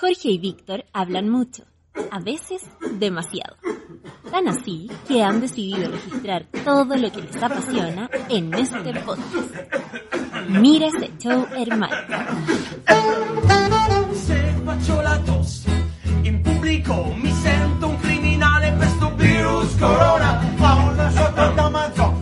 Jorge 0.00 0.30
y 0.30 0.38
Víctor 0.38 0.86
hablan 0.94 1.28
mucho, 1.28 1.64
a 2.10 2.20
veces 2.20 2.62
demasiado. 2.98 3.56
Tan 4.30 4.48
así 4.48 4.90
que 5.06 5.22
han 5.22 5.42
decidido 5.42 5.90
registrar 5.90 6.46
todo 6.64 6.96
lo 6.96 7.12
que 7.12 7.20
les 7.20 7.42
apasiona 7.42 8.08
en 8.30 8.54
este 8.54 8.94
podcast. 9.00 9.54
Mira 10.48 10.86
ese 10.86 11.10
show, 11.18 11.46
hermano. 11.54 11.94
Se 14.14 14.54
faccio 14.64 15.02
la 15.02 15.18
tosse 15.22 15.70
in 16.22 16.42
pubblico 16.42 17.14
mi 17.16 17.32
sento 17.32 17.88
un 17.88 17.96
criminale 17.98 18.72
per 18.72 18.88
sto 18.88 19.14
virus 19.16 19.76
corona 19.76 20.40
Ma 20.56 20.74
una 20.76 21.10
sotto 21.10 21.50
da 21.52 21.68
manzo, 21.68 22.14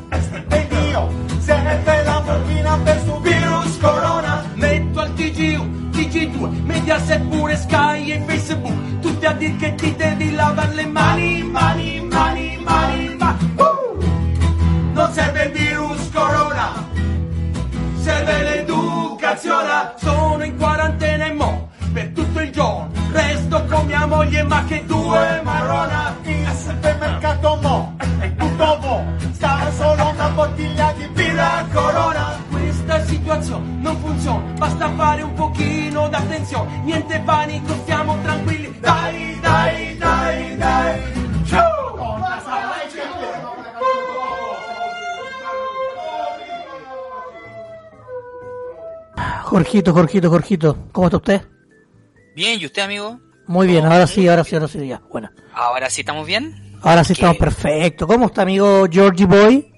io, 0.91 1.09
se 1.39 1.63
ne 1.63 1.79
fai 1.85 2.05
la 2.05 2.21
macchina 2.27 2.77
per 2.79 3.03
su 3.05 3.21
virus 3.21 3.79
corona 3.79 4.45
metto 4.55 5.01
al 5.01 5.11
TG1 5.11 5.79
TG2 5.93 6.63
Mediaset 6.63 7.21
pure 7.23 7.28
Sky 7.59 8.11
e 8.13 8.23
Facebook 8.27 9.01
tutti 9.01 9.27
a 9.27 9.33
dir 9.33 9.57
che 9.57 9.75
ti 9.75 9.95
devi 9.97 10.35
lavare 10.35 10.75
le 10.75 10.87
mani 10.87 11.43
mani 11.43 12.01
mani 12.01 12.59
mani 12.63 13.17
ma 13.19 13.37
uh! 13.57 13.99
non 14.93 15.13
serve 15.13 15.45
il 15.45 15.53
virus 15.53 16.11
corona 16.13 16.87
serve 18.09 18.43
l'educazione. 18.43 19.95
Sono 19.97 20.45
in 20.45 20.57
quarantena 20.57 21.27
e 21.27 21.33
mo 21.33 21.69
per 21.93 22.09
tutto 22.09 22.41
il 22.41 22.51
giorno 22.51 22.91
resto 23.13 23.65
con 23.65 23.87
mia 23.87 24.07
moglie 24.07 24.43
ma 24.43 24.65
che 24.65 24.85
due 24.87 25.41
marrona 25.43 26.17
Il 26.23 26.49
supermercato 26.57 27.59
mo, 27.63 27.97
è 28.19 28.35
tutto 28.35 28.79
mo, 28.81 29.05
stava 29.33 29.71
solo 29.73 30.11
una 30.11 30.29
bottiglia 30.29 30.93
di 30.97 31.09
birra 31.09 31.67
corona 31.73 32.38
situazione 33.09 33.81
non 33.81 33.97
funziona 33.99 34.53
basta 34.59 34.91
fare 34.95 35.23
un 35.23 35.35
pochino 35.35 36.09
d'attenzione 36.09 36.81
niente 36.85 37.19
panico 37.21 37.73
stiamo 37.83 38.17
tranquilli 38.23 38.79
dai 38.81 39.39
dai 39.41 39.97
dai 39.97 40.57
dai 40.57 41.01
Ciao! 41.47 41.77
Jorgito, 49.45 49.93
Jorgito, 49.93 50.29
Jorgito, 50.31 50.77
¿cómo 50.93 51.07
está 51.07 51.17
usted? 51.17 51.43
Bien, 52.37 52.61
¿y 52.61 52.67
usted, 52.67 52.83
amigo? 52.83 53.19
Muy 53.47 53.67
bien, 53.67 53.85
ahora 53.87 54.07
sí, 54.07 54.29
ahora 54.29 54.45
sí, 54.45 54.55
ahora 54.55 54.69
sí, 54.69 54.87
ya. 54.87 55.01
Bueno, 55.11 55.31
Ahora 55.55 55.89
sí 55.91 56.03
estamos 56.03 56.27
bien. 56.27 56.55
ahora 56.83 57.03
sí 57.03 57.09
¿Qué? 57.15 57.21
estamos 57.23 57.39
perfectos. 57.39 58.07
¿Cómo 58.07 58.27
está, 58.27 58.43
amigo 58.43 58.87
Georgie 58.91 59.25
Boy? 59.27 59.73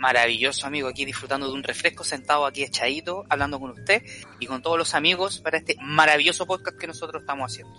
Maravilloso, 0.00 0.66
amigo, 0.66 0.88
aquí 0.88 1.04
disfrutando 1.04 1.46
de 1.46 1.52
un 1.52 1.62
refresco, 1.62 2.04
sentado 2.04 2.46
aquí 2.46 2.62
echadito, 2.62 3.26
hablando 3.28 3.60
con 3.60 3.72
usted 3.72 4.02
y 4.38 4.46
con 4.46 4.62
todos 4.62 4.78
los 4.78 4.94
amigos 4.94 5.40
para 5.40 5.58
este 5.58 5.76
maravilloso 5.78 6.46
podcast 6.46 6.78
que 6.78 6.86
nosotros 6.86 7.20
estamos 7.20 7.52
haciendo. 7.52 7.78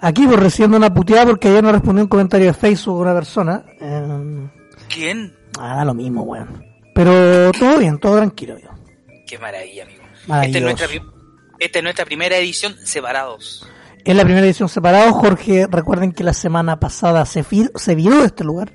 Aquí 0.00 0.26
por 0.26 0.40
recibiendo 0.40 0.76
una 0.76 0.92
puteada 0.92 1.26
porque 1.26 1.46
ayer 1.46 1.62
no 1.62 1.70
respondió 1.70 2.02
un 2.02 2.08
comentario 2.08 2.48
de 2.48 2.54
Facebook 2.54 2.98
una 2.98 3.14
persona. 3.14 3.64
Eh, 3.80 4.48
¿Quién? 4.88 5.32
ah, 5.60 5.76
da 5.76 5.84
lo 5.84 5.94
mismo, 5.94 6.22
weón. 6.22 6.66
Pero 6.92 7.52
todo 7.52 7.78
bien, 7.78 8.00
todo 8.00 8.16
tranquilo, 8.16 8.54
amigo. 8.54 8.74
Qué 9.28 9.38
maravilla, 9.38 9.84
amigo. 9.84 10.02
Esta 10.02 10.18
es, 10.18 10.28
Maravilloso. 10.28 10.64
nuestra, 10.64 10.88
esta 11.60 11.78
es 11.78 11.82
nuestra 11.84 12.04
primera 12.04 12.36
edición 12.36 12.74
separados. 12.84 13.64
Es 14.04 14.16
la 14.16 14.24
primera 14.24 14.44
edición 14.44 14.68
separado. 14.68 15.12
Jorge, 15.12 15.68
recuerden 15.70 16.10
que 16.10 16.24
la 16.24 16.32
semana 16.32 16.80
pasada 16.80 17.24
se, 17.26 17.44
se 17.76 17.94
viró 17.94 18.18
de 18.18 18.26
este 18.26 18.42
lugar. 18.42 18.72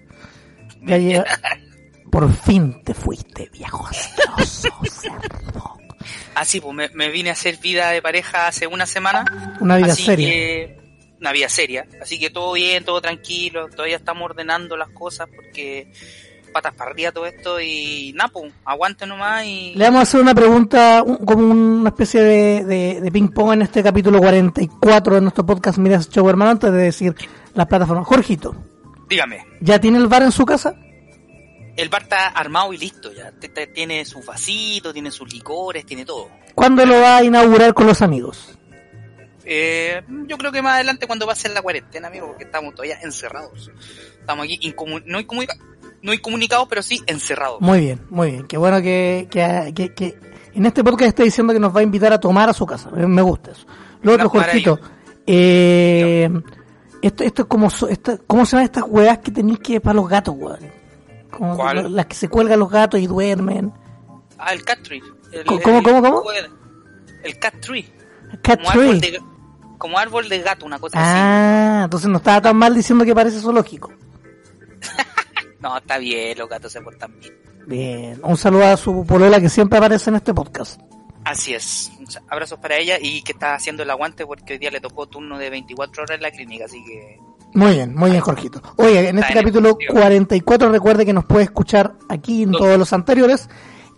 Ya 0.83 0.97
Por 2.11 2.31
fin 2.33 2.83
te 2.83 2.93
fuiste, 2.93 3.49
viejo 3.53 3.87
asqueroso, 3.87 4.69
cerdo. 4.91 5.77
Ah, 6.35 6.45
sí, 6.45 6.59
pues 6.59 6.75
me, 6.75 6.89
me 6.89 7.09
vine 7.09 7.29
a 7.29 7.33
hacer 7.33 7.57
vida 7.57 7.89
de 7.91 8.01
pareja 8.01 8.47
hace 8.47 8.67
una 8.67 8.85
semana. 8.85 9.57
Una 9.59 9.77
vida 9.77 9.93
así 9.93 10.03
seria. 10.03 10.27
que- 10.29 10.81
una 11.21 11.31
vida 11.31 11.49
seria. 11.49 11.85
Así 12.01 12.17
que 12.19 12.31
todo 12.31 12.53
bien, 12.53 12.83
todo 12.83 12.99
tranquilo. 12.99 13.69
Todavía 13.69 13.97
estamos 13.97 14.23
ordenando 14.23 14.75
las 14.75 14.89
cosas 14.89 15.27
porque 15.35 15.91
patas 16.51 16.73
para 16.73 16.89
arriba 16.91 17.11
todo 17.11 17.27
esto 17.27 17.61
y 17.61 18.11
Napo, 18.13 18.43
aguante 18.65 19.05
nomás 19.05 19.45
y... 19.45 19.73
Le 19.75 19.85
vamos 19.85 19.99
a 19.99 20.01
hacer 20.03 20.19
una 20.19 20.33
pregunta, 20.33 21.01
un- 21.05 21.17
como 21.23 21.45
una 21.45 21.89
especie 21.89 22.21
de, 22.21 22.65
de, 22.65 23.01
de 23.01 23.11
ping-pong 23.11 23.53
en 23.53 23.61
este 23.61 23.81
capítulo 23.83 24.17
44 24.19 25.15
de 25.15 25.21
nuestro 25.21 25.45
podcast 25.45 25.77
Mira 25.77 25.97
ese 25.97 26.09
show, 26.09 26.27
hermano, 26.27 26.51
antes 26.51 26.71
de 26.73 26.77
decir 26.79 27.15
las 27.53 27.67
plataformas. 27.67 28.05
Jorgito, 28.07 28.55
Dígame. 29.07 29.45
¿ya 29.61 29.79
tiene 29.79 29.99
el 29.99 30.07
bar 30.07 30.23
en 30.23 30.31
su 30.31 30.43
casa? 30.43 30.73
El 31.81 31.89
bar 31.89 32.03
está 32.03 32.27
armado 32.27 32.71
y 32.73 32.77
listo 32.77 33.11
ya. 33.11 33.31
Tiene 33.73 34.05
sus 34.05 34.25
vasitos, 34.25 34.93
tiene 34.93 35.09
sus 35.11 35.33
licores, 35.33 35.85
tiene 35.85 36.05
todo. 36.05 36.29
¿Cuándo 36.53 36.85
lo 36.85 36.99
va 37.01 37.17
a 37.17 37.23
inaugurar 37.23 37.73
con 37.73 37.87
los 37.87 38.01
amigos? 38.01 38.57
Eh, 39.43 40.01
yo 40.27 40.37
creo 40.37 40.51
que 40.51 40.61
más 40.61 40.75
adelante 40.75 41.07
cuando 41.07 41.25
va 41.25 41.33
a 41.33 41.35
ser 41.35 41.51
la 41.51 41.61
cuarentena, 41.63 42.07
amigo, 42.09 42.27
porque 42.27 42.43
estamos 42.43 42.75
todavía 42.75 42.99
encerrados. 43.01 43.71
Estamos 44.19 44.45
aquí 44.45 44.59
incomu- 44.61 45.01
no, 45.05 45.19
incomunica- 45.19 45.57
no 46.03 46.13
incomunicados, 46.13 46.67
pero 46.69 46.83
sí 46.83 47.01
encerrados. 47.07 47.59
Muy 47.61 47.79
bien, 47.79 48.01
muy 48.11 48.31
bien. 48.31 48.47
Qué 48.47 48.57
bueno 48.57 48.79
que, 48.81 49.27
que, 49.31 49.73
que, 49.75 49.93
que 49.95 50.19
en 50.53 50.65
este 50.67 50.83
podcast 50.83 51.07
está 51.09 51.23
diciendo 51.23 51.53
que 51.53 51.59
nos 51.59 51.75
va 51.75 51.79
a 51.79 51.83
invitar 51.83 52.13
a 52.13 52.19
tomar 52.19 52.47
a 52.49 52.53
su 52.53 52.65
casa. 52.67 52.91
Me- 52.91 53.21
gusta 53.23 53.51
eso. 53.51 53.65
Lo 54.03 54.13
otro, 54.13 54.29
Jorgito, 54.29 54.79
eh, 55.25 56.29
esto, 57.01 57.23
esto 57.23 57.41
es 57.41 57.47
como, 57.47 57.69
esta- 57.89 58.17
¿cómo 58.27 58.45
se 58.45 58.51
llaman 58.51 58.65
estas 58.65 58.83
huevas 58.87 59.17
que 59.19 59.31
tenéis 59.31 59.59
que 59.59 59.81
para 59.81 59.95
los 59.95 60.07
gatos, 60.07 60.35
weón? 60.37 60.80
Como 61.31 61.55
¿Cuál? 61.55 61.95
Las 61.95 62.05
que 62.07 62.15
se 62.15 62.29
cuelgan 62.29 62.59
los 62.59 62.69
gatos 62.69 62.99
y 62.99 63.07
duermen. 63.07 63.73
Ah, 64.37 64.53
el 64.53 64.63
cat 64.63 64.81
tree. 64.83 65.01
El- 65.31 65.45
¿Cómo, 65.45 65.61
cómo, 65.61 65.77
el- 65.79 65.83
cómo, 65.83 66.01
cómo? 66.01 66.23
El 67.23 67.39
cat 67.39 67.55
tree. 67.61 67.85
Cat 68.41 68.59
como 68.59 68.69
árbol, 68.71 68.99
tree. 68.99 69.11
de, 69.11 69.21
como 69.77 69.97
árbol 69.97 70.29
de 70.29 70.39
gato, 70.39 70.65
una 70.65 70.79
cosa 70.79 70.99
así. 70.99 71.09
Ah, 71.13 71.81
entonces 71.85 72.09
no 72.09 72.17
estaba 72.17 72.41
tan 72.41 72.55
mal 72.57 72.73
diciendo 72.75 73.05
que 73.05 73.15
parece 73.15 73.39
zoológico. 73.39 73.91
No, 75.59 75.77
está 75.77 75.99
bien, 75.99 76.35
los 76.39 76.49
gatos 76.49 76.71
se 76.71 76.81
portan 76.81 77.19
bien. 77.19 77.33
Bien, 77.67 78.19
un 78.23 78.35
saludo 78.35 78.65
a 78.65 78.77
su 78.77 79.05
polola 79.05 79.39
que 79.39 79.47
siempre 79.47 79.77
aparece 79.77 80.09
en 80.09 80.15
este 80.15 80.33
podcast. 80.33 80.81
Así 81.23 81.53
es. 81.53 81.91
Abrazos 82.27 82.57
para 82.57 82.77
ella 82.77 82.97
y 82.99 83.21
que 83.21 83.33
está 83.33 83.53
haciendo 83.53 83.83
el 83.83 83.89
aguante 83.91 84.25
porque 84.25 84.53
hoy 84.53 84.59
día 84.59 84.71
le 84.71 84.81
tocó 84.81 85.07
turno 85.07 85.37
de 85.37 85.51
24 85.51 86.01
horas 86.01 86.15
en 86.15 86.23
la 86.23 86.31
clínica, 86.31 86.65
así 86.65 86.83
que 86.83 87.19
Muy 87.53 87.73
bien, 87.73 87.93
muy 87.95 88.11
bien, 88.11 88.21
Jorgito. 88.21 88.61
Oye, 88.77 89.09
en 89.09 89.19
este 89.19 89.33
capítulo 89.33 89.75
tío. 89.75 89.89
44 89.91 90.71
recuerde 90.71 91.05
que 91.05 91.13
nos 91.13 91.25
puede 91.25 91.43
escuchar 91.45 91.93
aquí 92.09 92.43
en 92.43 92.51
todos 92.51 92.77
los 92.77 92.93
anteriores, 92.93 93.49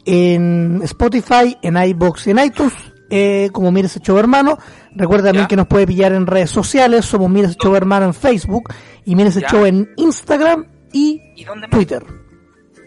en 0.06 0.82
Spotify, 0.84 1.58
en 1.62 1.78
iBox 1.78 2.28
y 2.28 2.32
en 2.32 2.40
iTunes, 2.40 2.74
eh, 3.10 3.50
como 3.54 3.72
Mira 3.72 3.86
ese 3.88 4.00
show 4.00 4.18
hermano. 4.18 4.58
Recuerde 4.96 5.26
también 5.30 5.46
Ya. 5.46 5.48
que 5.50 5.56
nos 5.56 5.68
puede 5.68 5.86
pillar 5.88 6.14
en 6.14 6.26
redes 6.28 6.50
sociales, 6.50 7.06
somos 7.06 7.30
Mira 7.30 7.48
ese 7.48 7.58
show 7.62 7.76
hermano 7.76 8.06
en 8.08 8.14
Facebook 8.14 8.74
y 9.06 9.16
Ya. 9.16 9.48
show 9.50 9.66
en 9.66 9.92
Instagram 9.98 10.66
y 10.92 11.22
¿Y 11.36 11.44
dónde 11.44 11.68
más? 11.68 11.72
Twitter. 11.78 12.04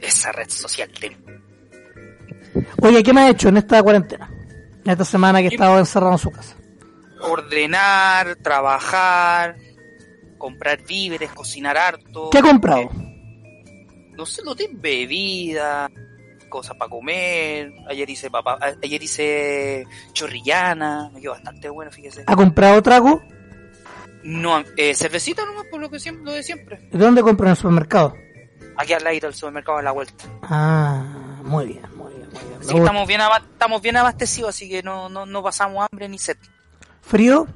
esa 0.03 0.33
red 0.33 0.49
social 0.51 0.91
de 1.01 1.17
Oye, 2.83 3.03
¿qué 3.03 3.13
me 3.13 3.21
ha 3.23 3.31
hecho 3.31 3.49
en 3.49 3.57
esta 3.59 3.83
cuarentena? 3.83 4.31
En 4.85 4.91
esta 4.93 5.05
semana 5.05 5.41
que 5.41 5.47
he 5.49 5.51
estado 5.51 5.79
encerrado 5.79 6.13
en 6.13 6.19
su 6.19 6.31
casa. 6.31 6.57
ordenar, 7.21 8.37
trabajar, 8.37 9.57
comprar 10.47 10.81
víveres, 10.85 11.33
cocinar 11.33 11.77
harto. 11.77 12.31
¿Qué 12.31 12.39
ha 12.39 12.43
comprado? 12.43 12.83
Eh, 12.83 14.13
no 14.17 14.25
sé, 14.25 14.45
lo 14.45 14.55
de 14.55 14.69
bebida, 14.73 15.91
cosas 16.49 16.77
para 16.77 16.89
comer. 16.89 17.73
Ayer 17.89 18.09
hice 18.09 18.31
papá, 18.31 18.57
ayer 18.81 19.03
hice 19.03 19.85
chorrillana, 20.13 21.11
me 21.13 21.21
quedó 21.21 21.33
bastante 21.33 21.69
bueno, 21.69 21.91
fíjese. 21.91 22.23
¿Ha 22.29 22.37
comprado 22.37 22.81
trago? 22.81 23.21
No, 24.23 24.63
eh, 24.77 24.95
cervecita 24.95 25.45
nomás 25.45 25.65
por 25.69 25.81
lo 25.81 25.91
que 25.91 25.99
siempre, 25.99 26.25
lo 26.25 26.33
de 26.33 26.45
siempre. 26.45 26.79
¿De 26.93 26.99
dónde 26.99 27.23
compra 27.23 27.49
en 27.49 27.51
el 27.51 27.57
supermercado? 27.57 28.15
Aquí 28.77 28.93
al 28.93 29.03
lado 29.03 29.19
del 29.19 29.35
supermercado 29.35 29.79
a 29.79 29.83
la 29.83 29.91
vuelta. 29.91 30.25
Ah, 30.43 31.41
muy 31.43 31.67
bien, 31.67 31.83
muy 31.97 32.15
bien, 32.15 32.29
muy 32.31 32.43
bien. 32.45 32.59
Gusta. 32.61 32.77
estamos 32.77 33.09
bien, 33.09 33.21
estamos 33.53 33.83
bien 33.83 33.97
abastecidos, 33.97 34.51
así 34.51 34.69
que 34.69 34.85
no, 34.85 35.09
no, 35.09 35.27
no 35.27 35.43
pasamos 35.43 35.85
hambre 35.91 36.09
ni 36.09 36.19
sed. 36.19 36.37
¿Frío? 37.03 37.49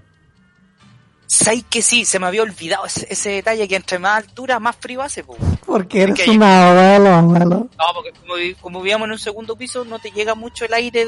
¿Sabes 1.33 1.63
que 1.71 1.81
sí? 1.81 2.05
Se 2.05 2.19
me 2.19 2.27
había 2.27 2.43
olvidado 2.43 2.87
ese, 2.87 3.07
ese 3.09 3.31
detalle 3.31 3.69
que 3.69 3.77
entre 3.77 4.01
más 4.01 4.17
altura, 4.25 4.59
más 4.59 4.75
frío 4.75 5.01
hace, 5.01 5.23
po. 5.23 5.37
Porque 5.65 6.03
eres 6.03 6.27
una 6.27 6.71
abuelo, 6.71 7.15
abuelo. 7.15 7.69
No, 7.79 7.85
porque 7.95 8.11
como, 8.19 8.35
como 8.61 8.81
vivíamos 8.81 9.07
en 9.07 9.13
un 9.13 9.19
segundo 9.21 9.55
piso, 9.55 9.85
no 9.85 10.01
te 10.01 10.11
llega 10.11 10.35
mucho 10.35 10.65
el 10.65 10.75
aire 10.75 11.07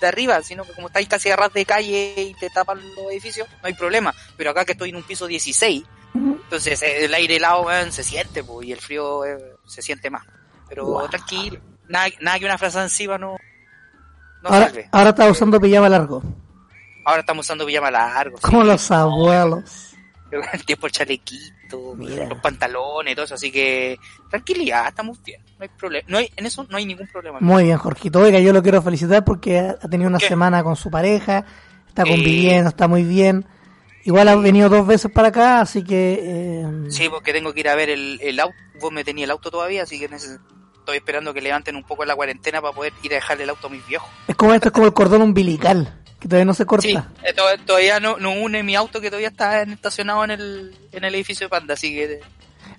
de 0.00 0.06
arriba, 0.08 0.42
sino 0.42 0.64
que 0.64 0.72
como 0.72 0.88
estáis 0.88 1.06
casi 1.06 1.30
a 1.30 1.36
ras 1.36 1.52
de 1.52 1.64
calle 1.64 2.12
y 2.16 2.34
te 2.34 2.50
tapan 2.50 2.80
los 2.96 3.12
edificios, 3.12 3.46
no 3.62 3.68
hay 3.68 3.74
problema. 3.74 4.12
Pero 4.36 4.50
acá 4.50 4.64
que 4.64 4.72
estoy 4.72 4.90
en 4.90 4.96
un 4.96 5.04
piso 5.04 5.28
16, 5.28 5.84
entonces 6.16 6.82
eh, 6.82 7.04
el 7.04 7.14
aire 7.14 7.36
helado 7.36 7.66
se 7.90 8.02
siente 8.02 8.42
po, 8.42 8.64
y 8.64 8.72
el 8.72 8.80
frío 8.80 9.24
eh, 9.24 9.38
se 9.64 9.80
siente 9.80 10.10
más. 10.10 10.24
Pero 10.68 10.86
Wow. 10.86 11.08
tranquilo, 11.08 11.60
nada, 11.88 12.08
nada 12.20 12.36
que 12.40 12.46
una 12.46 12.58
frase 12.58 12.80
encima 12.80 13.16
no, 13.16 13.36
no 14.42 14.48
ahora, 14.48 14.66
salve. 14.66 14.88
ahora 14.90 15.10
está 15.10 15.30
usando 15.30 15.60
pijama 15.60 15.88
largo. 15.88 16.20
Ahora 17.04 17.20
estamos 17.20 17.46
usando 17.46 17.66
pijama 17.66 17.90
largo. 17.90 18.36
sí. 18.36 18.42
Como 18.42 18.64
los 18.64 18.90
abuelos. 18.90 19.88
el 20.52 20.64
tiempo 20.64 20.86
el 20.86 20.92
chalequito, 20.92 21.94
Mira. 21.94 22.26
los 22.26 22.38
pantalones 22.40 23.14
todo 23.14 23.26
eso, 23.26 23.34
así 23.34 23.52
que 23.52 23.98
tranquilidad, 24.30 24.88
estamos 24.88 25.22
bien, 25.22 25.42
no 25.58 25.62
hay 25.64 25.68
problema, 25.68 26.06
no 26.08 26.16
hay, 26.18 26.30
en 26.36 26.46
eso 26.46 26.66
no 26.70 26.76
hay 26.78 26.86
ningún 26.86 27.06
problema. 27.08 27.38
Muy 27.40 27.64
bien, 27.64 27.76
Jorgito. 27.76 28.18
Oiga, 28.20 28.38
yo 28.40 28.52
lo 28.54 28.62
quiero 28.62 28.80
felicitar 28.80 29.24
porque 29.26 29.58
ha 29.58 29.74
tenido 29.90 30.08
una 30.08 30.16
¿Qué? 30.18 30.28
semana 30.28 30.64
con 30.64 30.74
su 30.74 30.90
pareja, 30.90 31.44
está 31.86 32.04
conviviendo, 32.04 32.70
está 32.70 32.88
muy 32.88 33.02
bien. 33.04 33.44
Igual 34.04 34.26
ha 34.28 34.36
venido 34.36 34.70
dos 34.70 34.86
veces 34.86 35.12
para 35.12 35.28
acá, 35.28 35.60
así 35.60 35.84
que... 35.84 36.18
eh, 36.22 36.66
Sí, 36.90 37.08
porque 37.10 37.32
tengo 37.34 37.52
que 37.52 37.60
ir 37.60 37.68
a 37.68 37.74
ver 37.74 37.90
el, 37.90 38.18
el 38.22 38.40
auto, 38.40 38.56
vos 38.80 38.90
me 38.90 39.04
tenía 39.04 39.24
el 39.26 39.30
auto 39.30 39.50
todavía, 39.50 39.82
así 39.82 39.98
que 40.00 40.06
estoy 40.06 40.96
esperando 40.96 41.32
que 41.34 41.40
levanten 41.42 41.76
un 41.76 41.84
poco 41.84 42.04
la 42.06 42.16
cuarentena 42.16 42.60
para 42.62 42.72
poder 42.74 42.92
ir 43.02 43.12
a 43.12 43.16
dejarle 43.16 43.44
el 43.44 43.50
auto 43.50 43.66
a 43.66 43.70
mis 43.70 43.86
viejos. 43.86 44.08
Es 44.26 44.34
como 44.34 44.54
esto, 44.54 44.68
es 44.68 44.72
como 44.72 44.86
el 44.86 44.94
cordón 44.94 45.22
umbilical, 45.22 46.01
que 46.22 46.28
todavía 46.28 46.44
no 46.46 46.54
se 46.54 46.64
corta. 46.64 46.86
Sí, 46.88 46.96
eh, 47.24 47.32
to- 47.34 47.42
todavía 47.66 47.98
no, 48.00 48.16
no 48.16 48.30
une 48.32 48.62
mi 48.62 48.74
auto 48.76 49.00
que 49.00 49.08
todavía 49.10 49.28
está 49.28 49.62
estacionado 49.62 50.24
en 50.24 50.30
el, 50.30 50.76
en 50.92 51.04
el 51.04 51.14
edificio 51.14 51.46
de 51.46 51.50
Panda, 51.50 51.74
así 51.74 51.92
que 51.92 52.20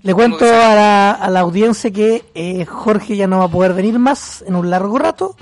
Le 0.01 0.13
cuento 0.13 0.45
a 0.45 0.73
la, 0.75 1.11
a 1.11 1.29
la 1.29 1.41
audiencia 1.41 1.91
que 1.91 2.23
eh, 2.33 2.65
Jorge 2.65 3.15
ya 3.17 3.27
no 3.27 3.39
va 3.39 3.45
a 3.45 3.49
poder 3.49 3.73
venir 3.73 3.99
más 3.99 4.43
en 4.47 4.55
un 4.55 4.69
largo 4.69 4.97
rato, 4.97 5.35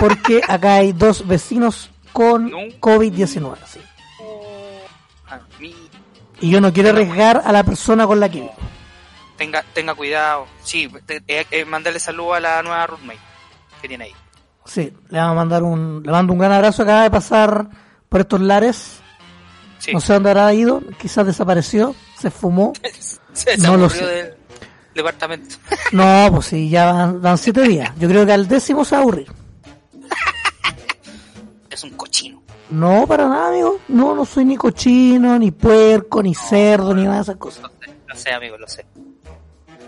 porque 0.00 0.40
acá 0.48 0.76
hay 0.76 0.92
dos 0.92 1.26
vecinos 1.28 1.90
con 2.12 2.50
No. 2.50 2.58
COVID-19. 2.80 3.56
sí. 3.66 3.80
mí 5.60 5.74
Y 6.40 6.50
yo 6.50 6.60
no 6.60 6.72
quiero 6.72 6.90
arriesgar 6.90 7.42
a 7.44 7.52
la 7.52 7.62
persona 7.64 8.06
con 8.06 8.18
la 8.20 8.28
que 8.28 8.40
vivo. 8.40 8.54
tenga, 9.36 9.62
tenga 9.74 9.94
cuidado. 9.94 10.46
Sí, 10.64 10.90
te- 11.06 11.22
eh, 11.28 11.46
eh, 11.50 11.64
mandarle 11.64 12.00
saludo 12.00 12.34
a 12.34 12.40
la 12.40 12.62
nueva 12.62 12.86
roommate 12.86 13.20
que 13.80 13.88
tiene 13.88 14.04
ahí. 14.04 14.12
Sí, 14.64 14.92
le 15.08 15.18
vamos 15.18 15.32
a 15.32 15.34
mandar 15.34 15.62
un, 15.62 16.02
le 16.04 16.12
mando 16.12 16.32
un 16.32 16.38
gran 16.38 16.52
abrazo. 16.52 16.82
Acaba 16.82 17.02
de 17.02 17.10
pasar 17.10 17.68
por 18.08 18.20
estos 18.20 18.40
lares. 18.40 19.00
Sí. 19.78 19.92
No 19.92 20.00
sé 20.00 20.12
dónde 20.12 20.30
habrá 20.30 20.54
ido, 20.54 20.80
quizás 21.00 21.26
desapareció, 21.26 21.94
se 22.18 22.30
fumó. 22.30 22.72
Se 23.32 23.56
no 23.56 23.78
lo 23.78 23.88
sé. 23.88 24.04
del 24.04 24.34
departamento. 24.94 25.56
No, 25.92 26.28
pues 26.32 26.46
sí, 26.46 26.68
ya 26.68 26.92
van, 26.92 27.20
van 27.20 27.38
siete 27.38 27.62
días. 27.62 27.90
Yo 27.98 28.08
creo 28.08 28.24
que 28.24 28.32
al 28.32 28.46
décimo 28.46 28.84
se 28.84 28.94
va 28.94 29.00
a 29.00 29.02
aburrir. 29.02 29.32
es 31.70 31.82
un 31.84 31.90
cochino. 31.90 32.42
No, 32.70 33.06
para 33.06 33.28
nada, 33.28 33.48
amigo. 33.48 33.80
No, 33.88 34.14
no 34.14 34.24
soy 34.24 34.44
ni 34.46 34.56
cochino, 34.56 35.38
ni 35.38 35.50
puerco, 35.50 36.22
ni 36.22 36.34
cerdo, 36.34 36.94
ni 36.94 37.04
nada 37.04 37.16
de 37.16 37.22
esas 37.22 37.36
cosas. 37.36 37.62
Lo 37.62 37.68
sé, 37.68 37.94
lo 38.06 38.16
sé, 38.16 38.32
amigo, 38.32 38.56
lo 38.56 38.68
sé. 38.68 38.86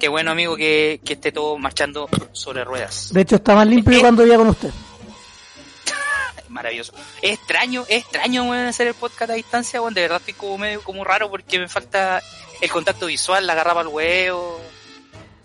Qué 0.05 0.09
bueno, 0.11 0.33
amigo, 0.33 0.55
que, 0.55 1.01
que 1.03 1.15
esté 1.15 1.33
todo 1.33 1.57
marchando 1.57 2.11
sobre 2.33 2.63
ruedas. 2.63 3.09
De 3.11 3.23
hecho, 3.23 3.37
está 3.37 3.55
más 3.55 3.67
limpio 3.67 3.95
que 3.95 4.01
cuando 4.01 4.23
vivía 4.23 4.37
con 4.37 4.49
usted. 4.49 4.69
Maravilloso. 6.51 6.93
Es 7.23 7.33
extraño, 7.39 7.87
es 7.89 8.03
extraño, 8.03 8.53
hacer 8.53 8.89
el 8.89 8.93
podcast 8.93 9.31
a 9.31 9.35
distancia, 9.35 9.81
weón. 9.81 9.95
De 9.95 10.03
verdad 10.03 10.19
estoy 10.19 10.35
como 10.35 10.59
medio 10.59 10.83
como 10.83 11.05
raro 11.05 11.31
porque 11.31 11.59
me 11.59 11.69
falta 11.71 12.23
el 12.61 12.71
contacto 12.71 13.07
visual, 13.07 13.47
la 13.47 13.55
agarraba 13.55 13.81
al 13.81 13.89
huevo. 13.89 14.61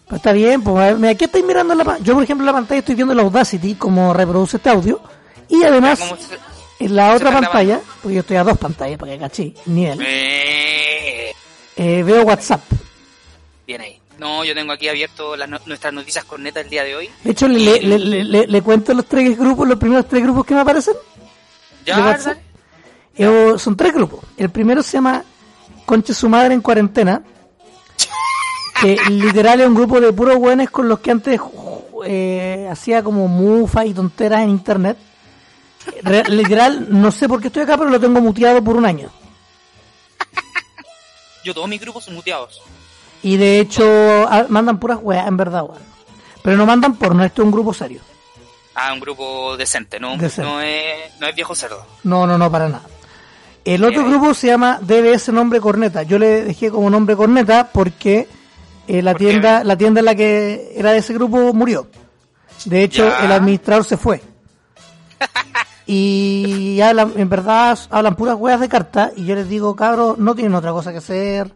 Pero 0.08 0.18
está 0.18 0.34
bien, 0.34 0.62
pues, 0.62 0.98
mira, 0.98 1.12
aquí 1.14 1.24
estáis 1.24 1.46
mirando 1.46 1.74
la 1.74 1.98
Yo, 2.00 2.14
por 2.16 2.24
ejemplo, 2.24 2.44
en 2.44 2.48
la 2.48 2.52
pantalla 2.60 2.80
estoy 2.80 2.96
viendo 2.96 3.14
la 3.14 3.22
Audacity, 3.22 3.76
como 3.76 4.14
reproduce 4.14 4.58
este 4.58 4.70
audio. 4.72 5.02
Y 5.48 5.64
además, 5.64 6.00
se- 6.00 6.84
en 6.86 6.96
la 6.98 7.14
otra 7.14 7.32
pantalla, 7.32 7.80
porque 8.02 8.16
yo 8.16 8.20
estoy 8.20 8.36
a 8.36 8.44
dos 8.44 8.58
pantallas, 8.58 9.00
para 9.00 9.14
que 9.14 9.20
caché, 9.20 9.54
nivel, 9.68 10.02
Eh, 10.06 11.32
eh, 11.78 12.04
veo 12.04 12.24
WhatsApp. 12.24 12.60
bien 13.66 13.80
ahí. 13.80 13.99
No, 14.20 14.44
yo 14.44 14.54
tengo 14.54 14.74
aquí 14.74 14.88
abierto 14.90 15.36
las 15.38 15.48
no- 15.50 15.60
nuestras 15.66 15.94
noticias 15.94 16.26
cornetas 16.26 16.64
el 16.66 16.70
día 16.70 16.84
de 16.84 16.96
hoy. 16.96 17.10
De 17.24 17.32
hecho, 17.32 17.48
le, 17.48 17.60
le, 17.60 17.80
le, 17.82 18.00
le- 18.00 18.24
le- 18.26 18.48
le 18.48 18.62
cuento 18.62 18.94
los 18.94 19.06
tres 19.06 19.38
grupos, 19.38 19.68
los 19.68 19.80
primeros 19.80 20.08
tres 20.08 20.22
grupos 20.24 20.46
que 20.46 20.54
me 20.54 20.60
aparecen. 20.62 20.94
Ya. 21.86 22.18
Eh, 23.16 23.54
son 23.58 23.76
tres 23.78 23.94
grupos. 23.94 24.20
El 24.38 24.50
primero 24.50 24.84
se 24.84 24.94
llama 24.94 25.24
Conche 25.86 26.14
su 26.14 26.28
madre 26.30 26.54
en 26.54 26.62
cuarentena. 26.62 27.22
Que 28.82 28.96
literal 29.10 29.60
es 29.60 29.68
un 29.68 29.76
grupo 29.76 30.00
de 30.00 30.14
puros 30.14 30.38
buenos 30.38 30.70
con 30.70 30.88
los 30.88 31.00
que 31.00 31.12
antes 31.12 31.40
eh, 32.06 32.66
hacía 32.72 33.04
como 33.04 33.28
mufa 33.28 33.86
y 33.86 33.94
tonteras 33.94 34.42
en 34.44 34.50
internet. 34.52 34.98
Re- 36.04 36.24
literal, 36.30 36.88
no 36.90 37.12
sé 37.12 37.28
por 37.28 37.42
qué 37.42 37.48
estoy 37.48 37.64
acá, 37.64 37.78
pero 37.78 37.90
lo 37.90 38.00
tengo 38.00 38.22
muteado 38.22 38.64
por 38.64 38.78
un 38.78 38.86
año. 38.86 39.10
Yo 41.44 41.54
todos 41.54 41.68
mis 41.68 41.80
grupos 41.82 42.06
son 42.06 42.16
muteados. 42.16 42.62
Y 43.22 43.38
de 43.38 43.60
hecho, 43.60 43.84
ah, 44.30 44.46
mandan 44.50 44.80
puras 44.80 45.00
weas, 45.02 45.28
en 45.28 45.38
verdad, 45.38 45.64
weón. 45.64 45.82
Pero 46.42 46.56
no 46.58 46.66
mandan 46.66 46.96
por, 46.96 47.14
no, 47.16 47.24
esto 47.24 47.42
es 47.42 47.46
un 47.46 47.52
grupo 47.52 47.74
serio. 47.74 48.02
Ah, 48.76 48.94
un 48.94 49.00
grupo 49.02 49.58
decente, 49.58 50.00
¿no? 50.00 50.16
Decente. 50.18 50.50
No 50.50 50.62
es, 50.62 51.20
no 51.20 51.28
es 51.28 51.36
viejo 51.36 51.54
cerdo. 51.54 51.86
No, 52.04 52.26
no, 52.26 52.38
no, 52.38 52.50
para 52.50 52.70
nada. 52.70 52.84
El 53.66 53.84
otro 53.84 54.06
grupo 54.06 54.34
se 54.34 54.48
llama 54.48 54.80
DBS 54.82 55.30
Nombre 55.34 55.60
Corneta. 55.60 56.04
Yo 56.04 56.18
le 56.18 56.44
dejé 56.46 56.72
como 56.72 56.90
nombre 56.90 57.16
Corneta 57.18 57.70
porque 57.74 58.28
eh, 58.88 59.02
la 59.02 59.12
¿Por 59.12 59.20
qué? 59.20 59.28
tienda 59.28 59.64
la 59.66 59.78
tienda 59.78 60.00
en 60.00 60.06
la 60.06 60.16
que 60.16 60.72
era 60.76 60.94
de 60.94 61.00
ese 61.00 61.14
grupo 61.14 61.54
murió. 61.54 61.88
De 62.66 62.84
hecho, 62.84 63.06
Ya. 63.08 63.26
el 63.26 63.32
administrador 63.34 63.84
se 63.84 63.98
fue. 63.98 64.22
y 65.86 66.80
hablan, 66.82 67.14
en 67.18 67.30
verdad, 67.30 67.78
hablan 67.90 68.16
puras 68.16 68.36
weas 68.38 68.60
de 68.60 68.70
carta. 68.70 69.12
Y 69.16 69.26
yo 69.26 69.36
les 69.36 69.50
digo, 69.50 69.76
cabros, 69.76 70.18
no 70.18 70.36
tienen 70.36 70.56
otra 70.56 70.72
cosa 70.72 70.92
que 70.92 71.00
hacer. 71.00 71.52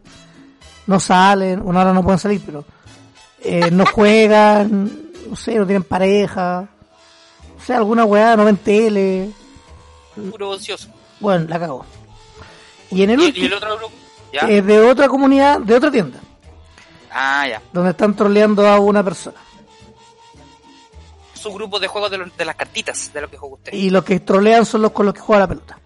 No 0.86 1.00
salen, 1.00 1.62
bueno, 1.62 1.78
ahora 1.80 1.92
no 1.92 2.02
pueden 2.02 2.18
salir, 2.18 2.42
pero 2.44 2.64
eh, 3.40 3.70
no 3.70 3.86
juegan, 3.86 5.00
no 5.28 5.36
sé, 5.36 5.54
no 5.56 5.64
tienen 5.66 5.82
pareja. 5.84 6.68
O 7.58 7.64
sea, 7.64 7.78
alguna 7.78 8.04
weá, 8.04 8.36
no 8.36 8.44
ven 8.44 8.58
tele. 8.58 9.30
Puro 10.30 10.50
ocioso. 10.50 10.88
Bueno, 11.20 11.46
la 11.48 11.58
cago. 11.58 11.86
Y 12.90 13.02
en 13.02 13.10
el 13.10 13.20
¿Y, 13.20 13.22
y 13.22 13.26
último 13.28 13.46
el 13.46 13.52
otro 13.54 13.76
grupo? 13.78 13.92
¿Ya? 14.32 14.40
es 14.40 14.66
de 14.66 14.80
otra 14.80 15.08
comunidad, 15.08 15.60
de 15.60 15.74
otra 15.76 15.90
tienda, 15.90 16.18
Ah, 17.10 17.46
ya. 17.48 17.62
donde 17.72 17.90
están 17.92 18.14
troleando 18.16 18.66
a 18.68 18.78
una 18.80 19.02
persona. 19.02 19.36
Su 21.34 21.52
grupo 21.52 21.78
de 21.78 21.86
juegos 21.88 22.10
de, 22.10 22.18
los- 22.18 22.36
de 22.36 22.44
las 22.44 22.56
cartitas, 22.56 23.12
de 23.12 23.20
lo 23.20 23.30
que 23.30 23.36
juega 23.36 23.54
usted. 23.56 23.72
Y 23.72 23.90
los 23.90 24.02
que 24.04 24.20
trolean 24.20 24.64
son 24.66 24.82
los 24.82 24.92
con 24.92 25.06
los 25.06 25.14
que 25.14 25.20
juega 25.20 25.40
la 25.40 25.46
pelota. 25.48 25.78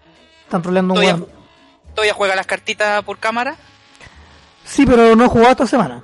Están 0.45 0.61
troleando 0.61 0.93
un 0.93 0.99
¿Todavía. 1.01 1.25
¿Todavía 1.93 2.13
juega 2.13 2.35
las 2.35 2.47
cartitas 2.47 3.03
por 3.03 3.17
cámara? 3.17 3.55
Sí, 4.69 4.85
pero 4.85 5.15
no 5.15 5.25
he 5.25 5.27
jugado 5.27 5.51
esta 5.51 5.67
semana. 5.67 6.03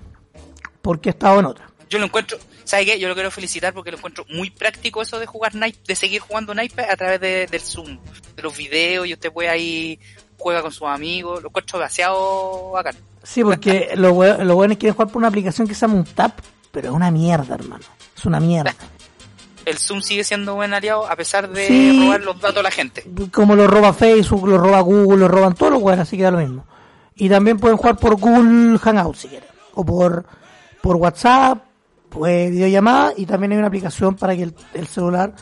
Porque 0.82 1.10
he 1.10 1.12
estado 1.12 1.40
en 1.40 1.46
otra. 1.46 1.70
Yo 1.90 2.00
lo 2.00 2.06
encuentro, 2.06 2.38
¿sabe 2.64 2.86
qué? 2.86 3.00
Yo 3.00 3.08
lo 3.08 3.14
quiero 3.14 3.32
felicitar 3.32 3.74
porque 3.74 3.92
lo 3.92 3.98
encuentro 3.98 4.26
muy 4.30 4.50
práctico 4.50 5.02
eso 5.02 5.20
de 5.20 5.26
jugar 5.26 5.56
naipe, 5.56 5.80
de 5.88 5.96
seguir 5.96 6.22
jugando 6.22 6.54
naipe 6.54 6.84
a 6.84 6.96
través 6.96 7.20
de- 7.22 7.48
del 7.48 7.62
Zoom, 7.62 8.00
de 8.36 8.42
los 8.44 8.56
videos 8.58 9.08
y 9.08 9.14
usted 9.14 9.32
puede 9.32 9.50
ahí 9.50 10.00
juega 10.38 10.62
con 10.62 10.72
sus 10.72 10.88
amigos, 10.88 11.42
lo 11.42 11.50
encuentro 11.50 11.80
demasiado 11.80 12.72
bacán. 12.72 12.96
Sí, 13.24 13.44
porque 13.44 13.92
los 13.96 14.12
we- 14.14 14.44
los 14.44 14.56
buenos 14.56 14.78
quieren 14.78 14.94
jugar 14.96 15.08
por 15.10 15.18
una 15.18 15.28
aplicación 15.30 15.68
que 15.68 15.74
se 15.74 15.82
llama 15.82 15.96
un 15.96 16.06
tap, 16.06 16.40
pero 16.72 16.90
es 16.90 16.94
una 16.94 17.10
mierda, 17.12 17.56
hermano. 17.56 17.84
Es 18.18 18.26
una 18.26 18.40
mierda. 18.40 18.76
El 19.66 19.78
Zoom 19.80 20.02
sigue 20.02 20.24
siendo 20.24 20.54
buen 20.56 20.74
aliado 20.76 21.08
a 21.10 21.16
pesar 21.16 21.50
de 21.50 21.68
Sí. 21.68 22.00
robar 22.06 22.22
los 22.22 22.40
datos 22.40 22.58
a 22.60 22.64
la 22.64 22.72
gente. 22.72 23.04
Como 23.32 23.56
lo 23.56 23.66
roba 23.66 23.94
Facebook, 23.94 24.48
lo 24.48 24.58
roba 24.60 24.80
Google, 24.82 25.18
lo 25.22 25.28
roban 25.28 25.56
todos 25.56 25.72
los 25.74 25.82
weones, 25.82 26.04
así 26.04 26.18
que 26.18 26.24
da 26.24 26.32
lo 26.32 26.38
mismo. 26.38 26.66
Y 27.16 27.30
también 27.30 27.58
pueden 27.58 27.78
jugar 27.78 27.98
por 27.98 28.20
Google 28.20 28.78
Hangout 28.80 29.16
si 29.16 29.28
quieren. 29.30 29.50
O 29.74 29.86
por, 29.86 30.26
por 30.82 30.96
WhatsApp, 30.98 31.64
pues 32.10 32.52
videollamada, 32.52 33.14
y 33.16 33.26
también 33.26 33.54
hay 33.54 33.58
una 33.58 33.68
aplicación 33.68 34.16
para 34.16 34.36
que 34.36 34.44
el, 34.44 34.56
el 34.74 34.88
celular 34.88 35.34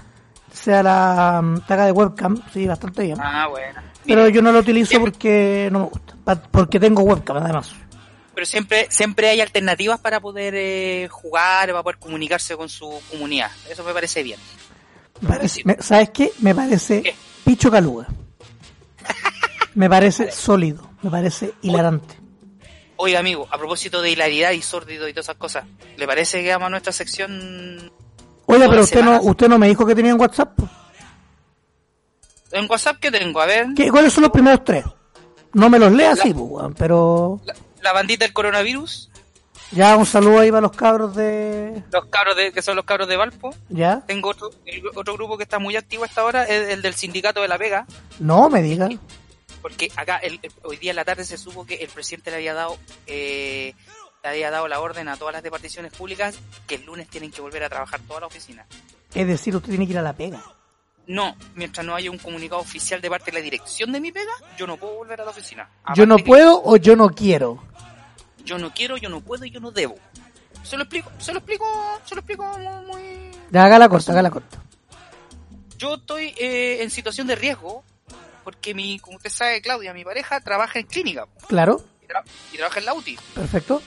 sea 0.52 0.84
la 0.84 1.42
mm, 1.42 1.62
taga 1.68 1.86
de 1.86 1.92
webcam, 1.92 2.40
sí, 2.54 2.68
bastante 2.68 3.04
bien. 3.04 3.18
Ah, 3.20 3.48
bueno. 3.50 3.82
Pero 4.06 4.28
yo 4.30 4.42
no 4.42 4.52
lo 4.52 4.60
utilizo 4.60 4.90
Siempre- 4.90 5.12
porque 5.12 5.70
no 5.72 5.80
me 5.80 5.86
gusta, 5.86 6.16
pa- 6.24 6.36
porque 6.42 6.80
tengo 6.80 7.02
webcam 7.04 7.38
además. 7.38 7.72
Pero 8.36 8.46
siempre, 8.46 8.88
siempre 8.90 9.30
hay 9.30 9.42
alternativas 9.42 10.00
para 10.00 10.20
poder 10.20 10.54
eh, 10.58 11.08
jugar, 11.10 11.70
para 11.70 11.84
poder 11.84 11.98
comunicarse 12.00 12.56
con 12.58 12.68
su 12.70 12.92
comunidad. 13.10 13.50
Eso 13.70 13.84
me 13.84 13.94
parece 13.94 14.22
bien. 14.24 14.40
Parece- 15.28 15.62
me- 15.66 15.78
¿Sabes 15.80 16.10
qué? 16.12 16.32
Me 16.40 16.54
parece 16.54 17.02
¿Qué? 17.04 17.16
picho 17.46 17.70
caluga. 17.72 18.08
Me 19.76 19.90
parece 19.90 20.32
sólido, 20.32 20.90
me 21.04 21.10
parece 21.12 21.54
hilarante. 21.62 22.16
Oiga, 22.96 23.20
amigo, 23.20 23.48
a 23.52 23.58
propósito 23.58 24.02
de 24.02 24.12
hilaridad 24.12 24.52
y 24.52 24.62
sórdido 24.62 25.08
y 25.08 25.14
todas 25.14 25.26
esas 25.26 25.36
cosas, 25.38 25.66
¿le 25.98 26.08
parece 26.08 26.42
que 26.44 26.50
vamos 26.52 26.68
a 26.68 26.70
nuestra 26.72 26.94
sección? 26.94 27.92
Oiga, 28.46 28.66
Todas 28.66 28.70
pero 28.70 28.82
usted 28.84 29.04
no, 29.04 29.22
usted 29.22 29.48
no 29.50 29.58
me 29.60 29.68
dijo 29.68 29.86
que 29.86 29.96
tenía 29.96 30.12
en 30.12 30.20
WhatsApp. 30.20 30.58
En 32.52 32.70
WhatsApp 32.70 32.98
que 33.00 33.12
tengo, 33.12 33.42
a 33.42 33.46
ver, 33.46 33.68
¿Qué, 33.76 33.90
¿Cuáles 33.90 34.14
son 34.14 34.24
los 34.24 34.32
primeros 34.32 34.64
tres? 34.64 34.86
No 35.54 35.70
me 35.70 35.80
los 35.80 35.92
lea 35.92 36.12
así, 36.12 36.34
pues, 36.34 36.68
pero... 36.78 37.40
la, 37.46 37.54
la 37.82 37.94
bandita 37.94 38.26
del 38.26 38.34
coronavirus, 38.34 39.10
Ya, 39.72 39.96
un 39.98 40.06
saludo 40.06 40.40
ahí 40.40 40.50
para 40.52 40.62
los 40.62 40.72
cabros 40.72 41.16
de... 41.16 41.84
Los 41.92 42.06
cabros 42.06 42.36
de, 42.38 42.52
que 42.52 42.62
son 42.62 42.76
los 42.76 42.86
cabros 42.86 43.08
de 43.08 43.18
Valpo. 43.18 43.56
¿Ya? 43.70 44.02
Tengo 44.06 44.30
otro, 44.30 44.52
el- 44.66 44.84
otro 44.96 45.14
grupo 45.16 45.36
que 45.38 45.44
está 45.44 45.58
muy 45.58 45.76
activo 45.76 46.04
hasta 46.04 46.22
ahora, 46.22 46.44
es 46.44 46.70
el 46.70 46.82
del 46.84 46.94
sindicato 46.94 47.42
de 47.42 47.48
La 47.48 47.58
Vega. 47.58 47.88
No 48.20 48.50
me 48.50 48.62
digan. 48.62 49.00
Porque 49.64 49.90
acá, 49.96 50.18
el- 50.18 50.40
el- 50.44 50.52
hoy 50.64 50.78
día 50.78 50.92
en 50.92 50.98
la 50.98 51.06
tarde 51.06 51.24
se 51.26 51.38
supo 51.40 51.66
que 51.66 51.76
el 51.76 51.90
presidente 51.90 52.30
le 52.30 52.36
había 52.38 52.54
dado, 52.54 52.78
eh, 53.08 53.74
le 54.22 54.30
había 54.30 54.52
dado 54.52 54.68
la 54.68 54.80
orden 54.80 55.08
a 55.08 55.18
todas 55.18 55.34
las 55.34 55.42
departiciones 55.42 55.92
públicas 55.94 56.36
que 56.68 56.76
el 56.76 56.86
lunes 56.86 57.08
tienen 57.08 57.32
que 57.32 57.42
volver 57.42 57.64
a 57.64 57.70
trabajar 57.70 58.00
toda 58.02 58.20
la 58.20 58.28
oficina. 58.28 58.66
Es 59.16 59.26
decir, 59.26 59.56
usted 59.56 59.70
tiene 59.70 59.86
que 59.88 59.94
ir 59.94 59.98
a 59.98 60.02
la 60.04 60.14
pega. 60.14 60.44
No, 61.08 61.36
mientras 61.56 61.86
no 61.86 61.96
haya 61.96 62.12
un 62.12 62.18
comunicado 62.18 62.62
oficial 62.62 63.02
de 63.02 63.10
parte 63.10 63.32
de 63.32 63.38
la 63.40 63.44
dirección 63.44 63.92
de 63.92 64.00
mi 64.00 64.12
pega, 64.12 64.32
yo 64.58 64.68
no 64.68 64.78
puedo 64.78 64.96
volver 64.96 65.20
a 65.22 65.26
la 65.26 65.32
oficina. 65.32 65.70
Yo 65.96 66.06
no 66.06 66.18
que 66.18 66.24
puedo 66.24 66.62
o 66.64 66.78
yo 66.78 66.96
no 66.96 67.10
quiero. 67.10 67.62
Yo 68.46 68.58
no 68.58 68.74
quiero, 68.74 68.98
yo 68.98 69.10
no 69.10 69.22
puedo 69.22 69.46
y 69.46 69.50
yo 69.52 69.60
no 69.60 69.72
debo. 69.72 69.96
Se 70.64 70.76
lo 70.78 70.84
explico, 70.84 71.12
se 71.20 71.32
lo 71.34 71.40
explico, 71.40 71.66
se 72.06 72.16
lo 72.16 72.20
explico 72.22 72.46
muy... 72.58 72.86
muy- 72.86 73.32
Ya, 73.52 73.66
haga 73.66 73.80
la 73.80 73.90
corta, 73.90 74.12
haga 74.14 74.22
la 74.22 74.32
corta. 74.32 74.62
Yo 75.78 75.96
estoy 75.96 76.34
eh, 76.38 76.82
en 76.84 76.90
situación 76.90 77.28
de 77.28 77.36
riesgo 77.36 77.84
porque 78.44 78.74
mi, 78.74 79.00
como 79.00 79.18
usted 79.18 79.30
sabe, 79.30 79.62
Claudia, 79.62 79.94
mi 79.94 80.04
pareja, 80.04 80.40
trabaja 80.42 80.80
en 80.80 80.86
clínica 80.86 81.28
Claro, 81.48 81.82
y, 82.02 82.06
tra- 82.08 82.24
y 82.54 82.58
trabaja 82.58 82.80
en 82.80 82.86
la 82.86 82.94
UTI. 82.94 83.18
perfecto. 83.36 83.82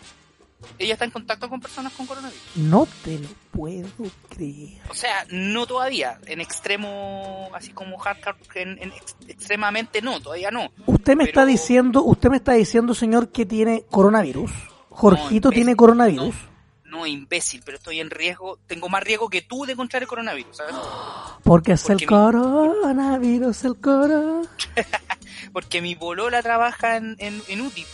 Ella 0.78 0.94
está 0.94 1.04
en 1.04 1.10
contacto 1.10 1.48
con 1.50 1.60
personas 1.60 1.92
con 1.92 2.06
coronavirus. 2.06 2.42
No 2.56 2.88
te 3.04 3.18
lo 3.18 3.28
puedo 3.52 3.86
creer. 4.30 4.80
O 4.90 4.94
sea, 4.94 5.26
no 5.30 5.66
todavía, 5.66 6.18
en 6.26 6.40
extremo, 6.40 7.50
así 7.54 7.72
como 7.72 7.98
hardcore, 7.98 8.36
en, 8.54 8.70
en 8.82 8.92
ex- 8.92 9.16
extremadamente 9.28 10.00
no, 10.00 10.18
todavía 10.20 10.50
no. 10.50 10.72
Usted 10.86 11.14
me 11.14 11.24
está 11.24 11.44
diciendo, 11.44 12.02
usted 12.02 12.30
me 12.30 12.38
está 12.38 12.52
diciendo, 12.52 12.94
señor, 12.94 13.28
que 13.30 13.44
tiene 13.46 13.84
coronavirus. 13.90 14.50
Jorgito 14.88 15.50
tiene 15.50 15.76
coronavirus. 15.76 16.34
No, 16.34 16.55
imbécil, 17.04 17.62
pero 17.64 17.76
estoy 17.78 18.00
en 18.00 18.08
riesgo, 18.10 18.58
tengo 18.68 18.88
más 18.88 19.02
riesgo 19.02 19.28
que 19.28 19.42
tú 19.42 19.66
de 19.66 19.74
contraer 19.76 20.04
el 20.04 20.08
coronavirus, 20.08 20.56
¿sabes? 20.56 20.74
Porque 21.42 21.72
es 21.72 21.90
el 21.90 21.96
mi- 21.96 22.06
coronavirus, 22.06 23.64
el 23.64 23.76
coro. 23.80 24.42
Porque 25.52 25.82
mi 25.82 25.94
bolola 25.94 26.42
trabaja 26.42 26.96
en, 26.96 27.16
en, 27.18 27.42
en 27.48 27.60
UTI. 27.60 27.84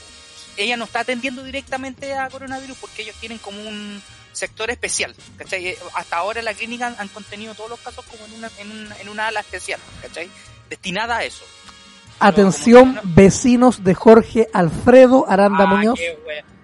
Ella 0.58 0.76
no 0.76 0.84
está 0.84 1.00
atendiendo 1.00 1.42
directamente 1.42 2.14
a 2.14 2.28
coronavirus 2.28 2.76
porque 2.78 3.02
ellos 3.02 3.16
tienen 3.18 3.38
como 3.38 3.62
un 3.62 4.02
sector 4.32 4.70
especial, 4.70 5.14
¿cachai? 5.38 5.74
Hasta 5.94 6.16
ahora 6.18 6.40
en 6.40 6.44
la 6.44 6.52
clínica 6.54 6.86
han, 6.88 6.96
han 6.98 7.08
contenido 7.08 7.54
todos 7.54 7.70
los 7.70 7.80
casos 7.80 8.04
como 8.04 8.26
en 8.26 8.34
una, 8.34 8.50
en 8.58 8.70
una, 8.70 8.96
en 8.98 9.08
una 9.08 9.28
ala 9.28 9.40
especial, 9.40 9.80
¿cachai? 10.02 10.28
Destinada 10.68 11.16
a 11.18 11.24
eso. 11.24 11.42
Atención, 12.18 13.00
vecinos 13.02 13.82
de 13.82 13.94
Jorge 13.94 14.48
Alfredo 14.52 15.24
Aranda 15.28 15.64
Ah, 15.64 15.74
Muñoz. 15.74 15.98
qué 15.98 16.18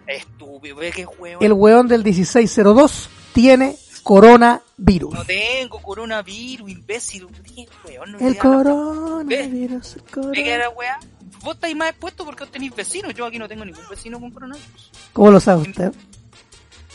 estúpido, 0.09 0.79
qué 0.95 1.07
huevo. 1.07 1.41
El 1.41 1.53
weón 1.53 1.88
del 1.88 2.03
1602 2.05 3.09
tiene 3.33 3.77
coronavirus. 4.03 5.15
No 5.15 5.25
tengo 5.25 5.83
coronavirus, 5.83 6.71
imbécil. 6.71 7.27
Weón, 7.87 8.12
no 8.12 8.19
El 8.19 8.38
coronavirus, 8.38 9.97
el 9.97 10.03
¿Ve 10.03 10.09
que 10.09 10.11
coronavirus. 10.11 11.19
Vos 11.43 11.55
estáis 11.55 11.77
más 11.77 11.91
expuestos 11.91 12.27
porque 12.27 12.45
vos 12.45 12.50
tenéis 12.50 12.75
vecinos. 12.75 13.15
Yo 13.15 13.27
aquí 13.27 13.38
no 13.38 13.47
tengo 13.47 13.65
ningún 13.65 13.85
vecino 13.88 14.19
con 14.19 14.31
coronavirus. 14.31 14.91
¿Cómo 15.12 15.31
lo 15.31 15.41
sabe 15.41 15.62
usted? 15.62 15.93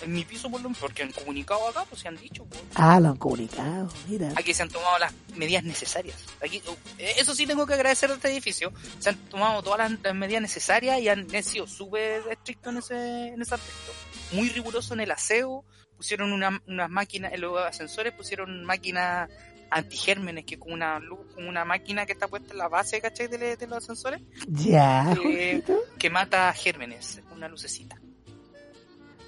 En 0.04 0.14
mi 0.14 0.24
piso, 0.26 0.50
por 0.50 0.62
lo 0.62 0.70
menos, 0.70 0.80
porque 0.80 1.04
han 1.04 1.12
comunicado 1.12 1.68
acá, 1.68 1.86
pues 1.90 2.02
se 2.02 2.08
han 2.08 2.18
dicho. 2.18 2.46
pues. 2.46 2.62
Ah, 2.76 3.00
lo 3.00 3.10
han 3.10 3.18
comunicado, 3.18 3.90
mira. 4.08 4.32
Aquí 4.36 4.54
se 4.54 4.64
han 4.64 4.70
tomado 4.70 4.98
las 5.00 5.14
medidas 5.36 5.64
necesarias. 5.64 6.18
Aquí, 6.44 6.62
eh, 6.98 7.14
eso 7.18 7.34
sí 7.36 7.46
tengo 7.48 7.66
que 7.66 7.74
agradecer 7.74 8.12
a 8.12 8.16
este 8.16 8.32
edificio. 8.32 8.72
Se 9.00 9.10
han 9.10 9.18
tomado 9.30 9.62
todas 9.64 9.92
las, 9.92 10.00
las 10.02 10.16
medidas 10.16 10.42
necesarias 10.42 11.00
y 11.00 11.08
han 11.10 11.28
sido 11.44 11.68
súper 11.68 12.22
estrictos 12.30 12.72
en 12.74 12.78
ese, 12.80 13.28
en 13.30 13.42
ese 13.42 13.56
aspecto. 13.56 13.92
Muy 14.34 14.50
riguroso 14.50 14.94
en 14.94 15.00
el 15.02 15.12
aseo. 15.12 15.64
Pusieron 15.98 16.34
una- 16.34 16.62
unas 16.68 16.90
máquinas, 16.90 17.32
en 17.34 17.42
los 17.42 17.58
ascensores 17.60 18.12
pusieron 18.14 18.66
máquinas 18.66 19.30
antigérmenes, 19.70 20.46
que 20.46 20.60
con 20.60 20.72
una 20.74 21.00
luz, 21.00 21.20
con 21.34 21.48
una 21.48 21.66
máquina 21.66 22.06
que 22.06 22.14
está 22.14 22.28
puesta 22.28 22.52
en 22.52 22.58
la 22.60 22.68
base, 22.68 23.02
¿cachai? 23.02 23.28
De, 23.28 23.56
de 23.58 23.68
los 23.68 23.78
ascensores, 23.80 24.22
Ya, 24.48 25.16
Eh, 25.26 25.64
que 25.98 26.10
mata 26.10 26.52
gérmenes, 26.54 27.22
una 27.32 27.48
lucecita. 27.48 27.98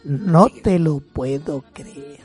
No 0.05 0.47
te 0.49 0.79
lo 0.79 0.99
puedo 0.99 1.61
creer. 1.73 2.19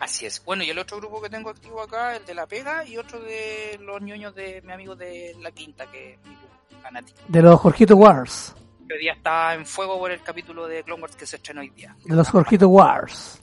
Así 0.00 0.26
es. 0.26 0.42
Bueno, 0.44 0.62
y 0.62 0.70
el 0.70 0.78
otro 0.78 0.98
grupo 0.98 1.20
que 1.20 1.28
tengo 1.28 1.50
activo 1.50 1.82
acá, 1.82 2.16
el 2.16 2.24
de 2.24 2.34
La 2.34 2.46
Pega, 2.46 2.84
y 2.86 2.96
otro 2.96 3.20
de 3.20 3.78
los 3.82 4.00
ñoños 4.00 4.34
de 4.34 4.62
mi 4.64 4.72
amigo 4.72 4.94
de 4.94 5.36
La 5.40 5.50
Quinta, 5.50 5.86
que 5.90 6.14
es 6.14 6.18
mi 6.24 6.36
fanático. 6.82 7.18
De 7.26 7.42
los 7.42 7.58
Jorgito 7.60 7.96
Wars. 7.96 8.54
Que 8.86 8.94
hoy 8.94 9.00
día 9.00 9.12
está 9.14 9.54
en 9.54 9.66
fuego 9.66 9.98
por 9.98 10.10
el 10.12 10.22
capítulo 10.22 10.66
de 10.68 10.82
Clone 10.84 11.02
Wars 11.02 11.16
que 11.16 11.26
se 11.26 11.36
estrenó 11.36 11.60
hoy 11.62 11.70
día. 11.70 11.94
De 12.04 12.14
los 12.14 12.28
Jorgito 12.28 12.68
Wars. 12.68 13.40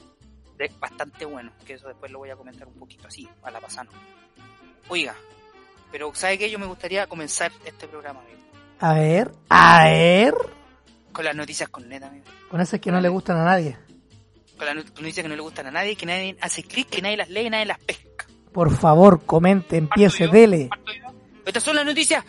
De- 0.57 0.71
bastante 0.79 1.25
bueno, 1.25 1.51
que 1.65 1.73
eso 1.73 1.87
después 1.89 2.09
lo 2.11 2.19
voy 2.19 2.29
a 2.29 2.35
comentar 2.37 2.65
un 2.67 2.75
poquito 2.75 3.07
así, 3.07 3.27
a 3.43 3.51
la 3.51 3.59
pasada. 3.59 3.89
Oiga, 4.87 5.13
pero 5.91 6.15
¿sabe 6.15 6.37
qué? 6.37 6.49
Yo 6.49 6.57
me 6.57 6.65
gustaría 6.65 7.05
comenzar 7.07 7.51
este 7.65 7.87
programa, 7.87 8.21
amigo, 8.21 8.39
A 8.79 8.93
ver, 8.93 9.31
a 9.49 9.83
ver. 9.83 10.33
Con 11.15 11.23
las 11.25 11.35
noticias 11.35 11.69
con 11.69 11.87
neta, 11.87 12.07
amigo. 12.07 12.25
Con 12.49 12.59
esas 12.61 12.79
que 12.81 12.91
no 12.91 12.99
le 12.99 13.07
gustan 13.09 13.37
a 13.37 13.45
nadie. 13.45 13.77
Con 14.57 14.65
las 14.67 14.75
not- 14.75 14.99
noticias 14.99 15.23
que 15.23 15.29
no 15.29 15.35
le 15.35 15.41
gustan 15.41 15.67
a 15.67 15.71
nadie, 15.71 15.95
que 15.95 16.05
nadie 16.05 16.37
hace 16.41 16.61
clic, 16.63 16.89
que 16.89 17.01
nadie 17.01 17.17
las 17.17 17.29
lee, 17.29 17.49
nadie 17.49 17.65
las 17.65 17.79
pesca. 17.79 18.25
Por 18.51 18.69
favor, 18.75 19.25
comente, 19.25 19.77
empiece, 19.77 20.27
dele. 20.27 20.69
Estas 21.45 21.63
son 21.63 21.75
las 21.75 21.85
noticias. 21.85 22.23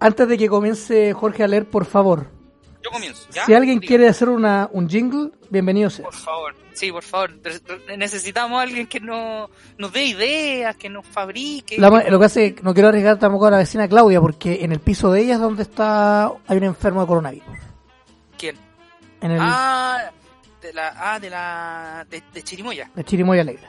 Antes 0.00 0.28
de 0.28 0.38
que 0.38 0.48
comience 0.48 1.12
Jorge 1.12 1.42
a 1.44 1.48
leer, 1.48 1.68
por 1.68 1.84
favor. 1.86 2.30
Yo 2.86 2.92
comienzo. 2.92 3.26
¿ya? 3.32 3.44
Si 3.46 3.52
alguien 3.52 3.80
quiere 3.80 4.08
hacer 4.08 4.28
una, 4.28 4.68
un 4.72 4.88
jingle, 4.88 5.30
bienvenido 5.50 5.90
sea. 5.90 6.04
Por 6.04 6.14
favor, 6.14 6.54
sí, 6.72 6.92
por 6.92 7.02
favor. 7.02 7.32
Necesitamos 7.98 8.60
a 8.60 8.62
alguien 8.62 8.86
que 8.86 9.00
no, 9.00 9.50
nos 9.76 9.92
dé 9.92 10.04
ideas, 10.04 10.76
que 10.76 10.88
nos 10.88 11.04
fabrique. 11.04 11.78
La 11.78 11.90
lo 11.90 12.18
que 12.20 12.24
hace 12.24 12.54
no 12.62 12.72
quiero 12.74 12.90
arriesgar 12.90 13.18
tampoco 13.18 13.46
a 13.46 13.50
la 13.50 13.56
vecina 13.58 13.88
Claudia, 13.88 14.20
porque 14.20 14.62
en 14.62 14.70
el 14.70 14.78
piso 14.78 15.10
de 15.10 15.22
ella 15.22 15.34
es 15.34 15.40
donde 15.40 15.64
está 15.64 16.26
hay 16.46 16.56
un 16.58 16.62
enfermo 16.62 17.00
de 17.00 17.06
coronavirus. 17.08 17.58
¿Quién? 18.38 18.56
En 19.20 19.32
el 19.32 19.38
Ah, 19.42 20.12
de 20.62 20.72
la, 20.72 20.94
ah, 20.96 21.18
de 21.18 21.30
la, 21.30 22.06
de, 22.08 22.22
de 22.32 22.42
Chirimoya 22.44 22.88
de 22.94 23.02
Chirimoya 23.04 23.40
Alegre. 23.42 23.66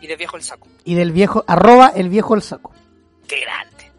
y 0.00 0.08
de 0.08 0.16
Viejo 0.16 0.36
el 0.36 0.42
Saco. 0.42 0.66
Y 0.84 0.94
del 0.96 1.12
viejo, 1.12 1.44
arroba 1.46 1.92
el 1.94 2.08
viejo 2.08 2.34
el 2.34 2.42
saco. 2.42 2.72
¡Qué 3.28 3.40
grande! 3.40 3.92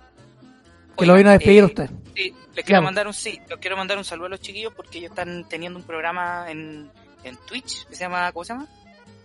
Que 0.97 1.05
lo 1.05 1.13
vino 1.15 1.29
a 1.29 1.33
despedir 1.33 1.63
usted. 1.63 1.89
Sí, 2.15 2.33
les 2.59 2.65
quiero 2.65 2.79
Claro. 2.79 2.83
mandar 2.85 3.07
un 3.07 3.13
sí, 3.13 3.39
les 3.49 3.57
quiero 3.59 3.77
mandar 3.77 3.97
un 3.97 4.03
saludo 4.05 4.27
a 4.27 4.29
los 4.29 4.39
chiquillos 4.41 4.73
porque 4.75 4.97
ellos 4.99 5.11
están 5.11 5.45
teniendo 5.49 5.79
un 5.79 5.85
programa 5.85 6.45
en, 6.49 6.89
en 7.23 7.37
Twitch 7.47 7.85
que 7.87 7.95
se 7.95 8.01
llama, 8.05 8.31
¿cómo 8.31 8.43
se 8.43 8.53
llama? 8.53 8.67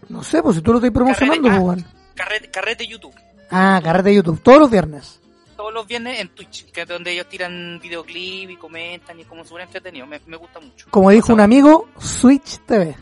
No 0.08 0.22
sé, 0.22 0.42
pues 0.42 0.56
si 0.56 0.62
tú 0.62 0.72
lo 0.72 0.78
estás 0.78 0.90
promocionando, 0.92 1.48
Carrete, 1.48 1.64
pues. 1.64 1.84
Carrete, 2.14 2.50
Carrete 2.50 2.86
YouTube. 2.86 3.14
Ah, 3.50 3.80
carrete 3.82 4.08
de 4.10 4.14
YouTube, 4.16 4.40
todos 4.42 4.58
los 4.58 4.70
viernes. 4.70 5.20
Todos 5.56 5.72
los 5.72 5.86
viernes 5.86 6.18
en 6.20 6.28
Twitch, 6.30 6.70
que 6.72 6.82
es 6.82 6.88
donde 6.88 7.12
ellos 7.12 7.28
tiran 7.28 7.78
videoclip 7.80 8.50
y 8.50 8.56
comentan 8.56 9.18
y 9.20 9.24
como 9.24 9.44
súper 9.44 9.62
entretenido. 9.62 10.06
Me, 10.06 10.20
me 10.26 10.36
gusta 10.36 10.58
mucho. 10.60 10.86
Como 10.90 11.10
dijo 11.10 11.32
un 11.32 11.40
amigo, 11.40 11.88
Switch 11.98 12.58
TV. 12.66 12.96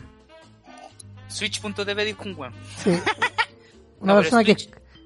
Switch.tv 1.29 2.05
dijo 2.05 2.23
un 2.25 2.35
weón. 2.39 2.55
Sí. 2.77 2.91
Una 4.01 4.15
No, 4.15 4.21
persona 4.21 4.45
que 4.45 4.57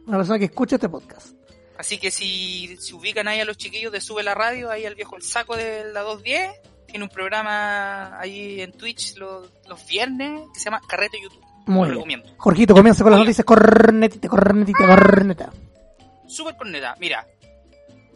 una 0.06 0.16
persona 0.18 0.38
que 0.38 0.46
escucha 0.46 0.76
este 0.76 0.88
podcast. 0.88 1.35
Así 1.78 1.98
que 1.98 2.10
si 2.10 2.76
se 2.78 2.94
ubican 2.94 3.28
ahí 3.28 3.40
a 3.40 3.44
los 3.44 3.56
chiquillos 3.56 3.92
de 3.92 4.00
Sube 4.00 4.22
la 4.22 4.34
Radio, 4.34 4.70
ahí 4.70 4.84
al 4.86 4.94
viejo 4.94 5.16
el 5.16 5.22
saco 5.22 5.56
de 5.56 5.84
la 5.92 6.00
210, 6.02 6.52
tiene 6.86 7.04
un 7.04 7.10
programa 7.10 8.18
ahí 8.18 8.60
en 8.60 8.72
Twitch 8.72 9.16
los, 9.16 9.50
los 9.68 9.86
viernes 9.86 10.40
que 10.54 10.58
se 10.58 10.64
llama 10.66 10.80
Carrete 10.88 11.18
YouTube. 11.22 11.44
Muy 11.66 11.88
Lo 11.90 12.04
bien. 12.04 12.22
Jorgito, 12.36 12.74
comienza 12.74 13.02
con 13.02 13.10
las 13.10 13.20
noticias. 13.20 13.44
Cornetita, 13.44 14.28
cornetita, 14.28 14.86
corneta. 14.86 15.52
Súper 16.28 16.56
corneta. 16.56 16.94
Mira, 17.00 17.26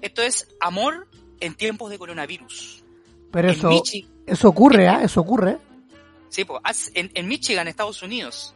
esto 0.00 0.22
es 0.22 0.48
amor 0.60 1.08
en 1.40 1.54
tiempos 1.54 1.90
de 1.90 1.98
coronavirus. 1.98 2.84
Pero 3.32 3.48
En 3.50 3.54
eso, 3.56 3.70
Michi- 3.70 4.06
eso 4.26 4.48
ocurre, 4.48 4.88
¿ah? 4.88 5.02
Eso 5.02 5.20
ocurre. 5.20 5.58
Sí, 6.28 6.44
pues, 6.44 6.60
en, 6.94 7.10
en 7.14 7.26
Michigan, 7.26 7.66
Estados 7.66 8.02
Unidos, 8.02 8.54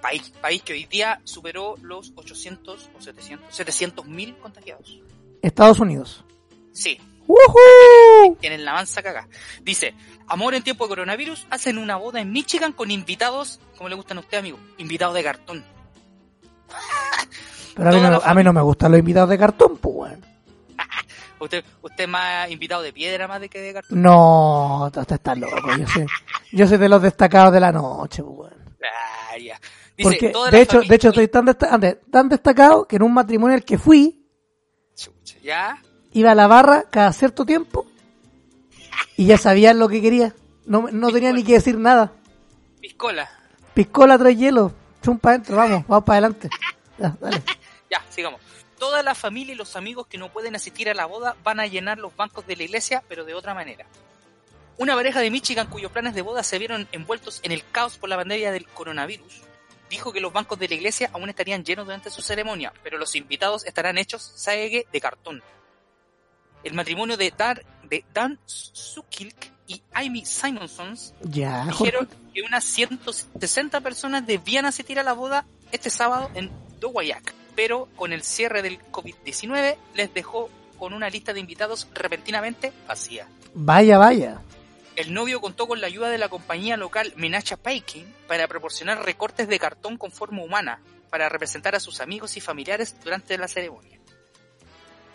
país, 0.00 0.32
país 0.40 0.62
que 0.62 0.72
hoy 0.72 0.84
día 0.84 1.20
superó 1.24 1.76
los 1.82 2.12
800 2.16 2.90
o 2.96 3.00
700, 3.00 3.54
700 3.54 4.06
mil 4.06 4.36
contagiados. 4.36 5.00
Estados 5.42 5.80
Unidos. 5.80 6.24
Sí, 6.72 6.98
¡Woohoo! 7.26 8.36
tienen 8.40 8.64
la 8.64 8.74
mansa 8.74 9.02
caga. 9.02 9.28
Dice, 9.62 9.94
amor 10.26 10.54
en 10.54 10.62
tiempo 10.62 10.84
de 10.84 10.88
coronavirus, 10.88 11.46
hacen 11.50 11.78
una 11.78 11.96
boda 11.96 12.20
en 12.20 12.32
Michigan 12.32 12.72
con 12.72 12.90
invitados, 12.90 13.60
como 13.76 13.88
le 13.88 13.94
gustan 13.94 14.18
a 14.18 14.20
usted, 14.20 14.38
amigo, 14.38 14.58
invitados 14.78 15.14
de 15.14 15.24
cartón. 15.24 15.64
Pero 17.74 17.88
a 17.88 17.92
mí, 17.92 18.00
no, 18.00 18.10
la 18.10 18.16
a 18.18 18.34
mí 18.34 18.44
no 18.44 18.52
me 18.52 18.60
gustan 18.60 18.90
los 18.92 19.00
invitados 19.00 19.30
de 19.30 19.38
cartón, 19.38 19.78
pues, 19.78 19.94
weón. 19.94 20.26
Usted, 21.38 21.64
usted 21.80 22.06
más 22.06 22.48
invitado 22.50 22.82
de 22.82 22.92
piedra 22.92 23.26
más 23.26 23.40
de 23.40 23.48
que 23.48 23.58
de 23.58 23.72
cartón. 23.72 24.00
No, 24.00 24.84
usted 24.86 25.14
está 25.14 25.34
loco. 25.34 25.76
Yo 25.76 25.88
soy, 25.88 26.06
yo 26.52 26.68
soy 26.68 26.78
de 26.78 26.88
los 26.88 27.02
destacados 27.02 27.52
de 27.52 27.58
la 27.58 27.72
noche, 27.72 28.22
pues. 28.22 28.52
Ah, 28.84 29.36
ya. 29.38 29.60
Dice, 29.96 30.02
Porque, 30.10 30.28
toda 30.30 30.50
de 30.50 30.60
hecho, 30.62 30.80
de 30.80 30.94
hecho, 30.94 31.08
estoy 31.08 31.28
tan, 31.28 31.44
desta- 31.46 31.78
tan 32.10 32.28
destacado 32.28 32.86
que 32.86 32.96
en 32.96 33.02
un 33.02 33.12
matrimonio 33.14 33.54
al 33.56 33.64
que 33.64 33.78
fui, 33.78 34.26
Chucha, 34.94 35.38
¿Ya? 35.42 35.82
Iba 36.12 36.32
a 36.32 36.34
la 36.34 36.46
barra 36.46 36.84
cada 36.90 37.12
cierto 37.12 37.44
tiempo 37.46 37.86
y 39.16 39.26
ya 39.26 39.38
sabían 39.38 39.78
lo 39.78 39.88
que 39.88 40.00
quería. 40.02 40.34
No, 40.66 40.88
no 40.92 41.10
tenía 41.10 41.32
ni 41.32 41.42
que 41.42 41.54
decir 41.54 41.76
nada. 41.78 42.12
Piscola. 42.80 43.28
Piscola, 43.74 44.18
trae 44.18 44.36
hielo. 44.36 44.72
Chum 45.02 45.18
para 45.18 45.36
adentro, 45.36 45.56
vamos, 45.56 45.86
vamos 45.88 46.04
para 46.04 46.18
adelante. 46.18 46.50
Ya, 46.98 47.16
dale. 47.20 47.42
Ya, 47.90 48.02
sigamos. 48.08 48.40
Toda 48.78 49.02
la 49.02 49.14
familia 49.14 49.52
y 49.52 49.56
los 49.56 49.76
amigos 49.76 50.06
que 50.06 50.16
no 50.16 50.32
pueden 50.32 50.56
asistir 50.56 50.88
a 50.88 50.94
la 50.94 51.04
boda 51.04 51.36
van 51.44 51.60
a 51.60 51.66
llenar 51.66 51.98
los 51.98 52.16
bancos 52.16 52.46
de 52.46 52.56
la 52.56 52.62
iglesia, 52.62 53.02
pero 53.06 53.24
de 53.26 53.34
otra 53.34 53.52
manera. 53.52 53.84
Una 54.78 54.94
pareja 54.94 55.20
de 55.20 55.30
Michigan 55.30 55.68
cuyos 55.68 55.92
planes 55.92 56.14
de 56.14 56.22
boda 56.22 56.42
se 56.42 56.58
vieron 56.58 56.88
envueltos 56.92 57.40
en 57.42 57.52
el 57.52 57.64
caos 57.70 57.98
por 57.98 58.08
la 58.08 58.16
pandemia 58.16 58.52
del 58.52 58.66
coronavirus 58.66 59.42
dijo 59.92 60.12
que 60.12 60.20
los 60.20 60.32
bancos 60.32 60.58
de 60.58 60.68
la 60.68 60.74
iglesia 60.74 61.10
aún 61.12 61.28
estarían 61.28 61.64
llenos 61.64 61.84
durante 61.84 62.10
su 62.10 62.22
ceremonia, 62.22 62.72
pero 62.82 62.98
los 62.98 63.14
invitados 63.14 63.64
estarán 63.66 63.98
hechos, 63.98 64.32
¿sabe 64.34 64.70
qué? 64.70 64.86
de 64.90 65.00
cartón. 65.00 65.42
El 66.64 66.72
matrimonio 66.74 67.16
de, 67.16 67.32
Dar, 67.36 67.62
de 67.84 68.04
Dan 68.12 68.38
Sukilk 68.46 69.52
y 69.66 69.82
Amy 69.92 70.24
Simonsons 70.24 71.12
Ya, 71.20 71.66
dijeron 71.66 72.08
que 72.32 72.42
unas 72.42 72.64
160 72.64 73.80
personas 73.82 74.26
debían 74.26 74.64
asistir 74.64 74.98
a 74.98 75.02
la 75.02 75.12
boda 75.12 75.44
este 75.72 75.90
sábado 75.90 76.30
en 76.34 76.50
Dowayak, 76.80 77.34
pero 77.54 77.88
con 77.96 78.12
el 78.12 78.22
cierre 78.22 78.62
del 78.62 78.80
COVID-19 78.90 79.76
les 79.94 80.14
dejó 80.14 80.48
con 80.78 80.94
una 80.94 81.10
lista 81.10 81.34
de 81.34 81.40
invitados 81.40 81.86
repentinamente 81.92 82.72
vacía. 82.88 83.28
Vaya, 83.54 83.98
vaya. 83.98 84.40
El 84.94 85.14
novio 85.14 85.40
contó 85.40 85.66
con 85.66 85.80
la 85.80 85.86
ayuda 85.86 86.10
de 86.10 86.18
la 86.18 86.28
compañía 86.28 86.76
local 86.76 87.14
Menacha 87.16 87.56
Paikin 87.56 88.14
para 88.28 88.46
proporcionar 88.46 89.04
recortes 89.04 89.48
de 89.48 89.58
cartón 89.58 89.96
con 89.96 90.12
forma 90.12 90.42
humana 90.42 90.80
para 91.08 91.28
representar 91.28 91.74
a 91.74 91.80
sus 91.80 92.00
amigos 92.00 92.36
y 92.36 92.40
familiares 92.40 92.94
durante 93.02 93.38
la 93.38 93.48
ceremonia. 93.48 93.98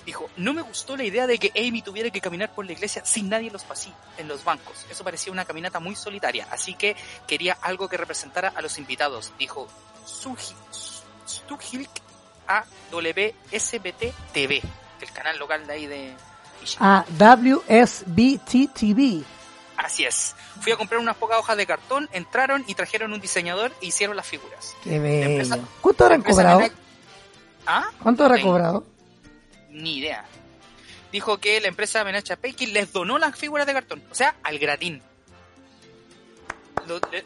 Dijo, 0.06 0.30
no 0.38 0.54
me 0.54 0.62
gustó 0.62 0.96
la 0.96 1.04
idea 1.04 1.28
de 1.28 1.38
que 1.38 1.52
Amy 1.56 1.82
tuviera 1.82 2.10
que 2.10 2.22
caminar 2.22 2.56
por 2.56 2.66
la 2.66 2.72
iglesia 2.72 3.04
sin 3.04 3.30
nadie 3.30 3.52
los 3.52 3.66
pasillos, 3.66 3.98
en 4.18 4.30
los 4.30 4.44
bancos. 4.44 4.86
Eso 4.90 5.04
parecía 5.04 5.34
una 5.34 5.44
caminata 5.44 5.82
muy 5.82 5.96
solitaria, 5.96 6.48
así 6.50 6.76
que 6.76 6.96
quería 7.28 7.58
algo 7.62 7.90
que 7.90 7.98
representara 7.98 8.54
a 8.56 8.62
los 8.62 8.78
invitados, 8.78 9.34
dijo 9.38 9.68
Stuhilk 11.28 11.90
a 12.48 12.64
WSBT 12.92 14.14
TV, 14.32 14.62
el 15.02 15.12
canal 15.12 15.38
local 15.38 15.68
de 15.68 15.74
ahí 15.74 15.88
de 15.88 16.16
Michigan. 16.62 16.88
A 16.88 17.06
WSBT-TV. 17.20 19.26
Así 19.78 20.04
es. 20.06 20.36
Fui 20.62 20.72
a 20.72 20.76
comprar 20.78 21.00
unas 21.00 21.16
pocas 21.16 21.38
hojas 21.38 21.56
de 21.56 21.66
cartón, 21.68 22.10
entraron 22.12 22.64
y 22.68 22.74
trajeron 22.74 23.14
un 23.14 23.22
diseñador 23.22 23.72
e 23.82 23.86
hicieron 23.88 24.16
las 24.18 24.26
figuras. 24.26 24.76
Qué 24.84 25.00
bello. 25.00 25.56
¿Cuánto 25.82 26.04
habrán 26.06 26.22
cobrado? 26.24 26.62
¿Ah? 27.66 27.90
¿Cuánto 28.02 28.26
habrá 28.26 28.42
cobrado? 28.42 28.86
Ni 29.70 29.98
idea. 30.00 30.26
Dijo 31.12 31.38
que 31.38 31.62
la 31.62 31.68
empresa 31.68 32.04
Menacha 32.04 32.38
les 32.60 32.92
donó 32.92 33.18
las 33.18 33.36
figuras 33.38 33.68
de 33.68 33.74
cartón, 33.74 34.04
o 34.12 34.16
sea, 34.16 34.36
al 34.44 34.58
gratín. 34.60 35.02
Lo- 36.88 37.00
le- 37.12 37.26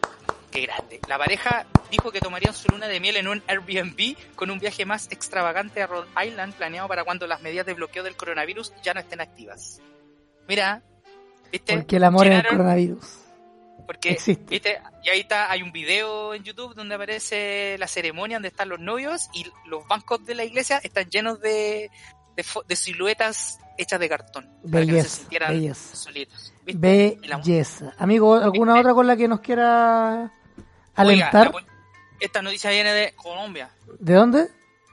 qué 0.51 0.61
grande. 0.61 0.99
La 1.07 1.17
pareja 1.17 1.65
dijo 1.89 2.11
que 2.11 2.19
tomarían 2.19 2.53
su 2.53 2.67
luna 2.69 2.87
de 2.87 2.99
miel 2.99 3.17
en 3.17 3.27
un 3.27 3.43
Airbnb 3.47 4.15
con 4.35 4.49
un 4.51 4.59
viaje 4.59 4.85
más 4.85 5.07
extravagante 5.11 5.81
a 5.81 5.87
Rhode 5.87 6.07
Island 6.25 6.53
planeado 6.55 6.87
para 6.87 7.03
cuando 7.03 7.27
las 7.27 7.41
medidas 7.41 7.65
de 7.65 7.73
bloqueo 7.73 8.03
del 8.03 8.15
coronavirus 8.15 8.73
ya 8.83 8.93
no 8.93 8.99
estén 8.99 9.21
activas. 9.21 9.79
Mira, 10.47 10.81
¿viste? 11.51 11.75
Porque 11.77 11.95
el 11.97 12.03
amor 12.03 12.27
en 12.27 12.33
el 12.33 12.47
coronavirus. 12.47 13.17
Porque, 13.85 14.11
Existe. 14.11 14.45
¿viste? 14.49 14.81
Y 15.03 15.09
ahí 15.09 15.19
está, 15.21 15.51
hay 15.51 15.61
un 15.61 15.71
video 15.71 16.33
en 16.33 16.43
YouTube 16.43 16.75
donde 16.75 16.95
aparece 16.95 17.75
la 17.77 17.87
ceremonia 17.87 18.37
donde 18.37 18.47
están 18.47 18.69
los 18.69 18.79
novios 18.79 19.29
y 19.33 19.45
los 19.67 19.85
bancos 19.87 20.25
de 20.25 20.35
la 20.35 20.45
iglesia 20.45 20.77
están 20.83 21.09
llenos 21.09 21.41
de, 21.41 21.89
de, 22.67 22.75
siluetas 22.75 23.59
hechas 23.77 23.99
de 23.99 24.07
cartón. 24.07 24.45
para 24.71 24.85
que 24.85 24.91
no 24.91 24.93
se 24.93 24.93
Belleza, 24.93 25.09
sintieran 25.17 25.49
belleza. 25.53 25.95
solitos. 25.95 26.53
Belleza. 26.63 27.93
Amigo, 27.97 28.35
¿alguna 28.35 28.79
otra 28.79 28.93
con 28.93 29.07
la 29.07 29.17
que 29.17 29.27
nos 29.27 29.41
quiera 29.41 30.31
Oiga, 30.95 31.29
alentar? 31.29 31.53
la 31.53 31.65
esta 32.21 32.41
noticia 32.41 32.69
viene 32.69 32.93
de 32.93 33.13
Colombia. 33.15 33.71
¿De 33.99 34.13
dónde? 34.13 34.47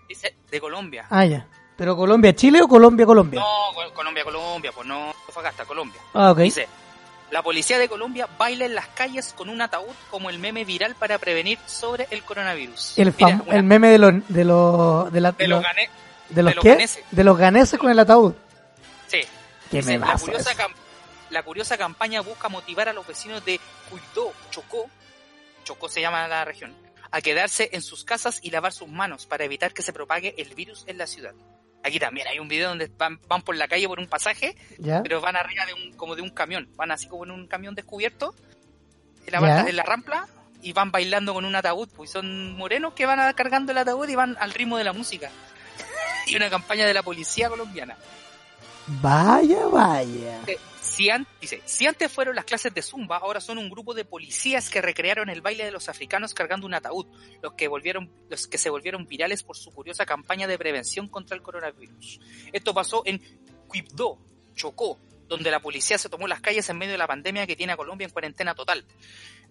Dice, 0.09 0.35
de 0.51 0.61
Colombia. 0.61 1.07
Ah, 1.11 1.27
ya. 1.27 1.47
¿Pero 1.79 1.97
Colombia-Chile 1.97 2.61
o 2.61 2.67
Colombia-Colombia? 2.69 3.41
No, 3.41 3.73
Col- 3.75 3.93
Colombia, 3.93 4.25
Colombia, 4.25 4.73
pues 4.75 4.87
no 4.87 5.15
Fagasta, 5.33 5.65
Colombia. 5.65 6.01
Ah, 6.13 6.33
ok. 6.33 6.39
Dice, 6.41 6.67
la 7.31 7.41
policía 7.43 7.79
de 7.79 7.89
Colombia 7.89 8.29
baila 8.37 8.65
en 8.65 8.75
las 8.75 8.89
calles 8.89 9.33
con 9.33 9.49
un 9.49 9.61
ataúd 9.63 9.95
como 10.11 10.29
el 10.29 10.41
meme 10.41 10.65
viral 10.65 10.97
para 10.97 11.19
prevenir 11.19 11.57
sobre 11.67 12.09
el 12.11 12.25
coronavirus. 12.25 12.99
El, 12.99 13.15
Mira, 13.17 13.41
una- 13.47 13.55
el 13.57 13.63
meme 13.63 13.89
de 13.91 13.99
los 13.99 14.13
de 14.29 14.45
los 14.45 15.13
de, 15.13 15.21
la- 15.21 15.33
de 15.33 15.47
los 15.49 15.63
de 15.63 16.43
los 16.43 16.51
de 16.51 16.55
los 16.57 16.63
qué? 16.65 16.71
ganeses. 16.71 17.05
de 17.11 17.25
los 17.25 17.39
ganeses 17.39 17.79
con 17.79 17.91
el 17.93 17.99
ataúd. 18.01 18.35
Sí. 19.07 19.21
Qué 19.71 19.77
Dice, 19.77 19.99
la, 19.99 20.17
curiosa 20.19 20.55
cam- 20.57 20.75
la 21.31 21.43
curiosa 21.45 21.79
campaña 21.79 22.23
busca 22.23 22.49
motivar 22.49 22.89
a 22.89 22.93
los 22.93 23.07
vecinos 23.07 23.45
de 23.45 23.61
Cuidó, 23.89 24.33
Chocó, 24.51 24.87
Chocó 25.63 25.89
se 25.89 26.01
llama 26.01 26.27
la 26.27 26.45
región, 26.45 26.75
a 27.13 27.21
quedarse 27.21 27.69
en 27.73 27.83
sus 27.83 28.03
casas 28.03 28.41
y 28.43 28.51
lavar 28.51 28.73
sus 28.73 28.89
manos 28.89 29.27
para 29.27 29.45
evitar 29.45 29.73
que 29.73 29.83
se 29.83 29.93
propague 29.93 30.35
el 30.39 30.55
virus 30.55 30.83
en 30.89 30.99
la 30.99 31.07
ciudad. 31.07 31.35
Aquí 31.85 31.99
también 31.99 32.27
hay 32.27 32.39
un 32.39 32.49
video 32.49 32.69
donde 32.71 32.91
van, 32.99 33.21
van 33.29 33.43
por 33.43 33.57
la 33.57 33.69
calle 33.69 33.87
por 33.89 33.99
un 33.99 34.07
pasaje, 34.09 34.57
¿Ya? 34.79 35.03
pero 35.03 35.21
van 35.21 35.37
arriba 35.37 35.65
de 35.65 35.75
un, 35.75 35.93
como 35.93 36.17
de 36.17 36.23
un 36.23 36.31
camión, 36.31 36.69
van 36.77 36.91
así 36.91 37.07
como 37.09 37.25
en 37.25 37.31
un 37.31 37.47
camión 37.47 37.75
descubierto, 37.75 38.35
en 39.27 39.33
la, 39.33 39.41
barca- 39.41 39.71
en 39.71 39.77
la 39.77 39.83
rampla, 39.85 40.29
y 40.61 40.73
van 40.73 40.91
bailando 40.91 41.33
con 41.35 41.45
un 41.45 41.55
ataúd, 41.55 41.89
pues 41.95 42.11
son 42.11 42.57
morenos 42.57 42.95
que 42.95 43.07
van 43.07 43.33
cargando 43.35 43.71
el 43.73 43.79
ataúd 43.79 44.09
y 44.09 44.15
van 44.17 44.37
al 44.41 44.53
ritmo 44.53 44.77
de 44.77 44.85
la 44.85 44.93
música. 44.93 45.31
y 46.27 46.35
una 46.37 46.51
campaña 46.51 46.85
de 46.85 46.95
la 46.95 47.03
policía 47.05 47.49
colombiana. 47.49 47.97
Vaya, 49.01 49.67
vaya. 49.67 50.41
Eh, 50.47 50.59
Si 50.99 51.09
dice, 51.41 51.63
si 51.65 51.87
antes 51.87 52.11
fueron 52.11 52.35
las 52.35 52.45
clases 52.45 52.75
de 52.75 52.83
Zumba, 52.83 53.19
ahora 53.19 53.41
son 53.41 53.57
un 53.59 53.71
grupo 53.71 53.95
de 53.95 54.05
policías 54.05 54.69
que 54.69 54.83
recrearon 54.83 55.29
el 55.29 55.41
baile 55.41 55.65
de 55.65 55.71
los 55.71 55.89
africanos 55.89 56.35
cargando 56.35 56.67
un 56.67 56.75
ataúd, 56.75 57.07
los 57.41 57.53
que, 57.53 57.69
volvieron, 57.69 58.11
los 58.29 58.49
que 58.49 58.59
se 58.59 58.69
volvieron 58.69 59.07
virales 59.07 59.45
por 59.45 59.57
su 59.57 59.71
curiosa 59.71 60.05
campaña 60.05 60.49
de 60.49 60.59
prevención 60.59 61.07
contra 61.07 61.37
el 61.37 61.43
coronavirus. 61.43 62.19
Esto 62.53 62.75
pasó 62.75 63.03
en 63.05 63.23
Quibdó, 63.73 64.19
Chocó, 64.57 64.99
donde 65.29 65.53
la 65.53 65.61
policía 65.61 65.99
se 65.99 66.09
tomó 66.09 66.27
las 66.27 66.41
calles 66.41 66.69
en 66.69 66.79
medio 66.79 66.91
de 66.91 66.99
la 66.99 67.07
pandemia 67.07 67.47
que 67.47 67.55
tiene 67.55 67.75
a 67.75 67.77
Colombia 67.77 68.07
en 68.07 68.11
cuarentena 68.11 68.57
total. 68.57 68.85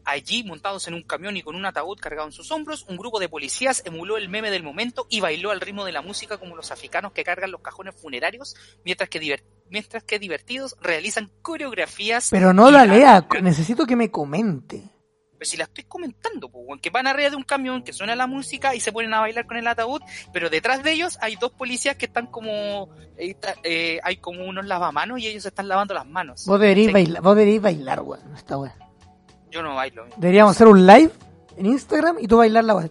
Allí, 0.10 0.42
montados 0.46 0.88
en 0.88 0.94
un 0.94 1.04
camión 1.04 1.36
y 1.36 1.42
con 1.42 1.58
un 1.58 1.66
ataúd 1.66 2.00
cargado 2.00 2.30
en 2.30 2.32
sus 2.32 2.50
hombros, 2.52 2.86
un 2.88 2.96
grupo 2.96 3.20
de 3.20 3.28
policías 3.28 3.84
emuló 3.86 4.16
el 4.16 4.30
meme 4.30 4.50
del 4.50 4.64
momento 4.64 5.06
y 5.10 5.20
bailó 5.20 5.52
al 5.52 5.60
ritmo 5.60 5.84
de 5.84 5.92
la 5.92 6.02
música 6.02 6.38
como 6.38 6.56
los 6.56 6.72
africanos 6.72 7.12
que 7.12 7.26
cargan 7.26 7.52
los 7.52 7.60
cajones 7.60 7.94
funerarios, 7.94 8.56
mientras 8.86 9.10
que, 9.10 9.44
mientras 9.70 10.06
que 10.06 10.18
divertidos 10.18 10.78
realizan 10.80 11.30
coreografías. 11.42 12.30
Pero 12.32 12.54
no 12.54 12.72
la 12.72 12.86
lea, 12.86 13.28
necesito 13.42 13.86
que 13.86 13.98
me 13.98 14.10
comente. 14.10 14.82
Pero 15.38 15.50
si 15.50 15.58
la 15.58 15.66
estoy 15.66 15.84
comentando, 15.84 16.48
pues, 16.48 16.64
weón, 16.66 16.80
que 16.80 16.90
van 16.90 17.06
arriba 17.06 17.30
de 17.30 17.36
un 17.36 17.44
camión, 17.44 17.84
que 17.84 17.92
suena 17.92 18.16
la 18.16 18.28
música 18.28 18.76
y 18.76 18.80
se 18.80 18.94
ponen 18.94 19.14
a 19.14 19.20
bailar 19.20 19.46
con 19.46 19.58
el 19.58 19.68
ataúd, 19.68 20.02
pero 20.32 20.50
detrás 20.50 20.84
de 20.84 20.94
ellos 20.94 21.18
hay 21.20 21.36
dos 21.36 21.52
policías 21.52 21.98
que 21.98 22.06
están 22.06 22.28
como, 22.28 22.96
eh, 23.18 23.36
eh, 23.64 24.00
hay 24.04 24.18
como 24.18 24.46
unos 24.46 24.66
lavamanos 24.66 25.20
y 25.20 25.28
ellos 25.28 25.44
se 25.44 25.50
están 25.50 25.68
lavando 25.68 25.94
las 25.94 26.08
manos. 26.08 26.46
Vos 26.46 26.62
deberíais 26.62 26.88
Sí, 26.88 26.94
bailar, 26.94 27.22
vos 27.22 27.36
deberíais 27.36 27.62
bailar, 27.62 28.00
weón, 28.00 28.36
esta 28.36 28.58
weá. 28.58 28.87
Yo 29.52 29.62
no 29.64 29.76
bailo. 29.76 30.06
Deberíamos 30.18 30.56
hacer 30.56 30.68
un 30.68 30.86
live 30.86 31.12
en 31.58 31.66
Instagram 31.66 32.18
y 32.20 32.28
tú 32.28 32.38
bailar 32.38 32.64
la 32.64 32.88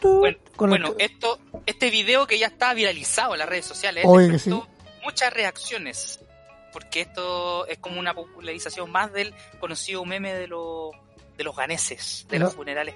tu, 0.00 0.22
Bueno, 0.56 0.88
el- 0.98 1.00
esto, 1.00 1.38
este 1.66 1.90
video 1.90 2.26
que 2.26 2.38
ya 2.38 2.46
está 2.46 2.72
viralizado 2.74 3.32
en 3.34 3.40
las 3.40 3.48
redes 3.48 3.66
sociales, 3.66 4.04
Oye, 4.06 4.26
que 4.26 4.32
despertó 4.34 4.66
muchas 5.04 5.32
reacciones, 5.32 6.20
porque 6.72 7.02
esto 7.02 7.66
es 7.66 7.78
como 7.78 7.98
una 8.00 8.14
popularización 8.14 8.90
más 8.90 9.12
del 9.12 9.34
conocido 9.60 10.04
meme 10.04 10.32
de 10.34 10.46
los 10.48 10.90
de 11.36 11.44
los 11.44 11.54
ganeses, 11.54 12.26
de 12.30 12.38
Lo- 12.38 12.46
los 12.46 12.54
funerales. 12.54 12.94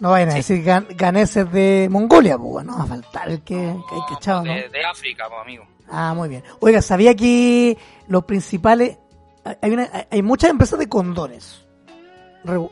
No 0.00 0.10
vayan 0.10 0.28
a 0.28 0.32
Sí. 0.32 0.36
decir 0.38 0.64
gan- 0.64 0.86
ganeses 0.96 1.50
de 1.50 1.88
Mongolia, 1.90 2.36
pues 2.36 2.66
no 2.66 2.76
va 2.76 2.82
a 2.84 2.86
faltar 2.86 3.28
el 3.30 3.38
que, 3.42 3.54
que 3.54 3.60
hay 3.94 4.00
No, 4.00 4.06
cachado, 4.06 4.44
¿no? 4.44 4.52
de, 4.52 4.84
África, 4.84 5.24
pues, 5.28 5.40
amigo. 5.40 5.64
Ah, 5.88 6.12
muy 6.14 6.28
bien. 6.28 6.42
Oiga, 6.60 6.82
sabía 6.82 7.14
que 7.14 7.78
los 8.08 8.24
principales. 8.24 8.98
Hay, 9.62 9.70
una, 9.70 9.88
hay- 10.10 10.20
muchas 10.22 10.50
empresas 10.50 10.78
de 10.78 10.88
condones 10.88 11.63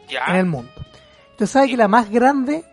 Ya. 0.08 0.24
en 0.28 0.36
el 0.36 0.46
mundo. 0.46 0.70
Usted 1.32 1.46
sabe 1.46 1.68
que 1.68 1.76
la 1.76 1.88
más 1.88 2.10
grande 2.10 2.64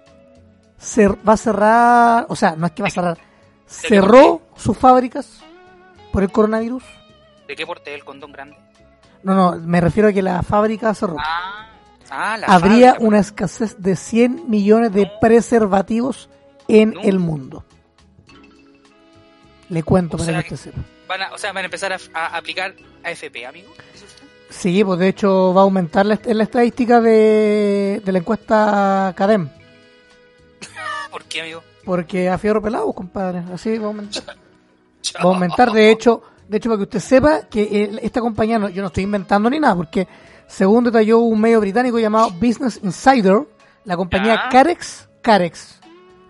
cer- 0.79 1.17
va 1.27 1.33
a 1.33 1.37
cerrar. 1.37 2.25
O 2.29 2.35
sea, 2.35 2.55
no 2.55 2.65
es 2.67 2.71
que 2.73 2.81
va 2.83 2.87
a 2.87 2.91
cerrar. 2.91 3.17
Cerró 3.65 4.41
sus 4.55 4.77
fábricas 4.77 5.39
por 6.11 6.23
el 6.23 6.31
coronavirus. 6.31 6.83
¿De 7.47 7.55
qué 7.55 7.65
porte 7.65 7.93
el 7.93 8.03
condón 8.03 8.31
grande? 8.31 8.55
No, 9.23 9.33
no, 9.33 9.55
me 9.57 9.81
refiero 9.81 10.09
a 10.09 10.13
que 10.13 10.21
la 10.21 10.41
fábrica 10.43 10.93
cerró. 10.93 11.17
Ah, 11.19 11.67
ah 12.09 12.37
la 12.37 12.47
Habría 12.47 12.91
fábrica, 12.93 13.07
una 13.07 13.19
escasez 13.19 13.75
de 13.79 13.95
100 13.95 14.49
millones 14.49 14.91
de 14.93 15.11
preservativos 15.21 16.29
en 16.67 16.91
No. 16.93 17.01
el 17.01 17.19
mundo. 17.19 17.63
Le 19.69 19.83
cuento 19.83 20.17
O 20.17 20.19
para 20.25 20.41
que 20.43 20.53
usted 20.55 20.71
sepa. 20.71 20.81
Van 21.07 21.21
a, 21.23 21.33
o 21.33 21.37
sea, 21.37 21.51
van 21.53 21.63
a 21.63 21.65
empezar 21.65 21.93
a, 21.93 21.97
a 22.13 22.37
aplicar 22.37 22.73
AFP, 23.03 23.45
amigo. 23.45 23.69
¿Dice 23.93 24.05
usted? 24.05 24.08
Sí, 24.49 24.83
pues 24.83 24.99
de 24.99 25.07
hecho 25.09 25.53
va 25.53 25.61
a 25.61 25.63
aumentar 25.63 26.05
la, 26.05 26.19
la 26.25 26.43
estadística 26.43 26.99
de, 27.01 28.01
de 28.03 28.11
la 28.11 28.17
encuesta 28.19 29.13
CADEM. 29.15 29.49
¿Por 31.11 31.23
qué, 31.25 31.41
amigo? 31.41 31.63
Porque 31.85 32.29
a 32.29 32.37
fierro 32.37 32.61
pelado, 32.61 32.91
compadre. 32.93 33.43
Así 33.53 33.77
va 33.77 33.85
a 33.85 33.87
aumentar. 33.87 34.23
Va 35.15 35.21
a 35.21 35.33
aumentar, 35.33 35.71
de 35.71 35.89
hecho, 35.91 36.21
de 36.47 36.57
hecho, 36.57 36.69
para 36.69 36.77
que 36.77 36.83
usted 36.83 36.99
sepa 36.99 37.41
que 37.49 37.61
eh, 37.63 37.99
esta 38.03 38.19
compañía, 38.19 38.59
no- 38.59 38.67
yo 38.69 38.81
no 38.81 38.87
estoy 38.89 39.05
inventando 39.05 39.49
ni 39.49 39.59
nada, 39.59 39.73
porque 39.75 40.07
según 40.45 40.83
detalló 40.83 41.19
un 41.19 41.39
medio 41.39 41.59
británico 41.61 41.97
llamado 41.97 42.29
Business 42.31 42.81
Insider, 42.83 43.47
la 43.85 43.95
compañía. 43.95 44.49
Carex, 44.51 45.07
Carex, 45.21 45.79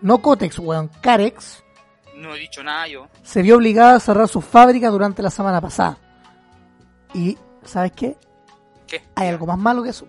no 0.00 0.22
Cotex, 0.22 0.58
weón, 0.60 0.88
Carex, 1.02 1.62
No 2.14 2.34
he 2.34 2.38
dicho 2.38 2.62
nada 2.62 2.86
yo. 2.86 3.08
se 3.24 3.42
vio 3.42 3.56
obligada 3.56 3.96
a 3.96 4.00
cerrar 4.00 4.28
su 4.28 4.40
fábrica 4.40 4.88
durante 4.88 5.20
la 5.20 5.30
semana 5.30 5.60
pasada. 5.60 5.98
Y, 7.12 7.36
¿sabes 7.64 7.92
qué? 7.92 8.16
¿Qué? 8.86 9.02
Hay 9.14 9.28
algo 9.28 9.46
más 9.46 9.58
malo 9.58 9.82
que 9.82 9.90
eso. 9.90 10.06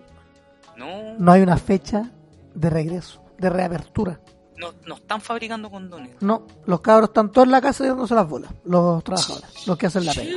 No, 0.76 1.14
No 1.18 1.32
hay 1.32 1.42
una 1.42 1.56
fecha 1.56 2.10
de 2.54 2.70
regreso, 2.70 3.22
de 3.38 3.50
reapertura. 3.50 4.20
no, 4.56 4.72
no 4.86 4.94
están 4.96 5.20
fabricando 5.20 5.70
condones. 5.70 6.10
No, 6.20 6.46
los 6.66 6.80
cabros 6.80 7.10
están 7.10 7.30
todos 7.30 7.46
en 7.46 7.52
la 7.52 7.60
casa 7.60 7.86
dándose 7.86 8.14
las 8.14 8.28
bolas, 8.28 8.52
los 8.64 9.02
trabajadores, 9.04 9.66
los 9.66 9.76
que 9.76 9.86
hacen 9.86 10.04
la 10.04 10.12
pega. 10.14 10.36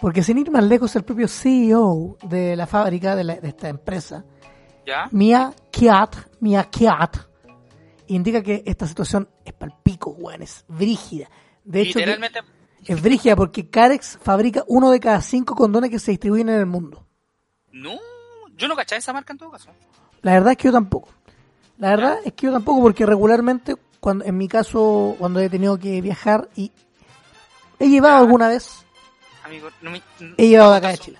Porque 0.00 0.22
sin 0.22 0.38
ir 0.38 0.50
más 0.50 0.64
lejos, 0.64 0.94
el 0.96 1.02
propio 1.04 1.28
CEO 1.28 2.18
de 2.24 2.56
la 2.56 2.66
fábrica, 2.66 3.16
de, 3.16 3.24
la- 3.24 3.36
de 3.36 3.48
esta 3.48 3.68
empresa, 3.68 4.24
¿Ya? 4.86 5.08
Mia 5.12 5.52
Kiat, 5.70 6.14
Mia 6.40 6.64
Kiat, 6.64 7.16
indica 8.08 8.42
que 8.42 8.62
esta 8.66 8.86
situación 8.86 9.28
es 9.44 9.54
palpico, 9.54 10.10
weón, 10.10 10.42
es 10.42 10.64
brígida. 10.68 11.30
De 11.64 11.80
hecho, 11.80 11.94
que 11.94 12.00
Literalmente, 12.00 12.40
es 12.86 13.00
brígida 13.02 13.36
porque 13.36 13.68
Carex 13.70 14.18
fabrica 14.22 14.64
uno 14.66 14.90
de 14.90 15.00
cada 15.00 15.20
cinco 15.20 15.54
condones 15.54 15.90
que 15.90 15.98
se 15.98 16.10
distribuyen 16.12 16.48
en 16.48 16.56
el 16.60 16.66
mundo. 16.66 17.06
no. 17.72 17.92
Yo 18.56 18.68
no 18.68 18.76
cachaba 18.76 18.98
esa 19.00 19.12
marca 19.12 19.32
en 19.32 19.38
todo 19.40 19.50
caso. 19.50 19.68
La 20.22 20.34
verdad 20.34 20.52
es 20.52 20.56
que 20.58 20.68
yo 20.68 20.72
tampoco. 20.72 21.08
La 21.76 21.90
verdad 21.90 22.18
es 22.24 22.32
que 22.34 22.46
yo 22.46 22.52
tampoco, 22.52 22.80
porque 22.82 23.04
regularmente, 23.04 23.74
cuando 23.98 24.24
en 24.24 24.38
mi 24.38 24.46
caso, 24.46 25.16
cuando 25.18 25.40
he 25.40 25.50
tenido 25.50 25.76
que 25.76 26.00
viajar 26.00 26.48
y 26.54 26.70
he 27.80 27.88
llevado 27.88 28.18
alguna 28.18 28.46
vez, 28.46 28.84
Amigo, 29.44 29.68
no 29.82 29.90
me... 29.90 30.00
He 30.36 30.48
llevado 30.50 30.70
de 30.70 30.76
acá 30.78 30.88
de 30.90 30.98
Chile. 30.98 31.18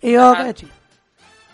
he 0.00 0.10
llevado 0.10 0.30
acá 0.30 0.38
Ajá. 0.38 0.48
de 0.48 0.54
Chile. 0.54 0.72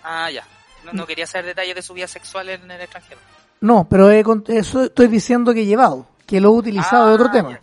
Ah, 0.05 0.31
ya. 0.31 0.47
No, 0.85 0.93
no 0.93 1.07
quería 1.07 1.27
saber 1.27 1.47
detalles 1.47 1.75
de 1.75 1.81
su 1.83 1.95
vida 1.95 2.07
sexual 2.07 2.51
en 2.51 2.71
el 2.71 2.81
extranjero. 2.83 3.21
No, 3.63 3.89
pero 3.89 4.11
he 4.11 4.23
eso 4.49 4.83
estoy 4.85 5.07
diciendo 5.07 5.55
que 5.55 5.63
he 5.63 5.67
llevado, 5.67 6.07
que 6.27 6.39
lo 6.39 6.51
he 6.51 6.59
utilizado 6.59 7.09
de 7.09 7.15
otro 7.15 7.29
Ah, 7.29 7.33
tema. 7.33 7.51
ya. 7.53 7.61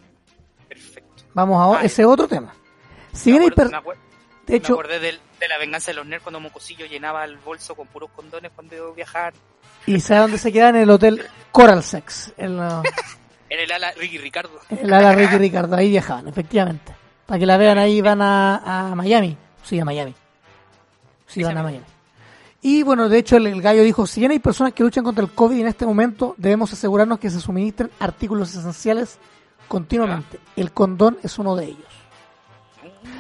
Vamos 1.34 1.78
a 1.78 1.80
Ah, 1.80 1.84
ese 1.86 2.06
otro 2.06 2.28
tema. 2.28 2.54
Si 3.14 3.32
bien 3.32 3.42
me, 3.44 3.46
hay 3.50 3.52
me, 3.56 3.64
de 3.72 3.98
me 4.48 4.56
hecho, 4.56 4.74
acordé 4.74 5.00
del- 5.00 5.20
de 5.40 5.48
la 5.48 5.58
venganza 5.58 5.92
de 5.92 5.96
los 5.96 6.06
nerds 6.06 6.24
cuando 6.24 6.40
Mocosillo 6.40 6.86
llenaba 6.86 7.24
el 7.26 7.38
bolso 7.38 7.76
con 7.76 7.88
puros 7.88 8.10
condones 8.16 8.52
cuando 8.54 8.76
iba 8.76 8.88
a 8.88 8.94
viajar. 8.94 9.34
y 9.86 10.00
sabe 10.00 10.22
dónde 10.22 10.38
se 10.38 10.52
queda 10.52 10.70
en 10.70 10.76
el 10.78 10.90
hotel 10.90 11.26
Coral 11.52 11.84
Sex, 11.84 12.34
en, 12.38 12.58
la- 12.58 12.84
En 13.50 13.60
el 13.60 13.72
ala 13.72 13.92
Ricky 13.98 14.18
Ricardo. 14.20 14.60
en 14.70 14.78
el 14.80 14.94
ala 14.94 15.14
Ricky 15.16 15.38
Ricardo, 15.38 15.76
ahí 15.76 15.90
viajaban, 15.90 16.28
efectivamente. 16.28 16.94
Para 17.26 17.40
que 17.40 17.46
la 17.48 17.58
vean 17.58 17.78
ahí 17.80 18.00
van 18.02 18.22
a, 18.22 18.90
a 18.92 18.96
Miami, 18.96 19.36
sí, 19.64 19.80
a 19.80 19.86
Miami. 19.86 20.14
Sí, 21.28 21.44
van 21.44 21.58
a 21.58 21.64
Miami. 21.64 21.86
Y 22.62 22.84
bueno, 22.84 23.08
de 23.10 23.18
hecho 23.20 23.38
el, 23.38 23.48
el 23.48 23.62
gallo 23.62 23.82
dijo, 23.84 24.06
si 24.06 24.20
bien 24.20 24.32
hay 24.32 24.40
personas 24.40 24.74
que 24.74 24.84
luchan 24.84 25.04
contra 25.04 25.24
el 25.24 25.32
COVID 25.32 25.62
en 25.62 25.68
este 25.68 25.86
momento, 25.86 26.36
debemos 26.38 26.74
asegurarnos 26.74 27.18
que 27.20 27.30
se 27.30 27.40
suministren 27.40 27.90
artículos 28.00 28.54
esenciales 28.54 29.18
continuamente. 29.70 30.40
El 30.58 30.74
condón 30.74 31.18
es 31.24 31.40
uno 31.40 31.56
de 31.56 31.66
ellos. 31.68 31.88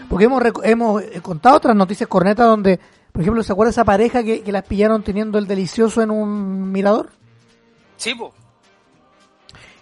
Porque 0.10 0.26
hemos, 0.26 0.44
hemos 0.64 1.02
eh, 1.02 1.22
contado 1.22 1.56
otras 1.56 1.76
noticias 1.76 2.10
cornetas 2.10 2.46
donde, 2.46 2.80
por 3.14 3.22
ejemplo, 3.22 3.42
¿se 3.44 3.54
acuerda 3.54 3.70
esa 3.70 3.86
pareja 3.86 4.24
que, 4.24 4.42
que 4.42 4.52
las 4.52 4.64
pillaron 4.64 5.04
teniendo 5.04 5.38
el 5.38 5.48
delicioso 5.48 6.02
en 6.02 6.12
un 6.12 6.72
mirador? 6.72 7.12
Sí, 7.96 8.16
po. 8.16 8.34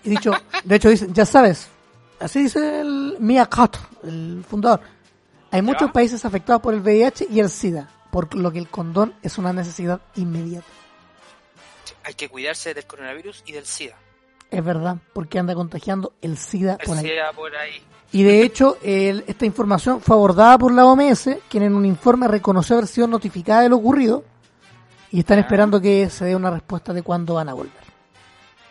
Y 0.04 0.12
dicho, 0.12 0.32
de 0.64 0.76
hecho 0.76 0.90
dicen, 0.90 1.14
ya 1.14 1.26
sabes, 1.26 1.68
así 2.20 2.44
dice 2.44 2.82
el 2.82 3.18
Mia 3.20 3.50
el 4.04 4.46
fundador. 4.48 4.82
Hay 5.52 5.62
muchos 5.62 5.92
países 5.92 6.24
afectados 6.26 6.62
por 6.62 6.74
el 6.74 6.82
VIH 6.82 7.28
y 7.30 7.40
el 7.40 7.50
SIDA, 7.50 7.90
por 8.12 8.34
lo 8.36 8.52
que 8.52 8.60
el 8.60 8.70
condón 8.70 9.16
es 9.22 9.38
una 9.38 9.54
necesidad 9.54 10.02
inmediata. 10.16 10.68
Hay 12.04 12.14
que 12.14 12.30
cuidarse 12.30 12.74
del 12.74 12.86
coronavirus 12.86 13.44
y 13.46 13.54
del 13.54 13.66
SIDA. 13.66 13.98
Es 14.50 14.64
verdad, 14.64 14.98
porque 15.14 15.40
anda 15.40 15.54
contagiando 15.56 16.14
el 16.22 16.38
SIDA 16.38 16.78
El 16.80 16.86
por 16.88 16.98
ahí. 16.98 17.04
SIDA 17.06 17.32
por 17.34 17.56
ahí. 17.56 17.82
Y 18.14 18.24
de 18.24 18.42
hecho, 18.44 18.78
el- 18.82 19.26
esta 19.28 19.46
información 19.46 20.00
fue 20.00 20.16
abordada 20.16 20.58
por 20.58 20.72
la 20.74 20.86
OMS, 20.86 21.40
quien 21.50 21.64
en 21.64 21.76
un 21.76 21.86
informe 21.86 22.28
reconoció 22.28 22.78
haber 22.78 22.88
sido 22.88 23.08
notificada 23.08 23.62
de 23.62 23.70
lo 23.70 23.76
ocurrido 23.78 24.24
y 25.12 25.20
están 25.20 25.40
esperando 25.40 25.82
que 25.82 26.10
se 26.10 26.24
dé 26.26 26.36
una 26.36 26.50
respuesta 26.50 26.94
de 26.94 27.02
cuándo 27.04 27.34
van 27.34 27.50
a 27.50 27.54
volver. 27.54 27.74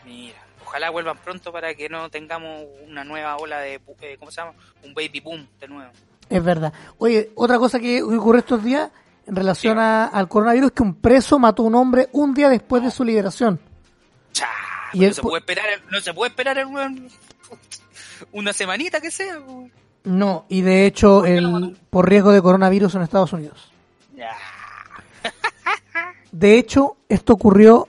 Mira, 0.07 0.39
ojalá 0.65 0.89
vuelvan 0.89 1.19
pronto 1.19 1.53
para 1.53 1.75
que 1.75 1.89
no 1.91 2.09
tengamos 2.09 2.65
una 2.89 3.05
nueva 3.05 3.37
ola 3.37 3.59
de, 3.59 3.75
eh, 4.01 4.17
¿cómo 4.19 4.31
se 4.31 4.41
llama? 4.41 4.53
Un 4.83 4.95
baby 4.95 5.21
boom 5.21 5.47
de 5.61 5.69
nuevo. 5.69 5.91
Es 6.31 6.43
verdad. 6.43 6.73
Oye, 6.99 7.31
otra 7.35 7.59
cosa 7.59 7.79
que 7.79 8.03
ocurrió 8.03 8.39
estos 8.41 8.65
días 8.65 8.91
en 9.27 9.37
relación 9.37 9.79
a- 9.79 10.07
al 10.07 10.29
coronavirus 10.29 10.69
es 10.69 10.73
que 10.73 10.83
un 10.83 10.95
preso 10.95 11.39
mató 11.39 11.63
a 11.63 11.67
un 11.67 11.75
hombre 11.75 12.09
un 12.13 12.33
día 12.33 12.49
después 12.49 12.83
de 12.83 12.91
su 12.91 13.05
liberación. 13.05 13.61
Chá, 14.33 14.49
Y 14.97 15.01
no 15.01 15.07
el 15.07 15.15
se 15.15 15.23
puede 15.23 15.39
esperar, 15.41 15.67
no 15.91 16.01
se 16.01 16.15
puede 16.15 16.31
esperar 16.31 16.67
weón 16.67 17.09
una 18.33 18.53
semanita 18.53 19.01
que 19.01 19.11
sea. 19.11 19.39
No, 20.05 20.47
y 20.49 20.63
de 20.63 20.87
hecho, 20.87 21.21
mató? 21.21 21.27
el, 21.27 21.77
por 21.91 22.09
riesgo 22.09 22.33
de 22.33 22.41
coronavirus 22.41 22.95
en 22.95 23.03
Estados 23.03 23.33
Unidos. 23.33 23.71
Ya. 24.15 24.33
De 26.33 26.59
hecho, 26.59 26.97
esto 27.09 27.35
ocurrió 27.35 27.89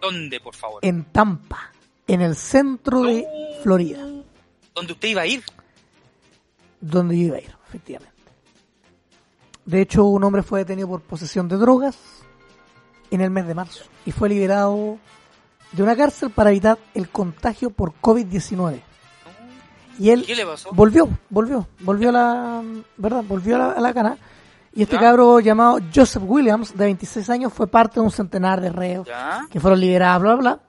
¿Dónde, 0.00 0.40
por 0.40 0.54
favor? 0.54 0.84
en 0.84 1.04
Tampa, 1.04 1.72
en 2.06 2.22
el 2.22 2.34
centro 2.36 3.02
de 3.02 3.24
Florida, 3.62 4.00
¿Dónde 4.74 4.92
usted 4.92 5.08
iba 5.08 5.22
a 5.22 5.26
ir? 5.26 5.42
donde 6.80 7.18
yo 7.18 7.26
iba 7.26 7.36
a 7.36 7.40
ir, 7.40 7.54
efectivamente. 7.68 8.14
De 9.64 9.80
hecho, 9.80 10.04
un 10.04 10.22
hombre 10.24 10.42
fue 10.42 10.60
detenido 10.60 10.88
por 10.88 11.02
posesión 11.02 11.48
de 11.48 11.56
drogas 11.56 11.96
en 13.10 13.20
el 13.20 13.30
mes 13.30 13.46
de 13.46 13.54
marzo 13.54 13.84
y 14.06 14.12
fue 14.12 14.28
liberado 14.28 14.98
de 15.72 15.82
una 15.82 15.96
cárcel 15.96 16.30
para 16.30 16.50
evitar 16.50 16.78
el 16.94 17.08
contagio 17.10 17.70
por 17.70 17.92
COVID-19. 18.00 18.80
Y 19.98 20.10
él 20.10 20.24
¿Qué 20.24 20.36
le 20.36 20.46
pasó? 20.46 20.70
volvió, 20.72 21.08
volvió, 21.28 21.66
volvió 21.80 22.10
a 22.10 22.12
la, 22.12 22.62
¿verdad? 22.96 23.24
Volvió 23.26 23.56
a 23.56 23.58
la, 23.58 23.70
a 23.72 23.80
la 23.80 23.92
cana. 23.92 24.16
Y 24.72 24.82
este 24.82 24.94
¿Ya? 24.94 25.00
cabro 25.00 25.40
llamado 25.40 25.78
Joseph 25.92 26.22
Williams, 26.24 26.76
de 26.76 26.84
26 26.84 27.28
años, 27.30 27.52
fue 27.52 27.66
parte 27.66 27.94
de 27.94 28.00
un 28.00 28.10
centenar 28.12 28.60
de 28.60 28.70
reos 28.70 29.06
¿Ya? 29.08 29.46
que 29.50 29.58
fueron 29.58 29.80
liberados, 29.80 30.22
bla, 30.22 30.34
bla, 30.36 30.40
bla. 30.42 30.60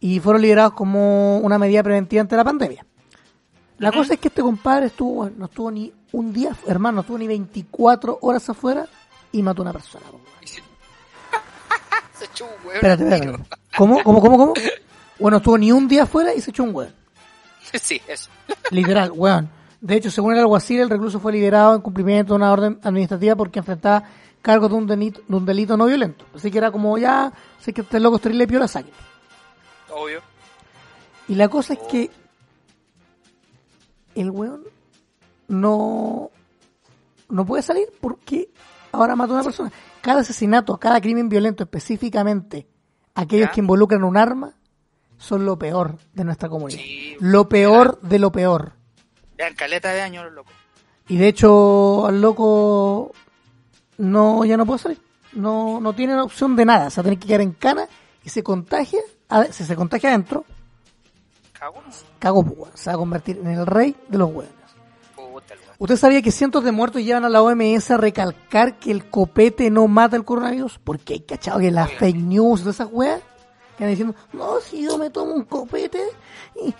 Y 0.00 0.20
fueron 0.20 0.42
liberados 0.42 0.74
como 0.74 1.38
una 1.38 1.58
medida 1.58 1.82
preventiva 1.82 2.20
ante 2.20 2.36
la 2.36 2.44
pandemia. 2.44 2.84
La 3.78 3.90
cosa 3.90 4.14
es 4.14 4.20
que 4.20 4.28
este 4.28 4.42
compadre 4.42 4.86
estuvo, 4.86 5.28
no 5.30 5.46
estuvo 5.46 5.70
ni 5.70 5.92
un 6.12 6.32
día, 6.32 6.54
hermano, 6.66 6.96
no 6.96 7.00
estuvo 7.00 7.18
ni 7.18 7.26
24 7.26 8.18
horas 8.20 8.48
afuera 8.48 8.86
y 9.32 9.42
mató 9.42 9.62
a 9.62 9.64
una 9.64 9.72
persona. 9.72 10.04
po. 10.10 10.20
Se 12.22 12.26
echó 12.26 12.44
un 12.44 12.52
weón. 12.64 12.76
Espérate, 12.76 13.02
espérate. 13.02 13.44
¿Cómo, 13.76 14.00
cómo, 14.04 14.20
cómo, 14.20 14.38
cómo? 14.38 14.54
Bueno, 15.18 15.38
estuvo 15.38 15.58
ni 15.58 15.72
un 15.72 15.88
día 15.88 16.04
afuera 16.04 16.32
y 16.32 16.40
se 16.40 16.50
echó 16.50 16.62
un 16.62 16.72
weón. 16.72 16.94
Sí, 17.80 18.00
eso. 18.06 18.30
Literal, 18.70 19.10
weón. 19.12 19.50
De 19.80 19.96
hecho, 19.96 20.08
según 20.08 20.34
el 20.34 20.38
alguacil, 20.38 20.82
el 20.82 20.88
recluso 20.88 21.18
fue 21.18 21.32
liberado 21.32 21.74
en 21.74 21.80
cumplimiento 21.80 22.34
de 22.34 22.36
una 22.36 22.52
orden 22.52 22.78
administrativa 22.84 23.34
porque 23.34 23.58
enfrentaba 23.58 24.04
cargos 24.40 24.70
de 24.70 24.76
un 24.76 24.86
delito, 24.86 25.20
de 25.26 25.34
un 25.34 25.44
delito 25.44 25.76
no 25.76 25.86
violento. 25.86 26.24
Así 26.32 26.48
que 26.48 26.58
era 26.58 26.70
como 26.70 26.96
ya, 26.96 27.32
sé 27.58 27.72
que 27.72 27.80
este 27.80 27.98
loco 27.98 28.16
es 28.16 28.22
terrible 28.22 28.46
piola, 28.46 28.68
sáquenlo. 28.68 28.96
Obvio. 29.90 30.20
Y 31.26 31.34
la 31.34 31.48
cosa 31.48 31.72
es 31.72 31.80
que 31.80 32.08
el 34.14 34.30
weón 34.30 34.62
no, 35.48 36.30
no 37.28 37.44
puede 37.44 37.64
salir 37.64 37.88
porque 38.00 38.48
ahora 38.92 39.16
mató 39.16 39.32
a 39.32 39.36
una 39.36 39.44
persona. 39.44 39.72
Cada 40.02 40.20
asesinato, 40.20 40.78
cada 40.78 41.00
crimen 41.00 41.28
violento, 41.28 41.62
específicamente 41.64 42.66
aquellos 43.14 43.48
¿Ya? 43.48 43.52
que 43.52 43.60
involucran 43.60 44.04
un 44.04 44.16
arma, 44.16 44.54
son 45.18 45.44
lo 45.46 45.58
peor 45.58 45.98
de 46.12 46.24
nuestra 46.24 46.48
comunidad. 46.48 46.80
Sí, 46.80 47.16
lo 47.20 47.48
peor 47.48 48.00
de 48.02 48.18
lo 48.18 48.32
peor. 48.32 48.72
Ya 49.38 49.54
caleta 49.54 49.92
de 49.92 50.00
años, 50.02 50.30
loco. 50.32 50.50
Y 51.08 51.16
de 51.18 51.28
hecho, 51.28 52.06
al 52.06 52.20
loco 52.20 53.12
no 53.98 54.44
ya 54.44 54.56
no 54.56 54.66
puede 54.66 54.78
salir. 54.80 55.00
No, 55.32 55.80
no 55.80 55.92
tiene 55.94 56.20
opción 56.20 56.56
de 56.56 56.64
nada. 56.64 56.88
O 56.88 56.90
sea, 56.90 57.02
tiene 57.02 57.18
que 57.18 57.26
quedar 57.28 57.40
en 57.40 57.52
cana 57.52 57.86
y 58.24 58.28
se 58.28 58.42
contagia. 58.42 59.00
a- 59.28 59.44
Si 59.46 59.64
se 59.64 59.74
contagia 59.76 60.10
adentro, 60.10 60.44
Cagón. 61.52 61.84
cago 62.18 62.44
pues. 62.44 62.72
Se 62.74 62.90
va 62.90 62.94
a 62.94 62.98
convertir 62.98 63.38
en 63.38 63.46
el 63.48 63.66
rey 63.66 63.96
de 64.08 64.18
los 64.18 64.30
hueones. 64.30 64.61
¿Usted 65.82 65.96
sabía 65.96 66.22
que 66.22 66.30
cientos 66.30 66.62
de 66.62 66.70
muertos 66.70 67.02
llevan 67.02 67.24
a 67.24 67.28
la 67.28 67.42
OMS 67.42 67.90
a 67.90 67.96
recalcar 67.96 68.78
que 68.78 68.92
el 68.92 69.10
copete 69.10 69.68
no 69.68 69.88
mata 69.88 70.14
el 70.14 70.24
coronavirus? 70.24 70.78
Porque 70.78 71.14
hay 71.14 71.20
cachado 71.20 71.58
que 71.58 71.72
las 71.72 71.90
fake 71.94 72.18
news 72.18 72.62
de 72.64 72.70
esas 72.70 72.86
weas 72.92 73.20
que 73.76 73.82
van 73.82 73.90
diciendo, 73.90 74.14
no, 74.32 74.60
si 74.60 74.84
yo 74.84 74.96
me 74.96 75.10
tomo 75.10 75.34
un 75.34 75.42
copete 75.44 76.00
y, 76.64 76.72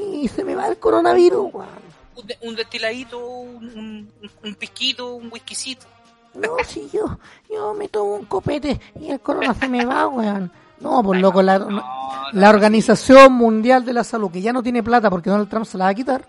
y, 0.00 0.22
y 0.22 0.28
se 0.28 0.44
me 0.44 0.54
va 0.54 0.68
el 0.68 0.78
coronavirus, 0.78 1.52
weón. 1.52 1.68
Un, 2.14 2.26
de- 2.28 2.38
un 2.42 2.54
destiladito, 2.54 3.18
un, 3.26 3.64
un, 3.74 4.12
un 4.44 4.54
pisquito, 4.54 5.14
un 5.16 5.30
whiskycito. 5.32 5.86
No, 6.34 6.50
si 6.64 6.88
yo, 6.92 7.18
yo 7.50 7.74
me 7.74 7.88
tomo 7.88 8.14
un 8.14 8.26
copete 8.26 8.80
y 9.00 9.10
el 9.10 9.18
corona 9.18 9.52
se 9.52 9.68
me 9.68 9.84
va, 9.84 10.06
weón. 10.06 10.52
No, 10.78 11.02
pues 11.02 11.20
loco, 11.20 11.42
la, 11.42 11.58
la 12.32 12.50
Organización 12.50 13.32
Mundial 13.32 13.84
de 13.84 13.94
la 13.94 14.04
Salud, 14.04 14.30
que 14.30 14.40
ya 14.40 14.52
no 14.52 14.62
tiene 14.62 14.84
plata 14.84 15.10
porque 15.10 15.28
Donald 15.28 15.48
Trump 15.48 15.66
se 15.66 15.76
la 15.76 15.86
va 15.86 15.90
a 15.90 15.94
quitar, 15.94 16.24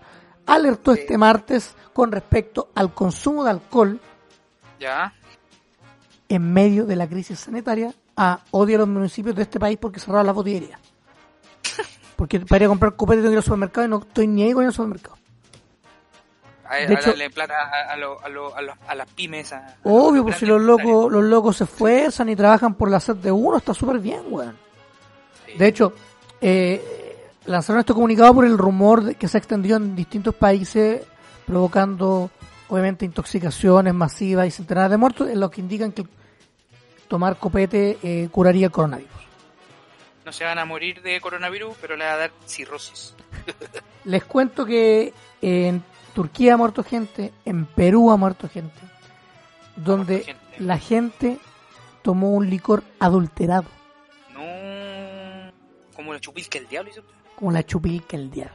alertó 0.54 0.92
este 0.92 1.16
martes 1.18 1.74
con 1.92 2.12
respecto 2.12 2.68
al 2.74 2.92
consumo 2.94 3.44
de 3.44 3.50
alcohol 3.50 4.00
Ya. 4.78 5.12
en 6.28 6.52
medio 6.52 6.84
de 6.86 6.96
la 6.96 7.08
crisis 7.08 7.38
sanitaria 7.40 7.92
a 8.16 8.40
odio 8.50 8.76
a 8.76 8.78
los 8.80 8.88
municipios 8.88 9.34
de 9.36 9.42
este 9.42 9.58
país 9.60 9.78
porque 9.80 10.00
cerraron 10.00 10.26
las 10.26 10.34
botillerías. 10.34 10.80
Porque 12.16 12.38
para 12.40 12.58
ir 12.58 12.64
a 12.66 12.68
comprar 12.68 12.96
copete 12.96 13.18
tengo 13.22 13.30
que 13.30 13.32
ir 13.34 13.38
al 13.38 13.44
supermercado 13.44 13.86
y 13.86 13.88
no 13.90 13.98
estoy 14.00 14.26
ni 14.26 14.42
ahí 14.42 14.52
con 14.52 14.64
al 14.66 14.72
supermercado. 14.74 15.16
A, 16.64 16.76
De 16.76 16.82
a 16.82 16.98
hecho- 16.98 17.10
darle 17.10 17.30
plata 17.30 17.54
a, 17.54 17.92
a, 17.94 17.96
lo- 17.96 18.22
a, 18.22 18.28
lo- 18.28 18.54
a, 18.54 18.60
los- 18.60 18.76
a 18.86 18.94
las 18.94 19.10
pymes. 19.12 19.52
A, 19.54 19.76
Obvio, 19.84 20.22
pues 20.24 20.36
si 20.36 20.44
los 20.46 20.60
locos, 20.60 21.10
los 21.10 21.24
locos 21.24 21.56
se 21.56 21.64
esfuerzan 21.64 22.28
y 22.28 22.36
trabajan 22.36 22.74
por 22.74 22.90
la 22.90 23.00
sed 23.00 23.16
de 23.16 23.32
uno, 23.32 23.56
está 23.56 23.72
súper 23.74 23.98
bien, 24.00 24.22
weón. 24.28 24.56
Sí. 25.46 25.56
De 25.58 25.66
hecho, 25.66 25.94
eh, 26.42 26.99
lanzaron 27.50 27.80
este 27.80 27.92
comunicado 27.92 28.34
por 28.34 28.44
el 28.44 28.56
rumor 28.56 29.16
que 29.16 29.28
se 29.28 29.38
extendió 29.38 29.76
en 29.76 29.96
distintos 29.96 30.34
países, 30.34 31.02
provocando 31.46 32.30
obviamente 32.68 33.04
intoxicaciones 33.04 33.92
masivas 33.92 34.46
y 34.46 34.50
centenares 34.52 34.92
de 34.92 34.96
muertos, 34.96 35.28
en 35.28 35.40
lo 35.40 35.50
que 35.50 35.60
indican 35.60 35.92
que 35.92 36.06
tomar 37.08 37.36
copete 37.36 37.98
eh, 38.02 38.28
curaría 38.30 38.66
el 38.66 38.72
coronavirus. 38.72 39.10
No 40.24 40.32
se 40.32 40.44
van 40.44 40.58
a 40.58 40.64
morir 40.64 41.02
de 41.02 41.20
coronavirus, 41.20 41.76
pero 41.80 41.96
le 41.96 42.04
va 42.04 42.12
a 42.12 42.16
dar 42.16 42.30
cirrosis. 42.46 43.14
Les 44.04 44.22
cuento 44.24 44.64
que 44.64 45.12
en 45.42 45.82
Turquía 46.14 46.54
ha 46.54 46.56
muerto 46.56 46.84
gente, 46.84 47.32
en 47.44 47.66
Perú 47.66 48.12
ha 48.12 48.16
muerto 48.16 48.48
gente, 48.48 48.80
donde 49.74 50.22
muerto 50.24 50.32
gente. 50.32 50.64
la 50.64 50.78
gente 50.78 51.38
tomó 52.02 52.30
un 52.30 52.48
licor 52.48 52.84
adulterado, 53.00 53.66
No. 54.32 55.50
Como 55.96 56.12
la 56.14 56.20
chupilca 56.20 56.58
el 56.58 56.68
diablo. 56.68 56.90
hizo. 56.90 57.02
Como 57.40 57.50
la 57.50 57.64
chupilca 57.64 58.16
el 58.16 58.30
diablo. 58.30 58.54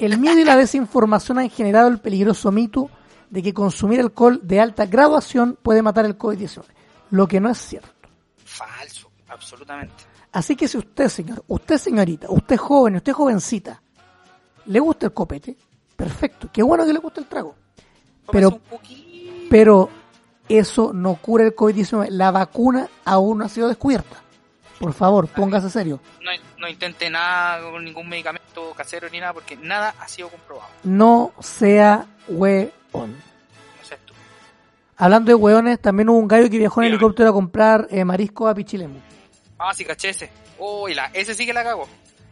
El 0.00 0.18
miedo 0.18 0.40
y 0.40 0.44
la 0.44 0.56
desinformación 0.56 1.38
han 1.38 1.50
generado 1.50 1.88
el 1.88 2.00
peligroso 2.00 2.50
mito 2.50 2.90
de 3.30 3.42
que 3.42 3.54
consumir 3.54 4.00
alcohol 4.00 4.40
de 4.42 4.60
alta 4.60 4.86
graduación 4.86 5.58
puede 5.62 5.82
matar 5.82 6.06
el 6.06 6.18
COVID-19, 6.18 6.64
lo 7.10 7.28
que 7.28 7.40
no 7.40 7.50
es 7.50 7.58
cierto. 7.58 7.88
Falso, 8.44 9.10
absolutamente. 9.28 9.94
Así 10.32 10.56
que 10.56 10.66
si 10.66 10.78
usted, 10.78 11.08
señor, 11.08 11.44
usted 11.46 11.78
señorita, 11.78 12.26
usted 12.30 12.56
joven, 12.56 12.96
usted 12.96 13.12
jovencita, 13.12 13.82
le 14.66 14.80
gusta 14.80 15.06
el 15.06 15.12
copete, 15.12 15.56
perfecto, 15.94 16.48
qué 16.52 16.62
bueno 16.62 16.84
que 16.84 16.92
le 16.92 16.98
gusta 16.98 17.20
el 17.20 17.26
trago. 17.26 17.54
Pero, 18.32 18.60
pero 19.48 19.88
eso 20.48 20.92
no 20.92 21.14
cura 21.16 21.44
el 21.44 21.54
COVID-19. 21.54 22.08
La 22.10 22.30
vacuna 22.30 22.88
aún 23.04 23.38
no 23.38 23.44
ha 23.44 23.48
sido 23.48 23.68
descubierta. 23.68 24.22
Por 24.78 24.92
favor, 24.92 25.26
póngase 25.28 25.70
serio. 25.70 26.00
No, 26.22 26.30
no 26.58 26.68
intente 26.68 27.08
nada 27.08 27.70
con 27.70 27.84
ningún 27.84 28.08
medicamento 28.08 28.72
casero 28.76 29.08
ni 29.10 29.20
nada, 29.20 29.32
porque 29.32 29.56
nada 29.56 29.94
ha 29.98 30.06
sido 30.08 30.28
comprobado. 30.28 30.68
No 30.84 31.32
sea 31.40 32.06
hueón. 32.28 32.70
No 32.92 33.84
seas 33.84 34.00
tú. 34.04 34.12
Hablando 34.98 35.28
de 35.30 35.34
hueones, 35.34 35.80
también 35.80 36.08
hubo 36.10 36.18
un 36.18 36.28
gallo 36.28 36.50
que 36.50 36.58
viajó 36.58 36.80
en 36.82 36.86
Dígame. 36.88 36.96
helicóptero 36.96 37.30
a 37.30 37.32
comprar 37.32 37.86
eh, 37.90 38.04
marisco 38.04 38.46
a 38.48 38.54
Pichilemu. 38.54 38.98
Ah, 39.58 39.72
sí, 39.74 39.84
caché 39.84 40.10
ese. 40.10 40.30
Uy, 40.58 40.94
la, 40.94 41.06
ese 41.14 41.34
sí 41.34 41.46
que 41.46 41.52
la 41.54 41.64
cago. 41.64 41.86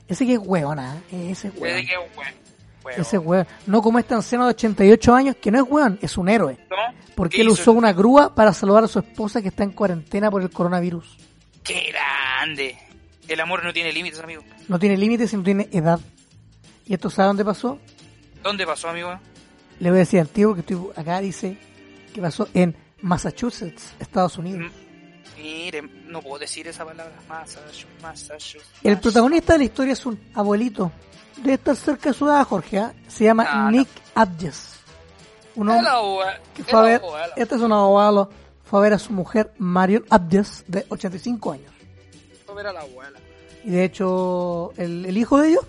Ese 0.06 0.26
que 0.26 0.34
es 0.34 0.38
hueona, 0.38 0.96
¿eh? 1.12 1.30
ese 1.30 1.48
es 1.48 1.54
Ese 1.54 1.62
hueón. 1.62 1.86
que 1.86 1.92
es 1.92 1.98
un 1.98 2.04
hue- 2.22 2.34
huevo. 2.84 3.00
Ese 3.00 3.18
hueón. 3.18 3.46
No 3.66 3.80
como 3.80 3.98
este 3.98 4.14
anciano 4.14 4.44
de 4.44 4.50
88 4.50 5.14
años, 5.14 5.36
que 5.40 5.50
no 5.50 5.62
es 5.64 5.70
hueón, 5.70 5.98
es 6.02 6.18
un 6.18 6.28
héroe. 6.28 6.58
¿No? 6.68 6.76
Porque 7.14 7.36
¿Qué 7.36 7.42
él 7.42 7.48
hizo? 7.48 7.62
usó 7.62 7.72
una 7.72 7.94
grúa 7.94 8.34
para 8.34 8.52
salvar 8.52 8.84
a 8.84 8.88
su 8.88 8.98
esposa 8.98 9.40
que 9.40 9.48
está 9.48 9.62
en 9.64 9.70
cuarentena 9.72 10.30
por 10.30 10.42
el 10.42 10.50
coronavirus. 10.50 11.16
¡Qué 11.64 11.90
grande! 11.92 12.78
El 13.26 13.40
amor 13.40 13.64
no 13.64 13.72
tiene 13.72 13.92
límites, 13.92 14.20
amigo. 14.20 14.42
No 14.68 14.78
tiene 14.78 14.96
límites 14.96 15.32
y 15.32 15.36
no 15.36 15.42
tiene 15.42 15.68
edad. 15.72 15.98
¿Y 16.86 16.94
esto 16.94 17.08
sabe 17.10 17.28
dónde 17.28 17.44
pasó? 17.44 17.78
¿Dónde 18.42 18.66
pasó, 18.66 18.90
amigo? 18.90 19.18
Le 19.80 19.88
voy 19.90 19.96
a 19.96 20.00
decir 20.00 20.20
al 20.20 20.28
tío 20.28 20.54
que 20.54 20.60
estoy 20.60 20.78
acá, 20.94 21.20
dice 21.20 21.56
que 22.12 22.20
pasó 22.20 22.48
en 22.54 22.76
Massachusetts, 23.00 23.94
Estados 23.98 24.36
Unidos. 24.38 24.70
Mm, 24.70 24.84
Mire, 25.42 25.82
no 26.06 26.20
puedo 26.22 26.38
decir 26.38 26.68
esa 26.68 26.84
palabra. 26.84 27.12
Massachusetts, 27.28 27.86
Massachusetts. 28.02 28.68
El 28.82 29.00
protagonista 29.00 29.54
de 29.54 29.58
la 29.60 29.64
historia 29.64 29.92
es 29.94 30.06
un 30.06 30.20
abuelito. 30.34 30.92
Debe 31.38 31.54
estar 31.54 31.74
cerca 31.76 32.10
de 32.10 32.14
su 32.14 32.26
edad, 32.28 32.44
Jorge. 32.46 32.78
¿ah? 32.78 32.92
Se 33.08 33.24
llama 33.24 33.46
Ah, 33.48 33.64
no. 33.64 33.78
Nick. 33.78 33.88
Un 35.56 35.68
hombre 35.68 35.80
El 35.80 35.86
abuelo. 35.86 36.32
que 36.54 36.64
fue 36.64 36.78
a 36.78 36.82
ver, 36.82 37.02
este 37.36 37.54
es 37.54 37.60
un 37.60 37.72
abuelo, 37.72 38.30
fue 38.74 38.80
a 38.80 38.82
ver 38.82 38.92
a 38.94 38.98
su 38.98 39.12
mujer 39.12 39.52
Marion 39.58 40.04
Abjes, 40.10 40.64
de 40.66 40.84
85 40.88 41.52
años. 41.52 41.72
Fue 42.44 42.54
a 42.54 42.56
ver 42.56 42.66
a 42.66 42.72
la 42.72 42.80
abuela. 42.80 43.20
Y 43.64 43.70
de 43.70 43.84
hecho, 43.84 44.72
el, 44.76 45.06
el 45.06 45.16
hijo 45.16 45.38
de 45.38 45.50
ellos 45.50 45.64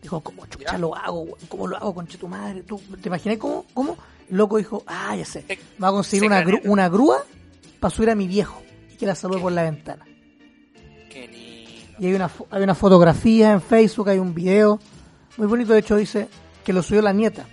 dijo, 0.00 0.22
¿cómo 0.22 0.46
chucha 0.46 0.72
Ya. 0.72 0.78
lo 0.78 0.96
hago? 0.96 1.26
¿Cómo 1.50 1.66
lo 1.66 1.76
hago, 1.76 1.94
conche 1.94 2.16
tu 2.16 2.28
madre? 2.28 2.62
¿Tú 2.62 2.80
te 3.02 3.08
imaginas 3.10 3.36
cómo? 3.36 3.66
¿Cómo? 3.74 3.98
El 4.30 4.38
loco 4.38 4.56
dijo, 4.56 4.82
ah, 4.86 5.14
ya 5.14 5.26
sé. 5.26 5.44
Va 5.82 5.88
a 5.88 5.90
conseguir 5.90 6.22
se 6.22 6.26
una, 6.28 6.40
gru- 6.40 6.52
craneó. 6.60 6.72
una 6.72 6.88
grúa 6.88 7.24
para 7.78 7.94
subir 7.94 8.08
a 8.08 8.14
mi 8.14 8.26
viejo 8.26 8.62
y 8.90 8.96
que 8.96 9.04
la 9.04 9.14
salude 9.14 9.38
por 9.40 9.52
la 9.52 9.62
ventana. 9.62 10.06
Qué 11.10 11.28
lindo. 11.28 11.98
Y 11.98 12.06
hay 12.06 12.14
una, 12.14 12.30
hay 12.50 12.62
una 12.62 12.74
fotografía 12.74 13.52
en 13.52 13.60
Facebook, 13.60 14.08
hay 14.08 14.18
un 14.18 14.32
video 14.34 14.80
muy 15.36 15.46
bonito. 15.46 15.74
De 15.74 15.80
hecho, 15.80 15.96
dice 15.96 16.26
que 16.64 16.72
lo 16.72 16.82
subió 16.82 17.02
la 17.02 17.12
nieta. 17.12 17.44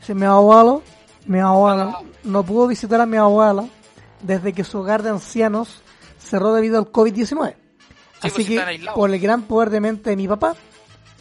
Dice, 0.00 0.12
mi 0.16 0.24
abuelo, 0.26 0.82
mi 1.26 1.38
abuela, 1.38 2.00
no 2.24 2.42
pudo 2.42 2.66
visitar 2.66 3.00
a 3.00 3.06
mi 3.06 3.16
abuela 3.16 3.64
desde 4.22 4.52
que 4.52 4.64
su 4.64 4.78
hogar 4.78 5.02
de 5.02 5.10
ancianos 5.10 5.82
cerró 6.18 6.54
debido 6.54 6.78
al 6.78 6.86
COVID-19. 6.86 7.54
pues, 8.20 8.32
Así 8.32 8.44
que, 8.44 8.62
por 8.94 9.10
el 9.12 9.20
gran 9.20 9.42
poder 9.42 9.70
de 9.70 9.80
mente 9.80 10.10
de 10.10 10.16
mi 10.16 10.28
papá, 10.28 10.54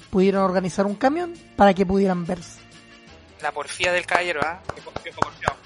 pudieron 0.09 0.43
organizar 0.43 0.85
un 0.85 0.95
camión 0.95 1.33
para 1.55 1.73
que 1.73 1.85
pudieran 1.85 2.25
verse. 2.25 2.59
La 3.41 3.51
porfía 3.51 3.91
del 3.91 4.05
caballero, 4.05 4.39
¿ah? 4.43 4.61
Porfiado. 4.83 5.57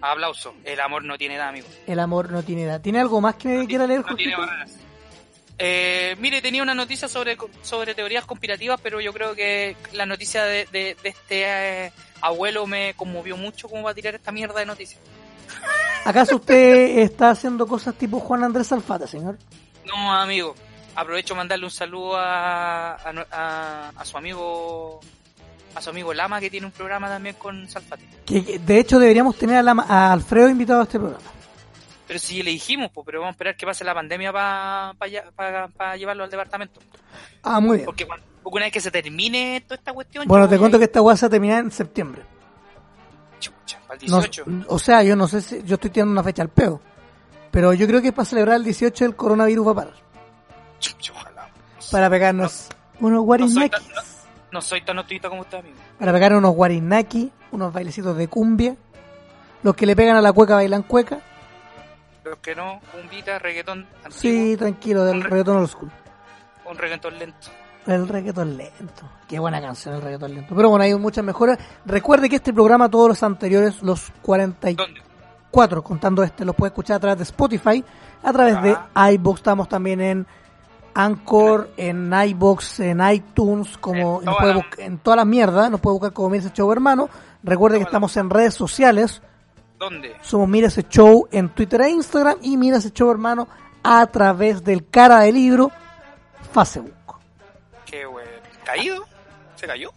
Aplauso. 0.00 0.54
El 0.64 0.80
amor 0.80 1.04
no 1.04 1.18
tiene 1.18 1.34
edad, 1.34 1.48
amigo. 1.48 1.66
El 1.86 1.98
amor 1.98 2.30
no 2.30 2.42
tiene 2.42 2.62
edad. 2.62 2.80
¿Tiene 2.80 3.00
algo 3.00 3.20
más 3.20 3.34
que 3.34 3.66
quiera 3.66 3.86
leer, 3.86 4.04
No 4.08 4.14
tiene. 4.16 4.34
Eh, 5.60 6.14
mire, 6.20 6.40
tenía 6.40 6.62
una 6.62 6.74
noticia 6.74 7.08
sobre, 7.08 7.36
sobre 7.62 7.94
teorías 7.94 8.24
conspirativas, 8.24 8.80
pero 8.80 9.00
yo 9.00 9.12
creo 9.12 9.34
que 9.34 9.76
la 9.92 10.06
noticia 10.06 10.44
de, 10.44 10.66
de- 10.70 10.96
de 11.02 11.08
este 11.08 11.86
eh, 11.86 11.92
abuelo 12.20 12.64
me 12.68 12.94
conmovió 12.94 13.36
mucho 13.36 13.68
como 13.68 13.82
va 13.82 13.90
a 13.90 13.94
tirar 13.94 14.14
esta 14.14 14.30
mierda 14.30 14.60
de 14.60 14.66
noticias. 14.66 15.00
¿Acaso 16.08 16.36
usted 16.36 16.98
está 17.00 17.30
haciendo 17.30 17.66
cosas 17.66 17.94
tipo 17.94 18.18
Juan 18.20 18.42
Andrés 18.44 18.72
Alfate, 18.72 19.06
señor? 19.06 19.36
No, 19.86 20.12
amigo. 20.14 20.54
Aprovecho 20.96 21.34
mandarle 21.34 21.66
un 21.66 21.70
saludo 21.70 22.16
a, 22.16 22.94
a, 22.94 23.26
a- 23.30 23.88
a 23.94 24.04
su 24.04 24.16
amigo 24.16 25.00
a 25.74 25.82
su 25.82 25.90
amigo 25.90 26.12
Lama 26.14 26.40
que 26.40 26.50
tiene 26.50 26.66
un 26.66 26.72
programa 26.72 27.08
también 27.08 27.36
con 27.38 27.68
Salfate. 27.68 28.02
Que, 28.24 28.44
que, 28.44 28.58
de 28.58 28.78
hecho 28.80 28.98
deberíamos 28.98 29.36
tener 29.36 29.56
a, 29.58 29.62
la- 29.62 29.84
a 29.86 30.12
Alfredo 30.12 30.48
invitado 30.48 30.80
a 30.80 30.84
este 30.84 30.98
programa. 30.98 31.22
Pero 32.06 32.18
si 32.18 32.42
le 32.42 32.50
dijimos, 32.52 32.90
pues, 32.92 33.04
pero 33.04 33.20
vamos 33.20 33.32
a 33.32 33.34
esperar 33.36 33.54
que 33.56 33.66
pase 33.66 33.84
la 33.84 33.92
pandemia 33.94 34.32
para 34.32 35.96
llevarlo 35.96 36.24
al 36.24 36.30
departamento. 36.30 36.80
Ah, 37.42 37.60
muy 37.60 37.76
bien. 37.76 37.84
Porque, 37.86 38.08
una 38.44 38.64
vez 38.64 38.72
que 38.72 38.80
se 38.80 38.90
termine 38.90 39.62
toda 39.68 39.76
esta 39.76 39.92
cuestión... 39.92 40.24
Bueno, 40.26 40.48
te 40.48 40.58
cuento 40.58 40.78
que 40.78 40.84
esta 40.86 41.02
weá 41.02 41.16
se 41.16 41.26
va 41.26 41.28
a 41.28 41.30
terminar 41.30 41.62
en 41.62 41.70
septiembre. 41.70 42.22
No- 44.08 44.20
18. 44.20 44.44
o 44.68 44.78
sea, 44.78 45.02
yo 45.02 45.16
no 45.16 45.26
sé 45.28 45.40
si 45.42 45.62
yo 45.64 45.74
estoy 45.74 45.90
tirando 45.90 46.12
una 46.12 46.22
fecha 46.22 46.42
al 46.42 46.48
pedo. 46.50 46.80
Pero 47.50 47.72
yo 47.72 47.86
creo 47.86 48.02
que 48.02 48.12
para 48.12 48.26
celebrar 48.26 48.56
el 48.56 48.64
18 48.64 49.04
el 49.06 49.16
coronavirus 49.16 49.66
va 49.66 49.70
a 49.72 49.74
parar. 49.74 49.94
Chucha, 50.78 51.12
ojalá. 51.14 51.48
Para 51.90 52.10
pegarnos 52.10 52.68
unos 53.00 53.12
No 53.18 53.22
guarinaki. 53.22 53.70
no, 53.94 54.02
no 54.52 54.60
soy 54.60 54.82
tan 54.82 54.98
optimista 54.98 55.28
como 55.30 55.40
usted, 55.42 55.58
amigo. 55.58 55.76
Para 55.98 56.12
pegarnos 56.12 56.38
unos 56.40 56.54
guarinaki, 56.54 57.32
unos 57.52 57.72
bailecitos 57.72 58.16
de 58.16 58.28
cumbia. 58.28 58.76
Los 59.62 59.74
que 59.74 59.86
le 59.86 59.96
pegan 59.96 60.16
a 60.16 60.20
la 60.20 60.32
cueca 60.32 60.54
bailan 60.56 60.82
cueca. 60.82 61.20
Los 62.24 62.38
que 62.38 62.54
no, 62.54 62.80
cumbita, 62.92 63.38
reggaetón 63.38 63.86
antiguo, 64.04 64.12
Sí, 64.20 64.56
tranquilo, 64.58 65.04
del 65.04 65.22
reggaetón 65.22 65.56
old 65.56 65.68
school. 65.68 65.90
un 66.66 66.76
reggaetón 66.76 67.18
lento. 67.18 67.48
El 67.86 68.06
reggaetón 68.08 68.56
lento. 68.56 69.02
Qué 69.26 69.38
buena 69.38 69.60
canción 69.60 69.94
el 69.94 70.02
reggaetón 70.02 70.34
lento. 70.34 70.54
Pero 70.54 70.68
bueno, 70.70 70.84
hay 70.84 70.94
muchas 70.94 71.24
mejoras. 71.24 71.58
Recuerde 71.86 72.28
que 72.28 72.36
este 72.36 72.52
programa, 72.52 72.88
todos 72.90 73.08
los 73.08 73.22
anteriores, 73.22 73.82
los 73.82 74.12
44, 74.22 74.94
¿Dónde? 75.50 75.82
contando 75.88 76.22
este, 76.22 76.44
los 76.44 76.54
puede 76.54 76.68
escuchar 76.68 76.96
a 76.96 77.00
través 77.00 77.18
de 77.18 77.24
Spotify, 77.24 77.82
a 78.22 78.32
través 78.32 78.62
de 78.62 78.76
iBox. 79.14 79.38
Estamos 79.40 79.68
también 79.68 80.00
en 80.02 80.26
Anchor, 80.94 81.70
en 81.76 82.12
iBox, 82.12 82.80
en 82.80 83.00
iTunes, 83.10 83.78
como 83.78 84.18
En 84.20 84.24
nos 84.26 84.36
toda 84.36 84.38
puede 84.38 84.54
la- 84.54 84.84
en 84.84 84.98
todas 84.98 85.16
las 85.16 85.26
mierdas. 85.26 85.70
Nos 85.70 85.80
puede 85.80 85.94
buscar 85.94 86.12
como 86.12 86.30
Mira 86.30 86.44
ese 86.44 86.52
show, 86.52 86.70
hermano. 86.72 87.08
Recuerde 87.42 87.78
que 87.78 87.84
estamos 87.84 88.16
en 88.16 88.28
redes 88.30 88.54
sociales. 88.54 89.22
¿Dónde? 89.78 90.16
Somos 90.22 90.48
Mira 90.48 90.66
ese 90.66 90.82
show 90.88 91.28
en 91.30 91.48
Twitter 91.50 91.80
e 91.82 91.90
Instagram. 91.90 92.36
Y 92.42 92.56
Mira 92.56 92.78
ese 92.78 92.90
show, 92.90 93.10
hermano, 93.10 93.46
a 93.82 94.04
través 94.06 94.64
del 94.64 94.86
cara 94.88 95.20
de 95.20 95.32
libro 95.32 95.70
Facebook. 96.52 96.92
¿Caído? 98.68 99.04
¿Se 99.56 99.66
cayó? 99.66 99.90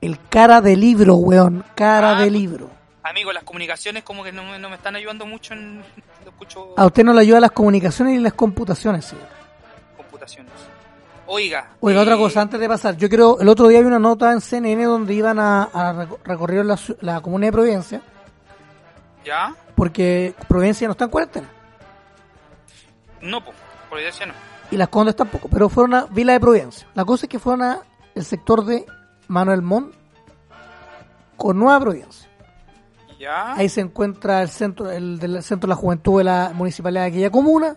El 0.00 0.18
cara 0.28 0.60
de 0.60 0.76
libro, 0.76 1.16
weón. 1.16 1.64
Cara 1.74 2.16
Ah. 2.18 2.20
de 2.22 2.30
libro. 2.30 2.70
Amigo, 3.02 3.32
las 3.32 3.42
comunicaciones 3.42 4.04
como 4.04 4.22
que 4.22 4.30
no, 4.30 4.44
me- 4.44 4.58
no 4.60 4.68
me 4.70 4.76
están 4.76 4.94
ayudando 4.94 5.26
mucho 5.26 5.54
en... 5.54 5.82
Lo 6.24 6.30
escucho 6.30 6.72
A 6.76 6.86
usted 6.86 7.02
no 7.04 7.12
le 7.12 7.20
ayuda 7.22 7.40
las 7.40 7.50
comunicaciones 7.50 8.14
y 8.16 8.20
las 8.20 8.32
computaciones, 8.34 9.04
señor. 9.06 9.26
computaciones. 9.96 10.52
Oiga. 11.26 11.70
Oiga, 11.80 11.98
eh, 12.00 12.02
otra 12.02 12.16
cosa, 12.16 12.42
antes 12.42 12.60
de 12.60 12.68
pasar, 12.68 12.96
yo 12.96 13.08
creo, 13.08 13.40
el 13.40 13.48
otro 13.48 13.66
día 13.68 13.80
vi 13.80 13.86
una 13.86 13.98
nota 13.98 14.30
en 14.32 14.40
CNN 14.40 14.84
donde 14.84 15.14
iban 15.14 15.38
a, 15.40 15.64
a 15.64 15.92
reco- 15.94 16.18
recorrer 16.24 16.64
la, 16.64 16.78
la 17.00 17.20
comuna 17.20 17.46
de 17.46 17.52
Providencia, 17.52 18.02
¿Ya? 19.24 19.54
porque 19.74 20.34
Providencia 20.46 20.86
no 20.86 20.92
está 20.92 21.04
en 21.04 21.10
cuarentena, 21.10 21.48
No, 23.20 23.42
pues, 23.44 23.56
por 23.88 23.98
evidencia 23.98 24.26
no. 24.26 24.34
y 24.70 24.76
las 24.76 24.88
Condes 24.88 25.16
tampoco, 25.16 25.48
pero 25.48 25.68
fueron 25.68 25.94
a 25.94 26.06
Vila 26.06 26.32
de 26.34 26.40
Providencia. 26.40 26.86
La 26.94 27.04
cosa 27.04 27.26
es 27.26 27.30
que 27.30 27.38
fueron 27.38 27.62
a 27.62 27.78
el 28.14 28.24
sector 28.24 28.64
de 28.64 28.84
Manuel 29.28 29.62
Montt 29.62 29.94
con 31.36 31.58
Nueva 31.58 31.80
Providencia. 31.80 32.28
¿Ya? 33.18 33.54
Ahí 33.54 33.68
se 33.68 33.80
encuentra 33.80 34.42
el 34.42 34.48
centro, 34.48 34.90
el 34.90 35.18
del 35.18 35.42
centro 35.42 35.68
de 35.68 35.70
la 35.70 35.76
juventud 35.76 36.18
de 36.18 36.24
la 36.24 36.50
municipalidad 36.54 37.02
de 37.02 37.08
aquella 37.08 37.30
comuna. 37.30 37.76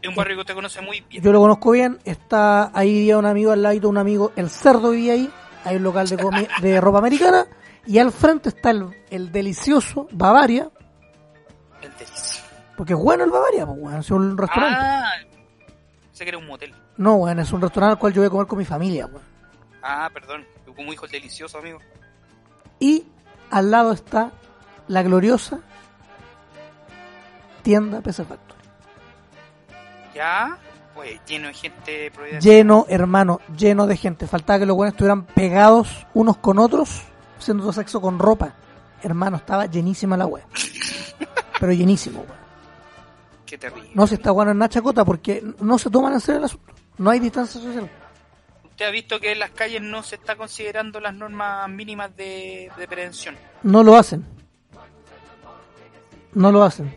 Es 0.00 0.08
un 0.08 0.14
barrio 0.14 0.36
que 0.36 0.40
usted 0.40 0.54
conoce 0.54 0.80
muy 0.80 1.02
bien. 1.08 1.22
Yo 1.22 1.32
lo 1.32 1.40
conozco 1.40 1.72
bien, 1.72 1.98
está 2.04 2.70
ahí 2.76 2.90
vivía 2.92 3.18
un 3.18 3.26
amigo 3.26 3.52
al 3.52 3.62
lado, 3.62 3.88
un 3.90 3.98
amigo, 3.98 4.32
el 4.36 4.48
cerdo 4.48 4.90
vivía 4.92 5.12
ahí, 5.12 5.30
hay 5.64 5.76
un 5.76 5.82
local 5.82 6.08
de, 6.08 6.16
comi- 6.16 6.48
de 6.62 6.80
ropa 6.80 6.98
americana, 6.98 7.44
y 7.86 7.98
al 7.98 8.10
frente 8.10 8.48
está 8.48 8.70
el, 8.70 8.86
el 9.10 9.30
delicioso 9.30 10.08
Bavaria, 10.12 10.70
El 11.82 11.90
delicio. 11.98 12.42
porque 12.78 12.94
es 12.94 12.98
bueno 12.98 13.24
el 13.24 13.30
Bavaria, 13.30 13.66
pues, 13.66 13.96
es 13.96 14.10
un 14.10 14.38
restaurante. 14.38 14.78
Ah, 14.80 15.10
sé 16.12 16.24
que 16.24 16.30
era 16.30 16.38
un 16.38 16.46
motel. 16.46 16.74
No, 16.96 17.16
weón, 17.16 17.38
es 17.38 17.52
un 17.52 17.60
restaurante 17.60 17.92
al 17.92 17.98
cual 17.98 18.14
yo 18.14 18.22
voy 18.22 18.28
a 18.28 18.30
comer 18.30 18.46
con 18.46 18.58
mi 18.58 18.64
familia, 18.64 19.04
weón. 19.04 19.29
Ah, 19.82 20.10
perdón. 20.12 20.46
Como 20.76 20.92
hijo 20.92 21.06
el 21.06 21.12
delicioso, 21.12 21.58
amigo. 21.58 21.78
Y 22.78 23.04
al 23.50 23.70
lado 23.70 23.92
está 23.92 24.32
la 24.88 25.02
gloriosa 25.02 25.60
tienda 27.62 28.00
PC 28.00 28.24
Factory. 28.24 28.60
¿Ya? 30.14 30.58
Pues 30.94 31.20
lleno 31.26 31.48
de 31.48 31.54
gente. 31.54 32.12
Lleno, 32.40 32.86
hermano, 32.88 33.40
lleno 33.56 33.86
de 33.86 33.96
gente. 33.96 34.26
Faltaba 34.26 34.58
que 34.58 34.66
los 34.66 34.76
buenos 34.76 34.94
estuvieran 34.94 35.24
pegados 35.24 36.06
unos 36.14 36.38
con 36.38 36.58
otros, 36.58 37.02
haciendo 37.38 37.72
sexo 37.72 38.00
con 38.00 38.18
ropa. 38.18 38.54
Hermano, 39.02 39.36
estaba 39.36 39.66
llenísima 39.66 40.16
la 40.16 40.26
wea. 40.26 40.46
Pero 41.60 41.72
llenísimo, 41.72 42.20
weón. 42.20 42.40
Qué 43.46 43.58
terrible. 43.58 43.90
No 43.94 44.06
se 44.06 44.16
está 44.16 44.30
bueno 44.30 44.50
en 44.50 44.56
una 44.56 44.68
chacota 44.68 45.04
porque 45.04 45.44
no 45.60 45.78
se 45.78 45.90
toman 45.90 46.12
en 46.12 46.20
serio 46.20 46.38
el 46.38 46.44
asunto. 46.44 46.72
No 46.98 47.10
hay 47.10 47.18
distancia 47.18 47.60
social. 47.60 47.90
Usted 48.80 48.88
ha 48.88 48.92
visto 48.92 49.20
que 49.20 49.32
en 49.32 49.40
las 49.40 49.50
calles 49.50 49.82
no 49.82 50.02
se 50.02 50.14
está 50.14 50.36
considerando 50.36 51.00
las 51.00 51.12
normas 51.12 51.68
mínimas 51.68 52.16
de, 52.16 52.72
de 52.78 52.88
prevención. 52.88 53.36
No 53.62 53.82
lo 53.82 53.94
hacen. 53.94 54.24
No 56.32 56.50
lo 56.50 56.62
hacen. 56.62 56.90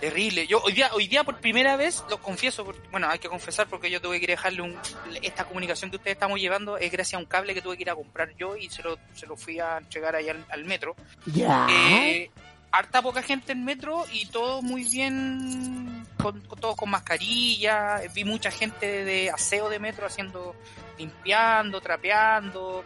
Terrible. 0.00 0.48
Yo 0.48 0.60
hoy 0.64 0.72
día, 0.72 0.90
hoy 0.94 1.06
día 1.06 1.22
por 1.22 1.38
primera 1.38 1.76
vez, 1.76 2.02
lo 2.10 2.20
confieso, 2.20 2.64
porque, 2.64 2.80
bueno, 2.90 3.08
hay 3.08 3.20
que 3.20 3.28
confesar 3.28 3.68
porque 3.68 3.88
yo 3.88 4.00
tuve 4.00 4.18
que 4.18 4.26
dejarle 4.26 4.62
un... 4.62 4.76
Esta 5.22 5.44
comunicación 5.44 5.92
que 5.92 5.98
ustedes 5.98 6.16
estamos 6.16 6.40
llevando 6.40 6.76
es 6.76 6.90
gracias 6.90 7.14
a 7.14 7.18
un 7.18 7.26
cable 7.26 7.54
que 7.54 7.62
tuve 7.62 7.76
que 7.76 7.82
ir 7.82 7.90
a 7.90 7.94
comprar 7.94 8.34
yo 8.34 8.56
y 8.56 8.68
se 8.70 8.82
lo, 8.82 8.98
se 9.14 9.28
lo 9.28 9.36
fui 9.36 9.60
a 9.60 9.78
entregar 9.78 10.16
ahí 10.16 10.28
al, 10.28 10.44
al 10.50 10.64
metro. 10.64 10.96
Ya. 11.26 11.68
Eh, 11.70 12.32
harta 12.70 13.02
poca 13.02 13.22
gente 13.22 13.52
en 13.52 13.64
metro 13.64 14.04
y 14.12 14.26
todo 14.26 14.62
muy 14.62 14.84
bien, 14.84 16.06
con, 16.20 16.40
con- 16.42 16.58
todos 16.60 16.76
con 16.76 16.90
mascarilla. 16.90 18.00
Vi 18.14 18.24
mucha 18.24 18.50
gente 18.50 19.04
de 19.04 19.30
aseo 19.30 19.68
de 19.68 19.78
metro 19.78 20.06
haciendo, 20.06 20.54
limpiando, 20.98 21.80
trapeando. 21.80 22.84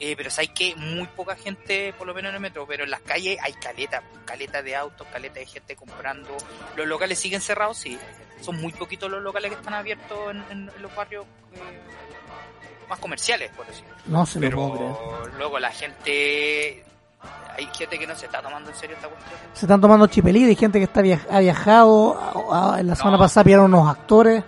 Eh, 0.00 0.16
pero 0.16 0.28
hay 0.36 0.48
que 0.48 0.74
muy 0.76 1.06
poca 1.06 1.36
gente, 1.36 1.92
por 1.96 2.06
lo 2.06 2.12
menos 2.14 2.30
en 2.30 2.34
el 2.34 2.40
metro, 2.40 2.66
pero 2.66 2.82
en 2.84 2.90
las 2.90 3.00
calles 3.00 3.38
hay 3.40 3.52
caleta, 3.54 4.02
caleta 4.24 4.60
de 4.60 4.74
autos, 4.74 5.06
caleta 5.12 5.38
de 5.38 5.46
gente 5.46 5.76
comprando. 5.76 6.36
Los 6.76 6.86
locales 6.86 7.18
siguen 7.18 7.40
cerrados, 7.40 7.78
sí. 7.78 7.96
Son 8.40 8.60
muy 8.60 8.72
poquitos 8.72 9.08
los 9.10 9.22
locales 9.22 9.52
que 9.52 9.56
están 9.56 9.72
abiertos 9.74 10.18
en, 10.32 10.38
en- 10.50 10.70
en 10.76 10.82
los 10.82 10.94
barrios 10.94 11.24
eh, 11.54 11.58
más 12.88 12.98
comerciales, 12.98 13.50
por 13.52 13.66
decirlo. 13.66 13.94
No 14.06 14.26
se 14.26 14.40
lo 14.40 14.50
puedo 14.50 14.72
creer. 14.76 14.92
Pero 15.22 15.38
luego 15.38 15.58
la 15.60 15.70
gente, 15.70 16.84
hay 17.56 17.66
gente 17.76 17.98
que 17.98 18.06
no 18.06 18.14
se 18.16 18.26
está 18.26 18.42
tomando 18.42 18.70
en 18.70 18.76
serio 18.76 18.96
esta 18.96 19.08
cuestión. 19.08 19.38
Se 19.52 19.66
están 19.66 19.80
tomando 19.80 20.06
chipelí, 20.06 20.44
hay 20.44 20.56
gente 20.56 20.78
que 20.78 20.84
está 20.84 21.00
viaj- 21.02 21.26
ha 21.30 21.40
viajado. 21.40 22.18
a- 22.52 22.74
a- 22.76 22.80
en 22.80 22.86
la 22.88 22.94
semana 22.96 23.16
No. 23.16 23.22
pasada 23.22 23.44
pillaron 23.44 23.66
unos 23.74 23.88
actores. 23.88 24.42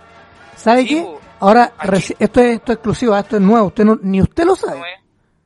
¿Sabe 0.55 0.81
Sí, 0.83 0.87
qué? 0.89 1.17
Ahora, 1.39 1.71
esto 1.83 1.95
es, 1.95 2.13
esto 2.19 2.41
es 2.41 2.59
exclusivo, 2.67 3.13
ah, 3.13 3.19
esto 3.19 3.35
es 3.37 3.41
nuevo. 3.41 3.67
Usted 3.67 3.85
no- 3.85 3.99
ni 4.01 4.21
usted 4.21 4.43
lo 4.45 4.55
sabe. 4.55 4.81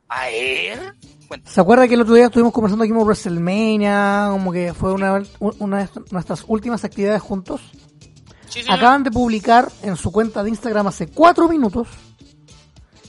A. 0.08 0.26
¿Se 1.44 1.60
acuerda 1.60 1.88
que 1.88 1.94
el 1.94 2.02
otro 2.02 2.14
día 2.14 2.26
estuvimos 2.26 2.52
conversando 2.52 2.84
aquí 2.84 2.92
en 2.92 2.98
WrestleMania? 2.98 4.28
Como 4.30 4.52
que 4.52 4.74
fue 4.74 4.92
una, 4.92 5.22
una 5.40 5.78
de 5.78 5.88
nuestras 6.10 6.44
últimas 6.46 6.84
actividades 6.84 7.22
juntos. 7.22 7.60
Sí. 8.48 8.60
Acaban 8.68 9.02
de 9.02 9.10
publicar 9.10 9.70
en 9.82 9.96
su 9.96 10.12
cuenta 10.12 10.42
de 10.42 10.50
Instagram 10.50 10.86
hace 10.88 11.06
cuatro 11.08 11.48
minutos 11.48 11.88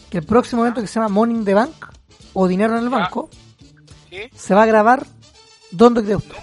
que 0.09 0.19
el 0.19 0.25
próximo 0.25 0.61
evento 0.61 0.79
que 0.79 0.87
se 0.87 0.95
llama 0.99 1.09
Morning 1.09 1.43
the 1.43 1.53
Bank 1.53 1.73
o 2.33 2.47
Dinero 2.47 2.77
en 2.77 2.85
el 2.85 2.89
Ya. 2.89 2.97
Se 4.35 4.53
va 4.53 4.63
a 4.63 4.65
grabar. 4.65 5.05
¿Dónde 5.71 6.03
cree 6.03 6.15
usted? 6.15 6.35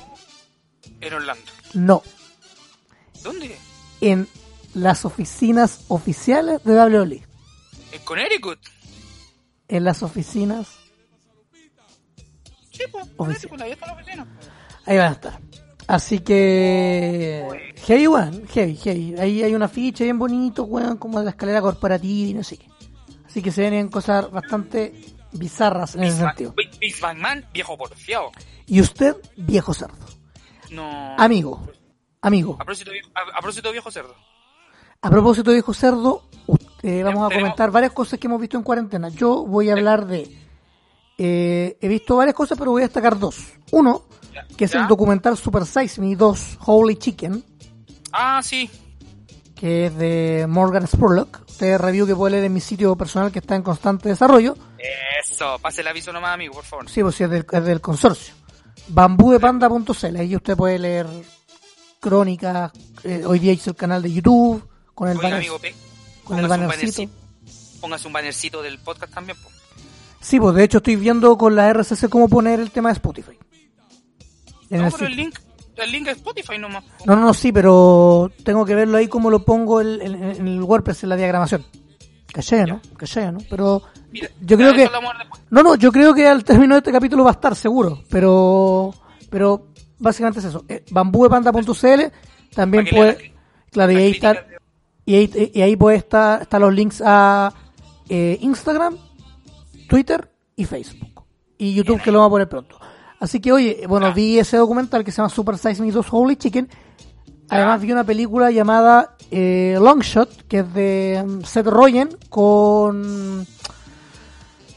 En 1.00 1.14
Orlando. 1.14 1.42
No, 1.74 2.02
¿Dónde? 3.22 3.56
en 4.00 4.26
las 4.74 5.04
oficinas 5.04 5.84
oficiales 5.88 6.62
de 6.64 6.72
WWE. 6.74 7.26
En 7.92 8.02
Connecticut. 8.04 8.58
En 9.68 9.84
las 9.84 10.02
oficinas, 10.02 10.66
Sí, 12.72 12.82
pues, 12.90 13.06
Connecticut, 13.16 13.60
ahí 13.60 14.96
van 14.96 15.08
a 15.08 15.12
estar. 15.12 15.38
Así 15.86 16.20
que. 16.20 17.74
Heavy, 17.84 18.06
weón. 18.06 18.46
Heavy, 18.48 18.76
heavy. 18.76 19.14
Ahí 19.18 19.42
hay 19.42 19.54
una 19.54 19.68
ficha 19.68 20.04
bien 20.04 20.18
bonito, 20.18 20.64
weón, 20.64 20.96
como 20.96 21.18
de 21.18 21.24
la 21.24 21.30
escalera 21.32 21.60
corporativa 21.60 22.28
y 22.30 22.34
no 22.34 22.44
sé 22.44 22.56
qué. 22.58 22.66
Así 23.26 23.42
que 23.42 23.50
se 23.52 23.60
vienen 23.62 23.88
cosas 23.88 24.30
bastante 24.30 24.94
bizarras 25.32 25.94
en 25.96 26.04
ese 26.04 26.18
sentido. 26.18 26.54
Vince 26.80 27.00
McMahon, 27.02 27.44
viejo 27.52 27.76
porfiado. 27.76 28.30
Y 28.66 28.80
usted, 28.80 29.16
viejo 29.36 29.74
cerdo. 29.74 29.96
No. 30.70 31.14
Amigo, 31.18 31.68
amigo. 32.22 32.54
A 32.54 32.64
propósito, 32.64 32.90
viejo- 32.92 33.10
a, 33.14 33.20
a 33.36 33.40
propósito, 33.40 33.72
viejo 33.72 33.90
cerdo. 33.90 34.14
A 35.02 35.10
propósito 35.10 35.50
viejo 35.52 35.74
cerdo, 35.74 36.22
usted- 36.46 37.04
vamos 37.04 37.30
a 37.30 37.34
comentar 37.34 37.70
varias 37.70 37.92
cosas 37.92 38.18
que 38.18 38.26
hemos 38.26 38.40
visto 38.40 38.56
en 38.56 38.62
cuarentena. 38.62 39.08
Yo 39.08 39.44
voy 39.46 39.68
a 39.70 39.72
hablar 39.72 40.06
de. 40.06 40.30
eh, 41.18 41.76
he 41.80 41.88
visto 41.88 42.16
varias 42.16 42.34
cosas, 42.34 42.56
pero 42.58 42.70
voy 42.70 42.82
a 42.82 42.86
destacar 42.86 43.18
dos. 43.18 43.36
Uno, 43.72 44.04
que 44.56 44.64
es 44.66 44.72
¿Ya? 44.72 44.82
el 44.82 44.86
documental 44.88 45.36
Super 45.36 45.66
Size 45.66 46.00
Me 46.00 46.14
2 46.16 46.58
Holy 46.66 46.96
Chicken, 46.96 47.44
Ah, 48.12 48.40
sí. 48.42 48.70
que 49.54 49.86
es 49.86 49.96
de 49.96 50.46
Morgan 50.48 50.86
Spurlock. 50.86 51.42
Usted 51.48 51.78
review 51.78 52.06
que 52.06 52.14
puede 52.16 52.32
leer 52.32 52.44
en 52.44 52.54
mi 52.54 52.60
sitio 52.60 52.96
personal 52.96 53.30
que 53.32 53.40
está 53.40 53.54
en 53.56 53.62
constante 53.62 54.08
desarrollo. 54.08 54.56
Eso. 55.24 55.58
Pase 55.60 55.80
el 55.82 55.88
aviso 55.88 56.12
nomás, 56.12 56.34
amigo, 56.34 56.54
por 56.54 56.64
favor. 56.64 56.88
Sí, 56.88 57.02
pues 57.02 57.14
sí, 57.14 57.24
es 57.24 57.30
del, 57.30 57.46
es 57.50 57.64
del 57.64 57.80
consorcio. 57.80 58.34
Bambudepanda.cl. 58.88 60.16
Ahí 60.16 60.34
usted 60.36 60.56
puede 60.56 60.78
leer 60.78 61.06
crónicas. 62.00 62.72
eh, 63.04 63.22
hoy 63.26 63.38
día 63.38 63.52
hice 63.52 63.70
el 63.70 63.76
canal 63.76 64.02
de 64.02 64.12
YouTube 64.12 64.66
con 64.94 65.08
el, 65.08 65.16
Oiga, 65.16 65.28
banner- 65.30 65.38
amigo, 65.40 65.58
con 66.24 66.38
el 66.38 66.44
un 66.44 66.48
bannercito. 66.50 67.10
Póngase 67.80 68.06
un 68.06 68.12
bannercito 68.12 68.62
del 68.62 68.78
podcast 68.78 69.12
también, 69.14 69.36
po. 69.42 69.48
Sí, 70.20 70.38
pues 70.38 70.54
de 70.54 70.64
hecho 70.64 70.78
estoy 70.78 70.96
viendo 70.96 71.36
con 71.38 71.56
la 71.56 71.68
RCC 71.72 72.08
cómo 72.10 72.28
poner 72.28 72.60
el 72.60 72.70
tema 72.70 72.90
de 72.90 72.94
Spotify. 72.94 73.38
En 74.68 74.80
No, 74.82 74.86
el 74.86 74.92
pero 74.92 75.06
el 75.06 75.16
link, 75.16 75.38
el 75.76 75.90
link 75.92 76.08
es 76.08 76.16
Spotify 76.18 76.58
nomás. 76.58 76.84
No, 77.06 77.16
no, 77.16 77.22
no, 77.22 77.34
sí, 77.34 77.52
pero 77.52 78.30
tengo 78.44 78.64
que 78.66 78.74
verlo 78.74 78.98
ahí 78.98 79.08
cómo 79.08 79.30
lo 79.30 79.44
pongo 79.44 79.80
el- 79.80 80.02
en, 80.02 80.22
en 80.22 80.46
el 80.48 80.62
WordPress, 80.62 81.02
en 81.04 81.08
la 81.08 81.16
diagramación. 81.16 81.64
Caché, 82.32 82.64
¿no? 82.64 82.80
Caché, 82.96 83.30
¿no? 83.32 83.38
Pero 83.48 83.82
Mira, 84.12 84.28
yo 84.40 84.56
creo 84.56 84.72
que... 84.72 84.88
No, 85.50 85.62
no, 85.62 85.74
yo 85.74 85.90
creo 85.90 86.14
que 86.14 86.26
al 86.26 86.44
término 86.44 86.74
de 86.74 86.78
este 86.78 86.92
capítulo 86.92 87.24
va 87.24 87.30
a 87.30 87.34
estar 87.34 87.56
seguro, 87.56 88.02
pero 88.08 88.94
pero 89.30 89.68
básicamente 89.98 90.40
es 90.40 90.46
eso. 90.46 90.64
Eh, 90.68 90.84
bambúepanda.cl 90.90 92.00
también 92.54 92.84
que 92.84 92.96
puede... 92.96 93.34
Claro, 93.70 93.92
y 93.92 93.96
ahí, 93.96 94.10
está, 94.10 94.46
y 95.04 95.14
ahí, 95.14 95.50
y 95.54 95.62
ahí 95.62 95.76
puede 95.76 95.96
estar 95.96 96.42
están 96.42 96.62
los 96.62 96.74
links 96.74 97.00
a 97.04 97.54
eh, 98.08 98.36
Instagram, 98.40 98.96
Twitter 99.88 100.28
y 100.56 100.64
Facebook. 100.64 101.24
Y 101.56 101.74
YouTube 101.74 102.02
que 102.02 102.10
lo 102.10 102.18
va 102.18 102.26
a 102.26 102.30
poner 102.30 102.48
pronto. 102.48 102.76
Así 103.20 103.38
que, 103.38 103.52
oye, 103.52 103.84
bueno, 103.86 104.12
vi 104.12 104.38
ese 104.38 104.56
documental 104.56 105.04
que 105.04 105.12
se 105.12 105.18
llama 105.18 105.28
Super 105.28 105.56
Size 105.56 105.80
Me 105.80 105.92
2 105.92 106.06
Holy 106.10 106.36
Chicken. 106.36 106.68
Además 107.48 107.80
vi 107.80 107.92
una 107.92 108.02
película 108.02 108.50
llamada 108.50 109.16
eh, 109.30 109.78
Long 109.80 110.00
Shot, 110.02 110.46
que 110.48 110.60
es 110.60 110.74
de 110.74 111.24
mm, 111.26 111.44
Seth 111.44 111.66
Rogen 111.66 112.16
con... 112.28 113.46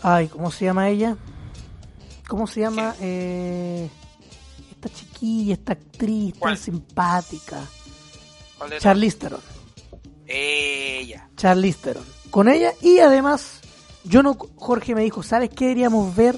Ay, 0.01 0.27
¿cómo 0.27 0.51
se 0.51 0.65
llama 0.65 0.89
ella? 0.89 1.17
¿Cómo 2.27 2.45
se 2.45 2.61
llama? 2.61 2.95
Eh, 2.99 3.89
esta 4.71 4.89
chiquilla, 4.89 5.53
esta 5.53 5.73
actriz 5.73 6.37
tan 6.39 6.57
simpática. 6.57 7.61
¿Cuál 8.57 8.69
de 8.69 8.79
Charlize 8.79 9.17
Theron. 9.17 9.41
Ella. 10.27 11.29
Charlize 11.35 11.79
Theron. 11.79 12.05
Con 12.29 12.49
ella 12.49 12.73
y 12.81 12.99
además, 12.99 13.61
yo 14.03 14.23
no, 14.23 14.35
Jorge 14.55 14.95
me 14.95 15.03
dijo, 15.03 15.23
¿sabes 15.23 15.49
qué 15.49 15.65
deberíamos 15.65 16.15
ver? 16.15 16.37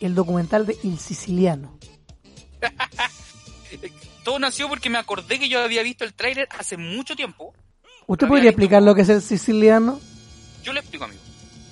El 0.00 0.14
documental 0.14 0.66
de 0.66 0.76
El 0.84 0.98
Siciliano. 0.98 1.78
Todo 4.26 4.40
nació 4.40 4.68
porque 4.68 4.90
me 4.90 4.98
acordé 4.98 5.38
que 5.38 5.48
yo 5.48 5.60
había 5.62 5.84
visto 5.84 6.02
el 6.04 6.12
tráiler 6.12 6.48
hace 6.58 6.76
mucho 6.76 7.14
tiempo 7.14 7.54
¿Usted 8.08 8.26
podría 8.26 8.50
explicar 8.50 8.82
lo 8.82 8.92
que 8.92 9.02
es 9.02 9.08
el 9.08 9.22
siciliano? 9.22 10.00
Yo 10.64 10.72
le 10.72 10.80
explico, 10.80 11.04
amigo. 11.04 11.20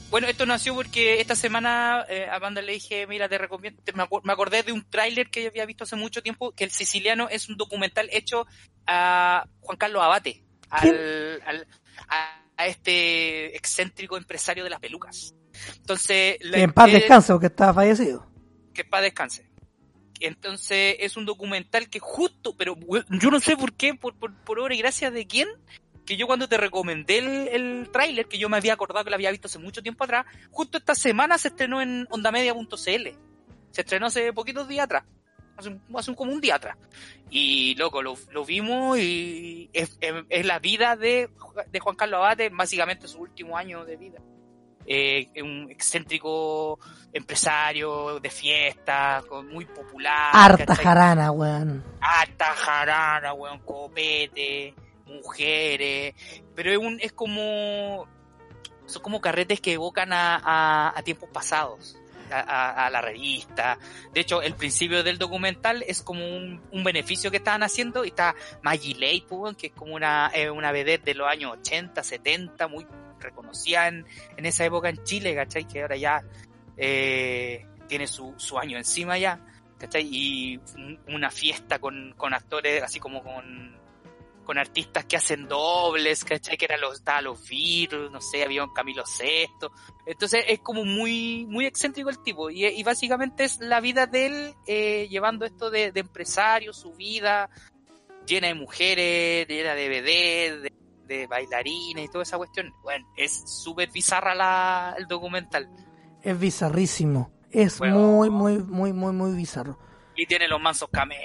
Bueno, 0.09 0.29
esto 0.29 0.47
nació 0.47 0.73
porque 0.77 1.21
esta 1.21 1.35
semana 1.35 2.05
eh, 2.09 2.29
a 2.31 2.39
Banda 2.39 2.63
le 2.63 2.75
dije, 2.75 3.09
mira, 3.09 3.29
te 3.29 3.39
recomiendo, 3.39 3.83
te- 3.83 3.93
me, 3.93 4.05
me 4.23 4.33
acordé 4.33 4.63
de 4.63 4.71
un 4.71 4.89
tráiler 4.89 5.31
que 5.31 5.49
había 5.49 5.67
visto 5.67 5.83
hace 5.83 5.97
mucho 5.97 6.23
tiempo, 6.23 6.53
que 6.53 6.63
El 6.63 6.71
Siciliano 6.71 7.29
es 7.29 7.49
un 7.49 7.57
documental 7.57 8.09
hecho 8.13 8.47
a 8.87 9.45
Juan 9.61 9.77
Carlos 9.77 10.03
Abate, 10.05 10.45
al, 10.71 11.43
al- 11.45 11.67
a, 12.09 12.41
a 12.57 12.67
este 12.69 13.57
excéntrico 13.57 14.17
empresario 14.17 14.63
de 14.63 14.71
las 14.71 14.79
pelucas. 14.79 15.35
Entonces, 15.79 16.37
la- 16.41 16.59
Que 16.59 16.63
en 16.63 16.73
paz 16.73 16.93
descanse 16.93 17.33
porque 17.33 17.47
estaba 17.47 17.75
fallecido. 17.75 18.31
que 18.73 18.85
para 18.85 19.03
descanse. 19.03 19.51
Entonces 20.21 20.97
es 21.01 21.17
un 21.17 21.25
documental 21.27 21.89
que 21.89 21.99
justo, 22.01 22.57
pero 22.57 22.77
yo 23.11 23.31
no 23.31 23.41
sé 23.41 23.57
por 23.57 23.73
qué, 23.75 23.95
por, 23.95 24.15
por, 24.15 24.35
por 24.45 24.59
obra 24.61 24.75
y 24.75 24.79
gracia 24.79 25.11
de 25.11 25.27
quién, 25.27 25.49
que 26.07 26.17
yo 26.17 26.27
cuando 26.27 26.49
te 26.49 26.57
recomendé 26.57 27.19
el, 27.19 27.49
el 27.49 27.89
tráiler, 27.93 28.27
que 28.27 28.39
yo 28.39 28.49
me 28.49 28.57
había 28.57 28.75
acordado 28.75 29.05
que 29.05 29.11
lo 29.11 29.17
había 29.17 29.31
visto 29.31 29.49
hace 29.49 29.59
mucho 29.59 29.83
tiempo 29.83 30.05
atrás, 30.05 30.27
justo 30.51 30.79
esta 30.79 30.95
semana 30.95 31.39
se 31.39 31.49
estrenó 31.49 31.81
en 31.83 32.07
ondamedia.cl. 32.11 33.09
Se 33.71 33.81
estrenó 33.81 34.07
hace 34.07 34.33
poquitos 34.33 34.69
días 34.69 34.85
atrás. 34.85 35.05
Hace, 35.57 35.69
un- 35.71 35.83
hace 35.97 36.15
como 36.15 36.33
un 36.33 36.41
día 36.41 36.57
atrás. 36.57 36.77
Y 37.31 37.75
loco, 37.77 38.03
lo, 38.03 38.17
lo 38.33 38.45
vimos 38.45 38.99
y 38.99 39.71
es 39.73 39.99
la 40.45 40.59
vida 40.59 40.97
de, 40.97 41.29
de 41.71 41.81
Juan 41.81 41.97
Carlos 41.97 42.19
Abate, 42.19 42.49
básicamente 42.51 43.09
su 43.09 43.19
último 43.19 43.57
año 43.57 43.85
de 43.85 43.97
vida. 43.97 44.21
Eh, 44.87 45.29
un 45.43 45.71
excéntrico 45.71 46.79
empresario 47.13 48.21
de 48.21 48.31
fiesta, 48.31 49.23
con- 49.29 49.49
muy 49.49 49.65
popular. 49.65 50.31
Harta 50.33 50.67
¿cachai? 50.67 50.85
jarana, 50.85 51.31
weón. 51.31 51.83
harta 52.01 52.47
jarana, 52.55 53.33
weón, 53.33 53.61
copete, 53.61 54.75
mujeres, 55.07 56.15
pero 56.55 56.71
es 56.73 56.79
un, 56.79 56.99
es 57.01 57.13
como, 57.13 58.07
son 58.87 59.03
como 59.03 59.21
carretes 59.21 59.61
que 59.61 59.75
evocan 59.75 60.13
a, 60.13 60.37
a, 60.43 60.99
a 60.99 61.03
tiempos 61.03 61.29
pasados, 61.33 61.97
a, 62.31 62.91
la 62.91 63.01
revista. 63.01 63.79
De 64.13 64.21
hecho, 64.21 64.43
el 64.43 64.55
principio 64.55 65.03
del 65.03 65.19
documental 65.19 65.85
es 65.87 66.03
como 66.03 66.27
un, 66.27 66.61
un 66.73 66.85
beneficio 66.85 67.31
que 67.31 67.37
estaban 67.37 67.63
haciendo 67.63 68.05
y 68.05 68.09
está 68.09 68.35
Maggie 68.63 69.25
weón, 69.31 69.55
que 69.55 69.69
es 69.69 69.73
como 69.73 69.95
una, 69.95 70.31
eh, 70.35 70.51
una 70.51 70.73
vedette 70.73 71.05
de 71.05 71.15
los 71.15 71.29
años 71.29 71.53
80, 71.59 72.03
70, 72.03 72.67
muy 72.69 72.87
reconocida 73.25 73.89
en, 73.89 74.07
esa 74.37 74.65
época 74.65 74.89
en 74.89 75.03
Chile, 75.03 75.35
¿cachai? 75.35 75.67
Que 75.67 75.83
ahora 75.83 75.97
ya 75.97 76.23
eh, 76.77 77.67
tiene 77.89 78.07
su, 78.07 78.35
su 78.37 78.59
año 78.59 78.79
encima 78.79 79.19
ya. 79.19 79.41
¿cachai? 79.79 80.09
Y 80.11 80.57
un- 80.77 81.01
una 81.09 81.31
fiesta 81.31 81.79
con, 81.79 82.15
con 82.17 82.33
actores, 82.33 82.83
así 82.83 83.01
como 83.01 83.23
con, 83.23 83.77
con 84.45 84.59
artistas 84.59 85.05
que 85.05 85.17
hacen 85.17 85.49
dobles, 85.49 86.25
¿cachai? 86.25 86.57
Que 86.57 86.67
eran 86.67 86.81
los, 86.81 86.95
estaba 86.95 87.21
los 87.21 87.41
no 88.11 88.21
sé, 88.21 88.45
había 88.45 88.65
un 88.65 88.73
Camilo 88.73 89.05
Sesto. 89.05 89.73
Entonces 90.07 90.45
es 90.49 90.61
como 90.61 90.85
muy, 90.85 91.45
muy 91.47 91.67
excéntrico 91.67 92.11
el 92.11 92.23
tipo. 92.23 92.51
Y, 92.51 92.83
básicamente 92.83 93.45
es 93.45 93.59
la 93.61 93.81
vida 93.81 94.07
de 94.07 94.27
él 94.27 94.55
eh, 94.67 95.09
llevando 95.11 95.45
esto 95.45 95.71
de, 95.71 95.93
de 95.93 96.01
empresario, 96.01 96.73
su 96.73 96.93
vida 96.95 97.51
llena 98.27 98.49
de 98.49 98.55
mujeres, 98.55 99.47
llena 99.49 99.75
de 99.75 99.89
BD, 99.89 100.63
de, 100.63 100.73
de 101.07 101.27
bailarines 101.27 102.05
y 102.05 102.09
toda 102.09 102.23
esa 102.23 102.37
cuestión. 102.37 102.73
Bueno, 102.83 103.07
es 103.17 103.33
súper 103.51 103.91
bizarra 103.91 104.35
la, 104.35 104.95
el 104.99 105.07
documental. 105.07 105.69
Es 106.23 106.39
bizarrísimo. 106.39 107.31
Es 107.51 107.79
Bueno. 107.79 107.99
muy, 107.99 108.31
muy, 108.31 108.59
muy, 108.59 108.93
muy, 108.93 109.13
muy 109.13 109.33
bizarro. 109.37 109.79
Y 110.17 110.27
tiene 110.27 110.49
los 110.49 110.61
mansos 110.61 110.89
cameos. 110.91 111.21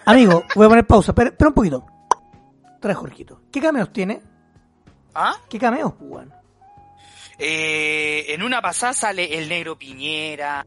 Amigo, 0.04 0.44
voy 0.54 0.66
a 0.66 0.68
poner 0.68 0.86
pausa. 0.86 1.12
Espera, 1.12 1.30
espera 1.30 1.48
un 1.48 1.54
poquito. 1.54 1.86
Trae 2.80 2.94
Jorgito. 2.94 3.42
¿Qué 3.50 3.60
cameos 3.60 3.92
tiene? 3.92 4.22
¿Ah? 5.14 5.36
¿Qué 5.48 5.58
cameos, 5.58 5.94
pues, 5.98 6.10
weón? 6.10 6.32
Eh, 7.38 8.32
en 8.32 8.42
una 8.42 8.62
pasada 8.62 8.94
sale 8.94 9.36
el 9.38 9.48
negro 9.48 9.76
Piñera, 9.78 10.66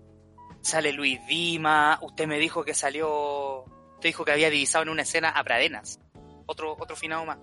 sale 0.62 0.92
Luis 0.94 1.20
Dima, 1.28 1.98
usted 2.02 2.28
me 2.28 2.38
dijo 2.38 2.64
que 2.64 2.76
salió, 2.76 3.64
usted 3.64 4.10
dijo 4.10 4.24
que 4.24 4.32
había 4.34 4.52
divisado 4.52 4.84
en 4.84 4.90
una 4.90 5.02
escena 5.02 5.30
a 5.30 5.44
Pradenas, 5.44 6.00
otro, 6.46 6.76
otro 6.80 6.96
finado 6.96 7.26
más. 7.26 7.40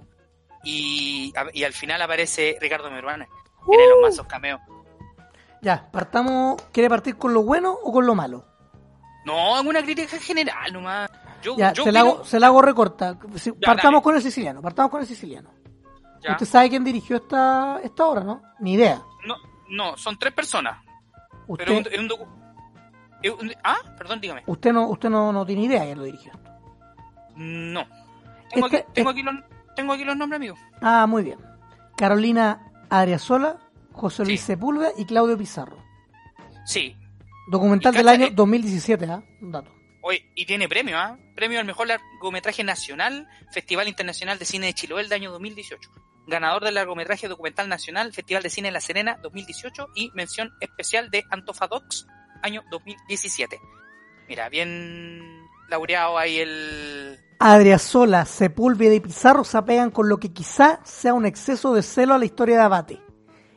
Y, 0.69 1.33
y 1.53 1.63
al 1.65 1.73
final 1.73 2.03
aparece 2.03 2.59
Ricardo 2.61 2.91
Meruane, 2.91 3.29
tiene 3.69 3.85
los 3.89 3.99
mazos 4.03 4.27
cameos. 4.27 4.61
Ya, 5.63 5.89
partamos. 5.93 6.61
¿Quiere 6.73 6.89
partir 6.89 7.17
con 7.17 7.33
lo 7.33 7.43
bueno 7.45 7.73
o 7.73 7.93
con 7.93 8.05
lo 8.05 8.15
malo? 8.17 8.45
No, 9.25 9.59
es 9.61 9.65
una 9.65 9.83
crítica 9.83 10.19
general 10.19 10.73
nomás. 10.73 11.09
Yo, 11.43 11.57
Ya, 11.57 11.73
yo 11.73 11.85
se 11.85 11.93
la, 11.93 12.01
hago, 12.01 12.25
se 12.25 12.41
la 12.41 12.49
hago 12.49 12.63
recorta. 12.63 13.17
Si- 13.37 13.53
partamos 13.53 13.93
dale. 14.01 14.03
con 14.03 14.17
el 14.17 14.23
siciliano. 14.23 14.61
Partamos 14.61 14.91
con 14.91 15.01
el 15.01 15.07
siciliano. 15.07 15.51
ya. 16.21 16.33
¿Usted 16.33 16.47
sabe 16.47 16.69
quién 16.69 16.83
dirigió 16.83 17.17
esta, 17.17 17.79
esta 17.85 18.05
obra, 18.07 18.25
no? 18.25 18.43
Ni 18.59 18.73
idea. 18.75 19.01
No, 19.27 19.37
no, 19.69 19.97
son 19.97 20.19
tres 20.19 20.33
personas. 20.33 20.85
Usted, 21.47 21.65
Pero 21.65 21.79
es 21.79 21.87
un, 21.87 21.93
es 21.93 21.99
un 22.01 22.09
docu- 22.09 22.29
es 23.23 23.31
un- 23.33 23.55
Ah, 23.63 23.77
perdón, 23.97 24.21
dígame. 24.21 24.43
usted 24.47 24.73
no, 24.73 24.89
usted 24.89 25.09
no, 25.11 25.33
no 25.33 25.47
tiene 25.47 25.63
idea 25.63 25.85
quién 25.85 25.99
lo 25.99 26.05
dirigió. 26.05 26.33
No. 27.37 27.85
Tengo, 28.51 28.67
Este- 28.67 28.79
aquí, 28.79 28.87
tengo, 28.95 29.11
aquí 29.11 29.23
los, 29.23 29.35
tengo 29.77 29.93
aquí 29.93 30.05
los 30.05 30.17
nombres, 30.17 30.39
amigo. 30.39 30.57
Ah, 30.83 31.07
muy 31.07 31.23
bien. 31.23 31.39
Carolina 31.97 32.73
Adriasola, 32.91 33.59
José 33.93 34.25
Luis 34.25 34.41
Sí. 34.41 34.47
Sepúlveda 34.49 34.91
y 34.97 35.05
Claudio 35.05 35.39
Pizarro. 35.39 35.79
Sí, 36.65 36.97
Documental 37.49 37.95
del 37.95 38.09
año 38.09 38.27
eh, 38.27 38.33
2017, 38.35 39.05
¿ah? 39.07 39.23
Un 39.41 39.53
dato. 39.53 39.73
Oye, 40.03 40.29
y 40.35 40.47
tiene 40.47 40.69
premio, 40.69 40.99
¿ah? 40.99 41.17
Premio 41.37 41.61
al 41.61 41.65
mejor 41.65 41.87
largometraje 41.87 42.65
nacional, 42.65 43.29
Festival 43.53 43.87
Internacional 43.89 44.39
de 44.39 44.45
Cine 44.45 44.67
de 44.67 44.75
Chiloé 44.75 45.05
del 45.05 45.13
año 45.13 45.31
2018. 45.31 45.91
Ganador 46.27 46.65
del 46.65 46.75
largometraje 46.75 47.29
documental 47.29 47.69
nacional, 47.69 48.13
Festival 48.13 48.43
de 48.43 48.51
Cine 48.51 48.73
La 48.73 48.81
Serena 48.81 49.19
2018 49.23 49.91
y 49.95 50.11
mención 50.15 50.53
especial 50.61 51.09
de 51.11 51.25
Antofadox, 51.31 52.07
año 52.43 52.65
2017. 52.71 53.61
Mira, 54.29 54.49
bien 54.49 55.23
laureado 55.69 56.19
ahí 56.19 56.39
el... 56.39 56.96
Adriasola, 57.39 58.25
Sepúlveda 58.25 58.95
y 58.95 59.01
Pizarro 59.01 59.45
se 59.45 59.59
apegan 59.59 59.91
con 59.91 60.09
lo 60.09 60.19
que 60.19 60.33
quizá 60.33 60.81
sea 60.85 61.13
un 61.13 61.27
exceso 61.27 61.75
de 61.75 61.83
celo 61.83 62.15
a 62.15 62.19
la 62.19 62.25
historia 62.25 62.57
de 62.57 62.63
Abate 62.63 63.03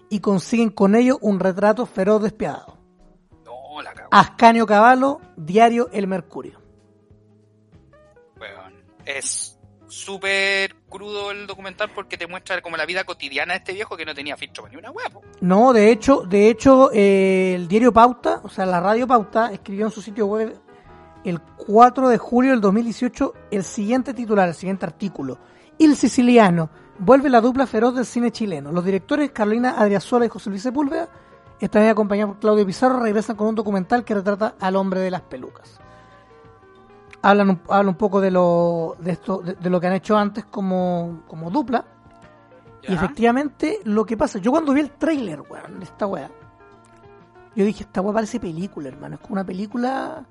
y 0.10 0.20
consiguen 0.20 0.70
con 0.70 0.96
ello 0.96 1.18
un 1.22 1.40
retrato 1.40 1.86
feroz 1.86 2.22
despiadado. 2.22 2.78
No, 3.46 3.82
la 3.82 3.94
Ascanio 4.12 4.66
Cavallo, 4.66 5.22
Diario 5.38 5.90
El 5.94 6.08
Mercurio. 6.08 6.62
weón. 8.40 8.74
Es 9.06 9.58
súper 9.88 10.76
crudo 10.88 11.32
el 11.32 11.48
documental 11.48 11.90
porque 11.96 12.18
te 12.18 12.28
muestra 12.28 12.62
como 12.62 12.78
la 12.78 12.86
vida 12.86 13.06
cotidiana 13.06 13.54
de 13.54 13.60
este 13.60 13.74
viejo 13.74 13.96
que 13.98 14.06
no 14.06 14.14
tenía 14.14 14.38
filtro 14.38 14.68
ni 14.68 14.76
una 14.76 14.92
hueá, 14.92 15.10
po. 15.10 15.22
No, 15.42 15.74
de 15.74 15.92
hecho, 15.92 16.24
de 16.24 16.50
hecho, 16.50 16.92
eh, 16.94 17.54
el 17.56 17.68
diario 17.68 17.94
Pauta, 17.94 18.42
o 18.44 18.50
sea, 18.50 18.66
la 18.66 18.80
radio 18.80 19.08
Pauta, 19.08 19.52
escribió 19.52 19.86
en 19.86 19.92
su 19.92 20.02
sitio 20.02 20.28
web 20.28 20.60
el 21.24 21.42
4 21.42 22.10
de 22.10 22.18
julio 22.18 22.52
del 22.52 22.62
2018 22.62 23.34
el 23.52 23.64
siguiente 23.64 24.14
titular, 24.14 24.48
el 24.48 24.56
siguiente 24.56 24.86
artículo. 24.86 25.38
Il 25.78 25.96
Siciliano, 25.96 26.70
vuelve 27.00 27.30
la 27.30 27.42
dupla 27.42 27.66
feroz 27.66 27.96
del 27.96 28.06
cine 28.06 28.32
chileno. 28.32 28.72
Los 28.72 28.86
directores 28.86 29.32
Carolina 29.32 29.76
Adriasola 29.78 30.26
y 30.26 30.30
José 30.30 30.50
Luis 30.50 30.62
Sepúlveda, 30.62 31.10
vez 31.60 31.92
acompañados 31.92 32.34
por 32.34 32.42
Claudio 32.42 32.66
Pizarro, 32.66 33.00
regresan 33.00 33.36
con 33.36 33.48
un 33.48 33.56
documental 33.56 34.04
que 34.04 34.14
retrata 34.14 34.56
al 34.60 34.76
hombre 34.76 35.00
de 35.00 35.12
las 35.12 35.22
pelucas. 35.22 35.80
Hablan 37.22 37.50
un, 37.50 37.62
hablan 37.68 37.90
un 37.90 37.96
poco 37.96 38.22
de 38.22 38.32
lo, 38.32 38.96
de, 39.00 39.12
esto, 39.12 39.40
de, 39.40 39.56
de 39.56 39.70
lo 39.70 39.80
que 39.80 39.88
han 39.88 39.94
hecho 39.94 40.18
antes 40.18 40.46
como, 40.46 41.24
como 41.28 41.50
dupla. 41.50 41.86
Y 42.88 42.94
efectivamente, 42.94 43.80
lo 43.84 44.06
que 44.06 44.16
pasa, 44.16 44.40
yo 44.40 44.52
cuando 44.52 44.74
vi 44.74 44.82
el 44.82 44.92
tráiler, 44.92 45.42
weón, 45.42 45.80
de 45.80 45.86
esta 45.86 46.08
weá, 46.08 46.32
yo 47.56 47.66
dije, 47.66 47.84
esta 47.84 48.00
weá 48.02 48.14
parece 48.14 48.40
película, 48.40 48.88
hermano. 48.88 49.16
Es 49.16 49.22
como 49.22 49.34
una 49.34 49.44
película, 49.44 50.26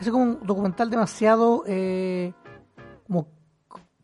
es 0.00 0.10
como 0.10 0.24
un 0.24 0.46
documental 0.46 0.90
demasiado, 0.90 1.64
eh, 1.66 2.32
como, 3.06 3.28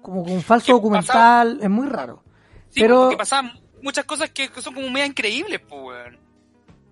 como 0.03 0.23
un 0.23 0.43
falso 0.43 0.67
¿Qué 0.67 0.73
documental, 0.73 1.59
es 1.63 1.71
muy 1.71 1.89
raro. 1.89 2.23
Sí, 2.71 2.81
Pero, 2.81 3.03
porque 3.03 3.17
pasaban 3.17 3.53
muchas 3.83 4.05
cosas 4.05 4.31
que 4.31 4.49
que 4.49 4.63
son 4.63 4.75
como 4.75 4.91
media 4.91 5.07
increíbles, 5.07 5.61
pues. 5.69 6.17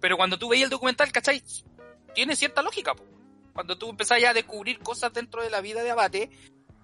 Pero 0.01 0.17
cuando 0.17 0.39
tú 0.39 0.49
veías 0.49 0.65
el 0.65 0.71
documental, 0.71 1.11
¿cachai? 1.13 1.43
Tiene 2.15 2.37
cierta 2.37 2.63
lógica, 2.63 2.95
pues. 2.95 3.09
Cuando 3.53 3.77
tú 3.77 3.91
empezás 3.91 4.21
ya 4.21 4.31
a 4.31 4.35
descubrir 4.35 4.79
cosas 4.79 5.13
dentro 5.13 5.43
de 5.43 5.51
la 5.51 5.61
vida 5.61 5.83
de 5.83 5.91
Abate, 5.91 6.31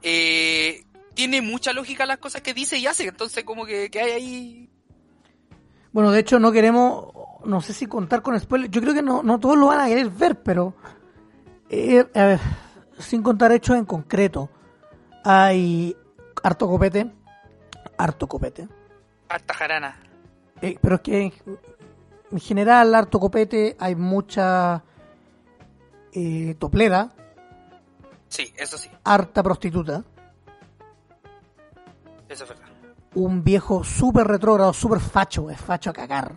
eh, 0.03 0.85
tiene 1.15 1.43
mucha 1.43 1.73
lógica 1.73 2.07
las 2.07 2.19
cosas 2.19 2.43
que 2.43 2.55
dice 2.55 2.79
y 2.79 2.87
hace. 2.87 3.09
Entonces, 3.09 3.45
como 3.45 3.65
que, 3.65 3.91
que 3.91 4.01
hay 4.01 4.11
ahí. 4.11 4.71
bueno, 5.93 6.13
de 6.13 6.21
hecho 6.21 6.39
no 6.39 6.53
queremos, 6.53 7.13
no 7.45 7.61
sé 7.61 7.73
si 7.73 7.87
contar 7.87 8.23
con 8.23 8.39
spoilers, 8.39 8.71
yo 8.71 8.81
creo 8.81 8.95
que 8.95 9.03
no, 9.03 9.23
no 9.23 9.41
todos 9.41 9.57
lo 9.57 9.67
van 9.67 9.81
a 9.81 9.89
querer 9.89 10.11
ver, 10.11 10.43
pero, 10.43 10.75
eh, 11.71 12.39
sin 12.99 13.23
contar 13.23 13.53
hechos 13.53 13.77
en 13.77 13.85
concreto, 13.85 14.49
hay 15.25 15.97
harto 16.43 16.67
copete, 16.69 17.11
harto 17.97 18.27
copete. 18.29 18.69
Harta 19.29 19.55
jarana. 19.55 19.97
Eh, 20.63 20.79
pero 20.81 20.97
es 20.97 21.01
que 21.03 21.33
en 22.31 22.41
general, 22.41 22.95
harto 22.95 23.21
copete, 23.21 23.77
hay 23.79 23.95
mucha 23.95 24.83
eh, 26.13 26.55
toplera, 26.59 27.11
Sí, 28.29 28.53
eso 28.59 28.77
sí, 28.77 28.91
harta 29.05 29.43
prostituta. 29.43 30.05
eso 32.29 32.45
es 32.45 32.49
verdad. 32.51 32.67
un 33.15 33.43
viejo 33.43 33.83
súper 33.85 34.27
retrógrado, 34.27 34.73
súper 34.75 35.01
facho, 35.01 35.49
es 35.51 35.59
facho 35.61 35.91
a 35.91 35.93
cagar. 35.95 36.37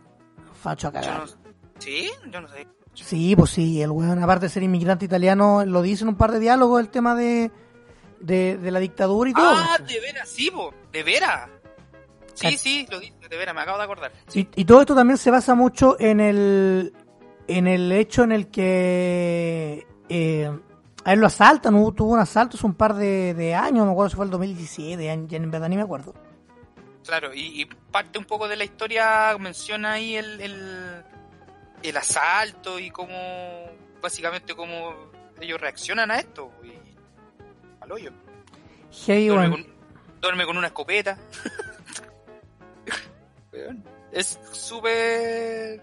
Facho 0.53 0.87
a 0.87 0.91
Yo 0.91 1.01
cagar. 1.01 1.19
no- 1.19 1.51
¿Sí? 1.79 2.09
Yo 2.31 2.39
no 2.41 2.47
sé. 2.47 2.65
Sí, 2.93 3.35
pues 3.35 3.51
sí, 3.51 3.81
el 3.81 3.91
weón, 3.91 4.21
aparte 4.21 4.45
de 4.45 4.49
ser 4.49 4.63
inmigrante 4.63 5.05
italiano, 5.05 5.65
lo 5.65 5.81
dice 5.81 6.03
en 6.03 6.09
un 6.09 6.15
par 6.17 6.31
de 6.31 6.39
diálogos 6.39 6.79
el 6.81 6.89
tema 6.89 7.15
de, 7.15 7.51
de, 8.19 8.57
de 8.57 8.71
la 8.71 8.79
dictadura 8.79 9.29
y 9.29 9.33
todo. 9.33 9.45
Ah, 9.55 9.77
de 9.79 9.99
veras, 9.99 10.27
sí, 10.29 10.51
po. 10.51 10.73
De 10.91 11.01
veras. 11.03 11.49
Sí, 12.33 12.57
sí, 12.57 12.87
lo 12.89 12.99
dice, 12.99 13.13
de 13.29 13.37
veras, 13.37 13.53
me 13.55 13.61
acabo 13.61 13.77
de 13.77 13.83
acordar. 13.83 14.11
Y, 14.33 14.47
y 14.55 14.65
todo 14.65 14.81
esto 14.81 14.95
también 14.95 15.17
se 15.17 15.31
basa 15.31 15.55
mucho 15.55 15.95
en 15.99 16.19
el 16.19 16.93
en 17.47 17.67
el 17.67 17.91
hecho 17.91 18.23
en 18.23 18.31
el 18.31 18.47
que 18.49 19.85
eh, 20.09 20.51
a 21.03 21.13
él 21.13 21.19
lo 21.19 21.27
asaltan, 21.27 21.75
hubo- 21.75 21.93
tuvo 21.93 22.13
un 22.13 22.19
asalto 22.19 22.55
hace 22.55 22.65
un 22.65 22.73
par 22.75 22.95
de, 22.95 23.33
de 23.33 23.55
años, 23.55 23.85
me 23.85 23.91
acuerdo 23.91 24.09
si 24.11 24.15
fue 24.15 24.25
el 24.25 24.31
2017, 24.31 25.03
ya, 25.03 25.15
ya 25.27 25.37
en 25.37 25.51
verdad 25.51 25.67
ni 25.69 25.75
me 25.75 25.81
acuerdo. 25.81 26.13
Claro, 27.05 27.33
y, 27.33 27.61
y 27.61 27.65
parte 27.65 28.19
un 28.19 28.25
poco 28.25 28.47
de 28.47 28.55
la 28.55 28.63
historia, 28.63 29.35
menciona 29.39 29.93
ahí 29.93 30.15
el, 30.15 30.39
el, 30.39 31.03
el 31.89 31.97
asalto 31.97 32.79
y 32.79 32.91
cómo, 32.91 33.69
básicamente, 34.01 34.55
cómo 34.55 35.11
ellos 35.39 35.59
reaccionan 35.59 36.11
a 36.11 36.19
esto. 36.19 36.51
Y, 36.63 36.73
al 37.81 37.91
hoyo. 37.91 38.11
Heavy, 39.05 39.27
Duerme, 39.27 39.49
con, 39.49 39.67
duerme 40.21 40.45
con 40.45 40.57
una 40.57 40.67
escopeta. 40.67 41.17
Es 44.11 44.39
súper... 44.51 45.81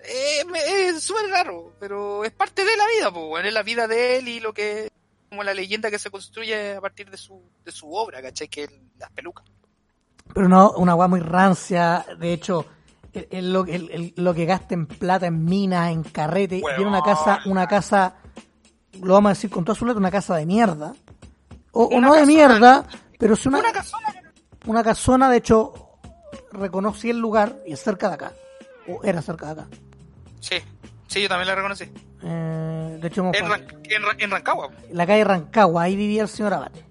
eh, 0.00 0.44
es 0.54 1.02
súper 1.02 1.30
raro, 1.30 1.72
pero 1.78 2.24
es 2.24 2.32
parte 2.32 2.64
de 2.64 2.76
la 2.76 2.86
vida, 2.88 3.12
pues, 3.12 3.24
weón, 3.28 3.46
es 3.46 3.52
la 3.52 3.62
vida 3.62 3.86
de 3.86 4.18
él 4.18 4.28
y 4.28 4.40
lo 4.40 4.52
que... 4.52 4.90
como 5.28 5.44
la 5.44 5.54
leyenda 5.54 5.90
que 5.90 6.00
se 6.00 6.10
construye 6.10 6.74
a 6.74 6.80
partir 6.80 7.10
de 7.10 7.16
su, 7.16 7.40
de 7.64 7.70
su 7.70 7.92
obra, 7.94 8.20
¿cachai? 8.22 8.48
Que 8.48 8.64
es 8.64 8.70
las 8.98 9.10
pelucas. 9.12 9.44
Pero 10.34 10.48
no, 10.48 10.72
una 10.72 10.94
weá 10.94 11.08
muy 11.08 11.20
rancia. 11.20 12.04
De 12.18 12.32
hecho, 12.32 12.66
el- 13.12 13.90
el- 13.90 14.12
lo, 14.16 14.34
que 14.34 14.44
gasta 14.46 14.74
en 14.74 14.86
plata, 14.86 15.26
en 15.26 15.44
minas, 15.44 15.92
en 15.92 16.02
carrete. 16.02 16.56
Huevón. 16.56 16.76
Tiene 16.76 16.88
una 16.90 17.02
casa, 17.02 17.40
una 17.46 17.66
casa, 17.66 18.14
lo 19.02 19.14
vamos 19.14 19.30
a 19.30 19.34
decir 19.34 19.50
con 19.50 19.64
toda 19.64 19.76
su 19.76 19.84
letra, 19.86 19.98
una 19.98 20.10
casa 20.10 20.36
de 20.36 20.46
mierda. 20.46 20.94
O, 21.72 22.00
no 22.00 22.14
de 22.14 22.26
mierda, 22.26 22.86
pero 23.18 23.34
es 23.34 23.46
una, 23.46 23.58
Una 23.60 23.72
casona. 23.72 24.22
una 24.66 24.82
casona. 24.84 25.30
De 25.30 25.38
hecho, 25.38 25.72
reconocí 26.52 27.10
el 27.10 27.18
lugar 27.18 27.56
y 27.66 27.72
es 27.72 27.80
cerca 27.82 28.08
de 28.08 28.14
acá. 28.14 28.32
O 28.88 29.02
era 29.04 29.22
cerca 29.22 29.46
de 29.46 29.52
acá. 29.52 29.66
Sí, 30.40 30.56
sí, 31.06 31.22
yo 31.22 31.28
también 31.28 31.48
la 31.48 31.54
reconocí. 31.54 31.84
Eh, 32.24 32.98
de 33.00 33.08
hecho, 33.08 33.22
hemos- 33.22 33.36
En, 33.36 33.46
Ran- 33.46 33.66
en, 33.84 34.02
Ra- 34.02 34.16
en 34.18 34.30
Rancagua. 34.30 34.70
la 34.90 35.06
calle 35.06 35.24
Rancagua, 35.24 35.82
ahí 35.84 35.96
vivía 35.96 36.22
el 36.22 36.28
señor 36.28 36.54
Abate. 36.54 36.84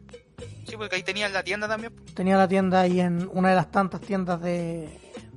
Sí, 0.68 0.78
porque 0.78 0.96
ahí 0.96 1.04
tenía 1.04 1.28
la 1.30 1.44
tienda 1.44 1.68
también. 1.68 1.94
Tenía 2.16 2.38
la 2.38 2.48
tienda 2.48 2.82
ahí 2.82 3.00
en 3.02 3.30
una 3.34 3.50
de 3.50 3.56
las 3.56 3.70
tantas 3.72 4.00
tiendas 4.02 4.42
de, 4.42 4.90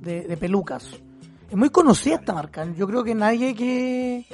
de, 0.05 0.21
de 0.21 0.37
pelucas. 0.37 0.85
Es 1.49 1.55
muy 1.57 1.69
conocida 1.69 2.15
esta 2.15 2.33
marca. 2.33 2.65
Yo 2.77 2.87
creo 2.87 3.03
que 3.03 3.13
nadie 3.13 3.53
que... 3.53 4.25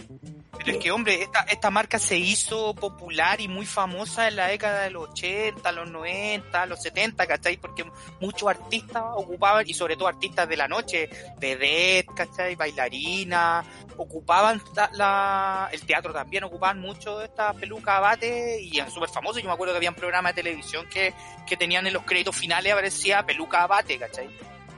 Pero 0.63 0.73
es 0.77 0.77
que, 0.83 0.91
hombre, 0.91 1.23
esta, 1.23 1.39
esta 1.41 1.71
marca 1.71 1.97
se 1.97 2.17
hizo 2.17 2.75
popular 2.75 3.41
y 3.41 3.47
muy 3.47 3.65
famosa 3.65 4.27
en 4.27 4.35
la 4.35 4.47
década 4.47 4.83
de 4.83 4.91
los 4.91 5.09
80, 5.09 5.71
los 5.71 5.89
90, 5.89 6.65
los 6.67 6.79
70, 6.83 7.25
¿cachai? 7.25 7.57
Porque 7.57 7.83
muchos 8.19 8.47
artistas 8.47 9.01
ocupaban, 9.15 9.63
y 9.67 9.73
sobre 9.73 9.95
todo 9.97 10.07
artistas 10.07 10.47
de 10.47 10.57
la 10.57 10.67
noche, 10.67 11.09
vedette, 11.39 12.13
¿cachai? 12.15 12.55
Bailarinas, 12.55 13.65
ocupaban 13.97 14.61
la, 14.75 14.89
la- 14.93 15.69
el 15.71 15.81
teatro 15.81 16.13
también, 16.13 16.43
ocupaban 16.43 16.79
mucho 16.79 17.21
esta 17.23 17.53
peluca 17.53 17.97
abate 17.97 18.61
y 18.61 18.77
eran 18.77 18.91
súper 18.91 19.09
famosos. 19.09 19.41
Yo 19.41 19.47
me 19.47 19.53
acuerdo 19.55 19.73
que 19.73 19.77
había 19.77 19.89
un 19.89 19.95
programa 19.95 20.29
de 20.29 20.35
televisión 20.43 20.85
que, 20.93 21.11
que 21.47 21.57
tenían 21.57 21.87
en 21.87 21.93
los 21.93 22.03
créditos 22.03 22.35
finales 22.35 22.71
aparecía 22.71 23.25
peluca 23.25 23.63
abate, 23.63 23.97
¿cachai? 23.97 24.29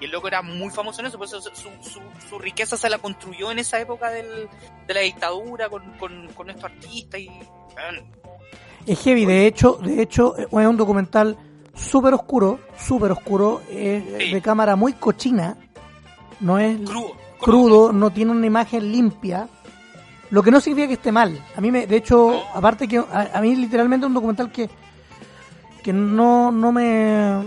Y 0.03 0.05
el 0.07 0.11
loco 0.11 0.27
era 0.27 0.41
muy 0.41 0.69
famoso 0.69 0.99
en 0.99 1.07
eso, 1.07 1.17
por 1.17 1.27
eso 1.27 1.39
su, 1.39 1.49
su, 1.81 2.01
su 2.29 2.37
riqueza 2.39 2.75
se 2.75 2.89
la 2.89 2.97
construyó 2.97 3.51
en 3.51 3.59
esa 3.59 3.79
época 3.79 4.09
del, 4.09 4.49
de 4.85 4.93
la 4.93 4.99
dictadura 4.99 5.69
con, 5.69 5.81
con, 5.97 6.27
con 6.35 6.49
estos 6.49 6.65
artistas 6.65 7.21
y... 7.21 7.29
Es 8.85 8.99
heavy, 9.01 9.25
de 9.25 9.47
hecho, 9.47 9.79
de 9.81 10.01
hecho 10.01 10.35
es 10.35 10.47
un 10.51 10.75
documental 10.75 11.37
súper 11.73 12.13
oscuro, 12.15 12.59
súper 12.77 13.11
oscuro, 13.13 13.61
es 13.71 14.03
Sí. 14.17 14.33
de 14.33 14.41
cámara 14.41 14.75
muy 14.75 14.91
cochina, 14.91 15.55
no 16.41 16.59
es 16.59 16.77
crudo. 16.81 17.13
crudo, 17.39 17.93
no 17.93 18.09
tiene 18.11 18.31
una 18.31 18.45
imagen 18.45 18.91
limpia, 18.91 19.47
lo 20.31 20.43
que 20.43 20.51
no 20.51 20.59
significa 20.59 20.87
que 20.89 20.93
esté 20.95 21.13
mal. 21.13 21.41
A 21.55 21.61
mí, 21.61 21.71
me, 21.71 21.87
de 21.87 21.95
hecho, 21.95 22.27
No. 22.31 22.43
aparte 22.57 22.89
que 22.89 22.97
a, 22.97 23.31
a 23.35 23.41
mí 23.41 23.55
literalmente 23.55 24.05
es 24.05 24.07
un 24.09 24.15
documental 24.15 24.51
que, 24.51 24.69
que 25.81 25.93
no, 25.93 26.51
no 26.51 26.73
me... 26.73 27.41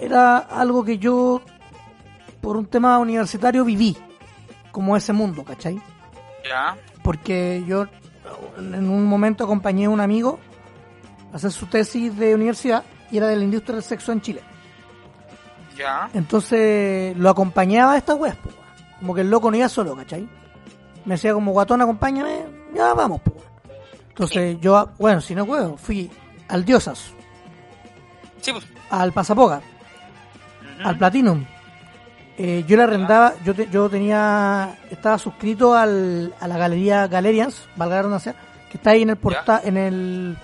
Era 0.00 0.38
algo 0.38 0.84
que 0.84 0.98
yo, 0.98 1.40
por 2.40 2.56
un 2.56 2.66
tema 2.66 2.98
universitario, 2.98 3.64
viví, 3.64 3.96
como 4.72 4.96
ese 4.96 5.12
mundo, 5.12 5.44
¿cachai? 5.44 5.80
Ya, 6.48 6.76
porque 7.02 7.64
yo 7.66 7.86
en 8.58 8.88
un 8.88 9.04
momento 9.06 9.44
acompañé 9.44 9.86
a 9.86 9.90
un 9.90 10.00
amigo 10.00 10.38
a 11.32 11.36
hacer 11.36 11.50
su 11.52 11.66
tesis 11.66 12.16
de 12.16 12.34
universidad 12.34 12.84
y 13.10 13.16
era 13.18 13.26
de 13.28 13.36
la 13.36 13.44
industria 13.44 13.74
del 13.76 13.84
sexo 13.84 14.12
en 14.12 14.20
Chile. 14.20 14.42
ya. 15.76 16.08
Entonces 16.14 17.16
lo 17.16 17.30
acompañaba 17.30 17.92
a 17.92 17.96
estas 17.98 18.16
weas, 18.18 18.36
po, 18.36 18.48
weón. 18.50 18.60
como 19.00 19.14
que 19.14 19.20
el 19.22 19.30
loco 19.30 19.50
no 19.50 19.56
iba 19.56 19.68
solo, 19.68 19.96
¿cachai? 19.96 20.28
Me 21.04 21.14
decía 21.14 21.32
como 21.34 21.52
guatón, 21.52 21.80
acompáñame, 21.82 22.44
ya 22.74 22.94
vamos, 22.94 23.20
weón. 23.26 23.48
Entonces 24.10 24.58
yo, 24.60 24.90
bueno, 24.98 25.20
si 25.20 25.34
no 25.34 25.46
puedo, 25.46 25.76
fui 25.76 26.10
al 26.48 26.64
Diosas, 26.64 27.12
Sí, 28.40 28.52
pues. 28.52 28.66
al 28.90 29.12
Pasapoga. 29.12 29.60
Al 30.84 30.98
Platinum. 30.98 31.44
Eh, 32.40 32.64
yo 32.68 32.76
le 32.76 32.84
arrendaba, 32.84 33.34
yo, 33.44 33.52
te- 33.54 33.68
yo 33.70 33.88
tenía, 33.90 34.78
estaba 34.90 35.18
suscrito 35.18 35.74
al, 35.74 36.32
a 36.40 36.46
la 36.46 36.56
galería 36.56 37.06
Galerians, 37.08 37.66
valga 37.76 37.96
la 37.96 38.02
redundancia, 38.02 38.34
que 38.70 38.76
está 38.76 38.90
ahí 38.90 39.02
en 39.02 39.10
el 39.10 39.16
portal, 39.16 39.60
en 39.64 39.76
el, 39.76 40.36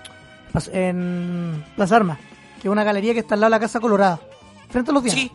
en 0.72 1.64
Plaza 1.76 1.96
Armas, 1.96 2.18
que 2.60 2.68
es 2.68 2.72
una 2.72 2.84
galería 2.84 3.12
que 3.12 3.20
está 3.20 3.34
al 3.34 3.40
lado 3.42 3.50
de 3.50 3.56
la 3.56 3.60
Casa 3.60 3.80
Colorada, 3.80 4.18
frente 4.68 4.90
a 4.90 4.94
los 4.94 5.02
días. 5.04 5.14
Sí. 5.14 5.30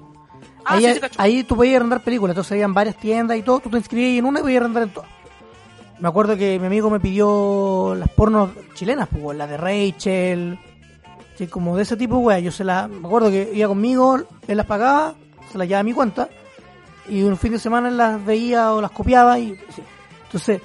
Ah, 0.65 0.73
ahí, 0.75 0.83
sí, 0.93 0.99
ahí 1.17 1.43
tú 1.43 1.55
podías 1.55 1.77
arrendar 1.77 2.01
películas, 2.01 2.33
entonces 2.33 2.51
habían 2.51 2.73
varias 2.73 2.97
tiendas 2.97 3.37
y 3.37 3.41
todo, 3.41 3.59
tú 3.61 3.69
te 3.69 3.77
inscribías 3.77 4.19
en 4.19 4.25
una 4.25 4.39
y 4.39 4.43
podías 4.43 4.61
arrendar 4.61 4.83
en 4.83 4.89
todas. 4.89 5.09
Me 5.99 6.07
acuerdo 6.09 6.37
que 6.37 6.59
mi 6.59 6.65
amigo 6.67 6.89
me 6.89 6.99
pidió 6.99 7.93
las 7.97 8.09
pornos 8.09 8.49
chilenas, 8.73 9.07
pues, 9.09 9.37
las 9.37 9.49
de 9.49 9.57
Rachel, 9.57 10.59
sí, 11.39 11.47
como 11.47 11.75
de 11.77 11.83
ese 11.83 11.95
tipo, 11.97 12.17
güey. 12.17 12.43
Yo 12.43 12.51
se 12.51 12.63
las, 12.63 12.89
me 12.89 13.07
acuerdo 13.07 13.29
que 13.29 13.49
iba 13.53 13.67
conmigo, 13.67 14.17
él 14.47 14.57
las 14.57 14.65
pagaba, 14.65 15.13
se 15.51 15.57
las 15.57 15.67
llevaba 15.67 15.79
a 15.81 15.83
mi 15.83 15.93
cuenta, 15.93 16.29
y 17.07 17.23
un 17.23 17.37
fin 17.37 17.53
de 17.53 17.59
semana 17.59 17.89
las 17.89 18.23
veía 18.23 18.73
o 18.73 18.81
las 18.81 18.91
copiaba, 18.91 19.39
y 19.39 19.55
sí. 19.75 19.81
entonces 20.25 20.61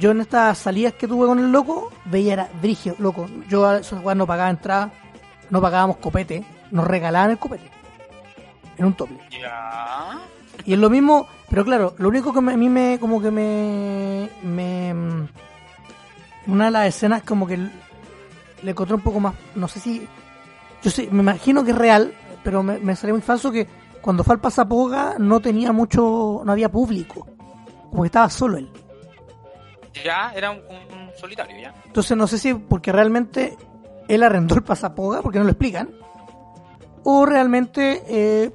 yo 0.00 0.10
en 0.10 0.20
estas 0.20 0.58
salidas 0.58 0.92
que 0.94 1.08
tuve 1.08 1.26
con 1.26 1.38
el 1.38 1.50
loco, 1.50 1.90
veía 2.04 2.32
era 2.34 2.50
brigio, 2.60 2.94
loco. 2.98 3.26
Yo 3.48 3.66
a 3.66 3.78
esos 3.78 4.02
weas 4.04 4.16
no 4.18 4.26
pagaba 4.26 4.50
entrada, 4.50 4.90
no 5.48 5.60
pagábamos 5.62 5.96
copete, 5.98 6.44
nos 6.70 6.86
regalaban 6.86 7.30
el 7.30 7.38
copete. 7.38 7.70
En 8.76 8.84
un 8.84 8.92
tople. 8.94 9.16
Ya. 9.40 10.18
Y 10.66 10.74
es 10.74 10.78
lo 10.78 10.90
mismo, 10.90 11.26
pero 11.48 11.64
claro, 11.64 11.94
lo 11.98 12.08
único 12.08 12.32
que 12.32 12.40
me- 12.42 12.52
a 12.52 12.56
mí 12.58 12.68
me, 12.68 12.98
como 13.00 13.22
que 13.22 13.30
me, 13.30 14.28
me, 14.42 14.92
mm, 14.92 15.28
una 16.48 16.64
de 16.66 16.70
las 16.72 16.86
escenas 16.88 17.22
como 17.22 17.46
que 17.46 17.58
le 18.66 18.72
encontré 18.72 18.96
un 18.96 19.00
poco 19.00 19.20
más, 19.20 19.32
no 19.54 19.68
sé 19.68 19.78
si, 19.80 20.06
yo 20.82 20.90
sé, 20.90 21.08
me 21.10 21.22
imagino 21.22 21.64
que 21.64 21.70
es 21.70 21.78
real, 21.78 22.12
pero 22.42 22.62
me, 22.64 22.78
me 22.78 22.96
salió 22.96 23.14
muy 23.14 23.22
falso 23.22 23.52
que 23.52 23.66
cuando 24.02 24.24
fue 24.24 24.34
al 24.34 24.40
Pasapoga 24.40 25.14
no 25.18 25.40
tenía 25.40 25.72
mucho, 25.72 26.42
no 26.44 26.50
había 26.52 26.68
público, 26.68 27.26
como 27.90 28.02
que 28.02 28.06
estaba 28.06 28.28
solo 28.28 28.58
él. 28.58 28.68
Ya, 30.04 30.32
era 30.34 30.50
un, 30.50 30.58
un 30.58 31.10
solitario, 31.16 31.56
ya. 31.58 31.74
Entonces 31.86 32.16
no 32.16 32.26
sé 32.26 32.38
si 32.38 32.54
porque 32.54 32.90
realmente 32.92 33.56
él 34.08 34.22
arrendó 34.22 34.56
el 34.56 34.62
Pasapoga, 34.62 35.22
porque 35.22 35.38
no 35.38 35.44
lo 35.44 35.50
explican, 35.50 35.90
o 37.04 37.24
realmente 37.24 38.02
eh, 38.08 38.50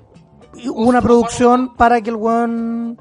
hubo 0.65 0.89
una 0.89 1.01
producción 1.01 1.73
para 1.75 2.01
que 2.01 2.09
el 2.09 2.17
weón... 2.17 2.99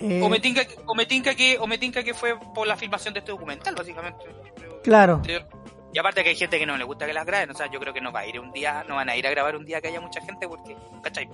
eh, 0.00 0.22
O 0.24 0.28
me 0.30 0.40
tinca, 0.40 0.62
o 0.86 0.94
me 0.94 1.04
tinca 1.04 1.34
que, 1.34 1.58
o 1.58 1.66
me 1.66 1.76
tinca 1.78 2.02
que 2.02 2.14
fue 2.14 2.38
por 2.54 2.66
la 2.66 2.76
filmación 2.76 3.12
de 3.12 3.20
este 3.20 3.32
documental, 3.32 3.74
básicamente. 3.74 4.24
Claro. 4.82 5.20
Y 5.92 5.98
aparte 5.98 6.22
que 6.22 6.30
hay 6.30 6.36
gente 6.36 6.58
que 6.58 6.66
no 6.66 6.76
le 6.76 6.84
gusta 6.84 7.06
que 7.06 7.14
las 7.14 7.24
graben, 7.24 7.50
o 7.50 7.54
sea, 7.54 7.70
yo 7.70 7.80
creo 7.80 7.94
que 7.94 8.00
no 8.02 8.12
va 8.12 8.20
a 8.20 8.26
ir 8.26 8.38
un 8.38 8.52
día, 8.52 8.84
no 8.86 8.96
van 8.96 9.08
a 9.08 9.16
ir 9.16 9.26
a 9.26 9.30
grabar 9.30 9.56
un 9.56 9.64
día 9.64 9.80
que 9.80 9.88
haya 9.88 10.00
mucha 10.00 10.20
gente 10.20 10.46
porque, 10.46 10.76
¿cachai? 11.02 11.24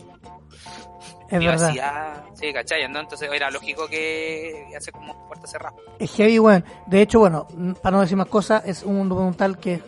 Es 1.31 1.39
verdad. 1.41 1.73
Privacidad, 1.73 2.25
sí, 2.35 2.53
¿cachai? 2.53 2.89
¿no? 2.89 3.01
Entonces 3.01 3.29
era 3.33 3.51
lógico 3.51 3.89
que 3.89 4.67
hace 4.77 4.93
como 4.93 5.27
puerta 5.27 5.47
cerrada. 5.47 5.75
Es 5.99 6.13
heavy, 6.15 6.39
weón. 6.39 6.65
De 6.87 7.03
hecho, 7.03 7.19
bueno, 7.19 7.49
para 7.83 7.97
no 7.97 8.03
decir 8.03 8.17
más 8.17 8.29
cosas, 8.29 8.63
es 8.67 8.83
un 8.85 9.09
documental 9.09 9.59
que 9.59 9.75
es 9.75 9.81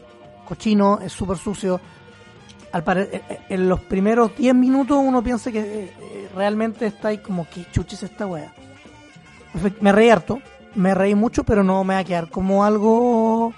cochino, 0.48 0.98
es 1.00 1.12
súper 1.12 1.36
sucio. 1.36 1.80
Al 2.72 2.82
pare- 2.82 3.08
eh, 3.12 3.22
eh, 3.28 3.38
en 3.50 3.68
los 3.68 3.80
primeros 3.80 4.34
10 4.36 4.54
minutos 4.54 4.98
uno 5.00 5.22
piensa 5.22 5.52
que 5.52 5.60
eh, 5.60 6.28
realmente 6.34 6.86
está 6.86 7.08
ahí 7.08 7.18
como 7.18 7.48
que 7.48 7.64
chuches 7.70 8.02
esta 8.02 8.26
wea. 8.26 8.52
Me 9.80 9.92
reí 9.92 10.10
harto, 10.10 10.40
me 10.74 10.94
reí 10.94 11.14
mucho, 11.14 11.44
pero 11.44 11.62
no 11.62 11.84
me 11.84 11.94
va 11.94 12.00
a 12.00 12.04
quedar 12.04 12.28
como 12.28 12.64
algo 12.64 13.54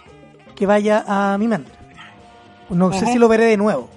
que 0.56 0.66
vaya 0.66 1.04
a 1.06 1.38
mi 1.38 1.46
mente. 1.46 1.70
No 2.70 2.92
sé 2.92 3.06
si 3.06 3.18
lo 3.18 3.28
veré 3.28 3.44
de 3.44 3.56
nuevo. 3.56 3.88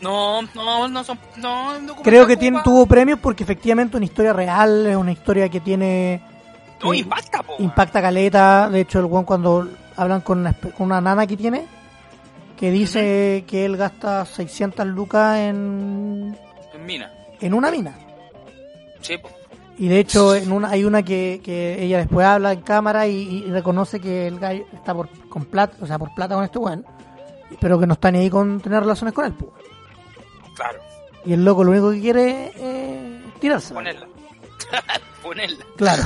No, 0.00 0.40
no, 0.54 0.88
no 0.88 1.04
son. 1.04 1.18
No, 1.36 1.72
Creo 2.02 2.26
que 2.26 2.36
tiene, 2.36 2.60
tuvo 2.62 2.86
premios 2.86 3.18
porque 3.18 3.42
efectivamente 3.42 3.96
una 3.96 4.06
historia 4.06 4.32
real, 4.32 4.86
es 4.86 4.96
una 4.96 5.12
historia 5.12 5.48
que 5.48 5.60
tiene... 5.60 6.22
No, 6.82 6.94
eh, 6.94 6.98
impacta, 6.98 7.42
po. 7.42 7.54
impacta 7.58 8.00
caleta. 8.00 8.70
De 8.70 8.80
hecho, 8.80 8.98
el 9.00 9.04
weón 9.06 9.24
cuando 9.26 9.68
hablan 9.96 10.22
con 10.22 10.38
una, 10.38 10.52
espe- 10.58 10.72
con 10.72 10.86
una 10.86 11.00
nana 11.02 11.26
que 11.26 11.36
tiene, 11.36 11.66
que 12.56 12.70
dice 12.70 13.44
que 13.46 13.66
él 13.66 13.76
gasta 13.76 14.24
600 14.24 14.86
lucas 14.86 15.36
en, 15.38 16.34
En 16.72 16.86
mina. 16.86 17.12
en 17.40 17.52
una 17.52 17.70
mina. 17.70 17.92
Sí, 19.02 19.18
po. 19.18 19.28
Y 19.80 19.88
de 19.88 19.98
hecho, 19.98 20.34
en 20.34 20.52
una, 20.52 20.68
hay 20.70 20.84
una 20.84 21.02
que, 21.02 21.40
que 21.42 21.82
ella 21.82 21.98
después 21.98 22.24
habla 22.26 22.52
en 22.52 22.60
cámara 22.60 23.06
y, 23.08 23.16
y 23.46 23.50
reconoce 23.50 23.98
que 23.98 24.26
el 24.26 24.38
gallo 24.38 24.64
está 24.74 24.94
por, 24.94 25.08
con 25.28 25.46
plata, 25.46 25.76
o 25.80 25.86
sea, 25.86 25.98
por 25.98 26.14
plata 26.14 26.34
con 26.34 26.44
este 26.44 26.58
weón, 26.58 26.84
pero 27.60 27.80
que 27.80 27.86
no 27.86 27.94
está 27.94 28.10
ni 28.12 28.18
ahí 28.18 28.28
con 28.30 28.60
tener 28.60 28.80
relaciones 28.80 29.14
con 29.14 29.24
él. 29.24 29.32
pues. 29.32 29.50
Claro. 30.54 30.78
Y 31.24 31.32
el 31.32 31.44
loco 31.44 31.64
lo 31.64 31.70
único 31.72 31.90
que 31.92 32.00
quiere 32.00 32.48
es 32.48 32.52
eh, 32.58 33.20
tirarse. 33.40 33.72
Ponerla. 33.74 34.06
Ponerla. 35.22 35.64
Claro. 35.76 36.02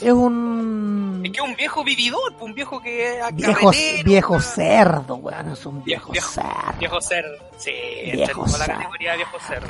Es 0.00 0.12
un 0.12 1.20
Es 1.22 1.30
que 1.32 1.38
es 1.38 1.44
un 1.44 1.56
viejo 1.56 1.84
vividor, 1.84 2.34
po, 2.38 2.46
un 2.46 2.54
viejo 2.54 2.80
que 2.80 3.20
viejo, 3.34 3.70
viejo 4.06 4.40
cerdo, 4.40 5.16
weón. 5.16 5.50
Es 5.52 5.66
un 5.66 5.84
viejo, 5.84 6.12
Viejo- 6.12 6.30
cerdo. 6.30 6.78
Viejo 6.78 7.00
cerdo. 7.02 7.36
Sí, 7.58 7.72
Viejo 8.12 8.44
toda 8.46 8.58
la 8.58 8.64
cerdo. 8.64 8.78
categoría 8.78 9.10
de 9.12 9.16
viejo 9.18 9.38
cerdo. 9.46 9.68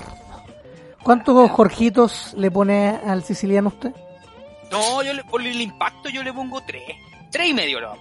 ¿Cuántos 1.03 1.51
Jorgitos 1.51 2.35
le 2.37 2.51
pone 2.51 2.89
al 2.89 3.23
siciliano 3.25 3.69
usted? 3.69 3.93
No, 4.71 5.03
yo 5.03 5.13
le, 5.15 5.25
por 5.25 5.41
el 5.41 5.61
impacto 5.61 6.09
yo 6.11 6.23
le 6.23 6.33
pongo 6.33 6.61
tres. 6.63 6.83
Tres 7.31 7.49
y 7.49 7.55
medio 7.55 7.81
lo. 7.81 7.97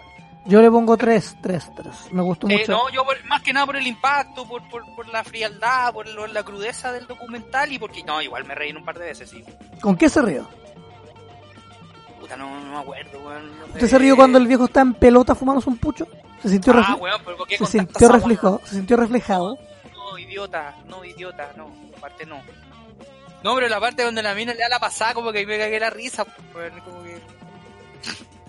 Yo 0.45 0.62
le 0.62 0.70
pongo 0.72 0.97
tres, 0.97 1.36
tres, 1.41 1.70
tres. 1.76 1.93
Me 2.12 2.22
gustó 2.22 2.47
Eh, 2.50 2.58
mucho. 2.60 2.72
no, 2.72 2.89
yo 2.89 3.04
por- 3.06 3.24
más 3.26 3.41
que 3.41 3.54
nada 3.54 3.66
por 3.66 3.76
el 3.76 3.86
impacto, 3.88 4.45
por, 4.47 4.68
por, 4.70 4.84
por 4.95 5.08
la 5.10 5.24
frialdad, 5.24 5.93
por 5.93 6.08
lo- 6.10 6.28
la 6.28 6.43
crudeza 6.43 6.91
del 6.91 7.08
documental 7.08 7.72
y 7.72 7.78
porque, 7.80 8.04
no, 8.04 8.22
igual 8.22 8.45
me 8.45 8.56
reí 8.56 8.72
un 8.72 8.84
par 8.86 8.97
de 8.97 9.06
veces, 9.06 9.30
sí. 9.30 9.43
¿Con 9.82 9.95
qué 9.95 10.10
se 10.10 10.22
rió? 10.22 10.47
Puta, 12.20 12.36
no, 12.38 12.60
no 12.62 12.72
me 12.74 12.80
acuerdo, 12.80 13.20
weón. 13.20 13.52
¿Usted 13.74 13.88
se 13.88 13.97
rió 14.00 14.16
cuando 14.16 14.38
el 14.38 14.47
viejo 14.47 14.66
está 14.66 14.82
en 14.82 14.93
pelota 14.93 15.36
fumándose 15.36 15.70
un 15.70 15.78
pucho? 15.78 16.08
¿Se 16.41 16.50
sintió, 16.50 16.74
Ah, 16.76 16.95
weón, 17.00 17.22
pero 17.26 17.38
¿por 17.38 17.47
qué 17.47 17.58
se 17.58 17.66
sintió 17.66 18.10
reflejado? 18.10 18.62
¿Se 18.66 18.76
sintió 18.76 18.97
reflejado? 18.97 19.58
No, 19.93 20.18
idiota, 20.18 20.76
no, 20.88 21.04
idiota, 21.06 21.52
no, 21.58 21.70
aparte 21.97 22.26
no. 22.26 22.41
No, 23.44 23.56
pero 23.56 23.68
la 23.70 23.80
parte 23.80 24.04
donde 24.04 24.22
la 24.22 24.34
mina 24.36 24.54
le 24.54 24.60
da 24.60 24.70
la 24.70 24.80
pasada, 24.80 25.14
como 25.14 25.32
que 25.32 25.46
me 25.46 25.58
cagué 25.58 25.80
la 25.80 25.90
risa, 25.90 26.26
weón, 26.54 26.80
como 26.82 27.04
que... 27.04 27.20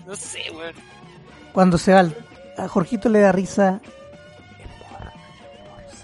No 0.05 0.15
sé, 0.15 0.51
weón. 0.51 0.75
Cuando 1.53 1.77
se 1.77 1.93
va 1.93 2.05
a 2.57 2.67
Jorgito 2.67 3.07
le 3.09 3.19
da 3.21 3.31
risa. 3.31 3.79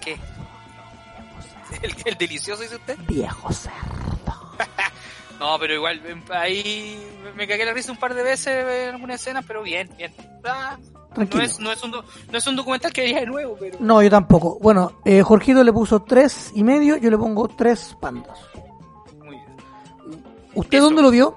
¿Qué? 0.00 0.16
¿El, 1.82 1.94
el 2.04 2.14
delicioso 2.16 2.62
dice 2.62 2.76
usted? 2.76 2.96
Viejo 3.06 3.52
cerdo. 3.52 3.76
No, 5.38 5.56
pero 5.60 5.72
igual, 5.74 6.02
em, 6.04 6.20
ahí 6.32 7.00
me- 7.36 7.46
cagué 7.46 7.64
la 7.64 7.72
risa 7.72 7.92
un 7.92 7.98
par 7.98 8.12
de 8.12 8.24
veces 8.24 8.48
en 8.88 8.94
algunas 8.96 9.20
escenas, 9.20 9.44
pero 9.46 9.62
bien, 9.62 9.88
bien. 9.96 10.12
Ah, 10.44 10.76
no, 11.16 11.40
es, 11.40 11.60
no, 11.60 11.70
es 11.70 11.80
un, 11.84 11.92
do- 11.92 12.04
no 12.32 12.38
es 12.38 12.44
un 12.48 12.56
documental 12.56 12.92
que 12.92 13.02
vería 13.02 13.20
de 13.20 13.26
nuevo, 13.26 13.56
pero... 13.60 13.76
No, 13.78 14.02
yo 14.02 14.10
tampoco. 14.10 14.58
Bueno, 14.60 14.94
eh, 15.04 15.22
Jorgito 15.22 15.62
le 15.62 15.72
puso 15.72 16.02
tres 16.02 16.50
y 16.56 16.64
medio, 16.64 16.96
yo 16.96 17.08
le 17.08 17.16
pongo 17.16 17.46
tres 17.46 17.96
pandas. 18.00 18.36
¿Usted 20.58 20.78
Eso. 20.78 20.86
dónde 20.86 21.02
lo 21.02 21.10
vio? 21.10 21.36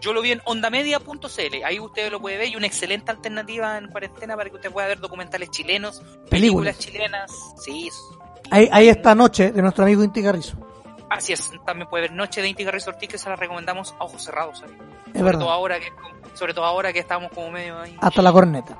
Yo 0.00 0.14
lo 0.14 0.22
vi 0.22 0.32
en 0.32 0.40
ondamedia.cl, 0.46 1.64
ahí 1.64 1.78
usted 1.78 2.10
lo 2.10 2.20
puede 2.20 2.38
ver 2.38 2.48
y 2.48 2.56
una 2.56 2.66
excelente 2.66 3.10
alternativa 3.10 3.76
en 3.76 3.88
cuarentena 3.88 4.34
para 4.34 4.48
que 4.48 4.56
usted 4.56 4.70
pueda 4.72 4.86
ver 4.88 4.98
documentales 4.98 5.50
chilenos, 5.50 6.02
películas, 6.30 6.78
chilenas, 6.78 7.30
sí, 7.62 7.90
Ahí, 8.50 8.68
ahí 8.72 8.88
esta 8.88 9.14
noche 9.14 9.52
de 9.52 9.60
nuestro 9.60 9.84
amigo 9.84 10.02
Inti 10.02 10.22
Carrizo. 10.22 10.56
así 11.10 11.34
es, 11.34 11.50
también 11.66 11.88
puede 11.90 12.02
ver 12.08 12.12
Noche 12.12 12.40
de 12.40 12.48
Inti 12.48 12.64
Garrizo 12.64 12.90
Ortiz 12.90 13.10
que 13.10 13.18
se 13.18 13.28
la 13.28 13.36
recomendamos 13.36 13.94
a 14.00 14.04
ojos 14.04 14.24
cerrados, 14.24 14.60
¿sabes? 14.60 14.74
Es 14.74 15.12
sobre 15.12 15.22
verdad. 15.22 15.40
todo 15.40 15.50
ahora 15.50 15.78
que 15.78 15.86
sobre 16.34 16.54
todo 16.54 16.64
ahora 16.64 16.92
que 16.94 17.00
estamos 17.00 17.30
como 17.32 17.50
medio 17.50 17.78
ahí. 17.78 17.94
Hasta 18.00 18.22
la 18.22 18.32
corneta. 18.32 18.78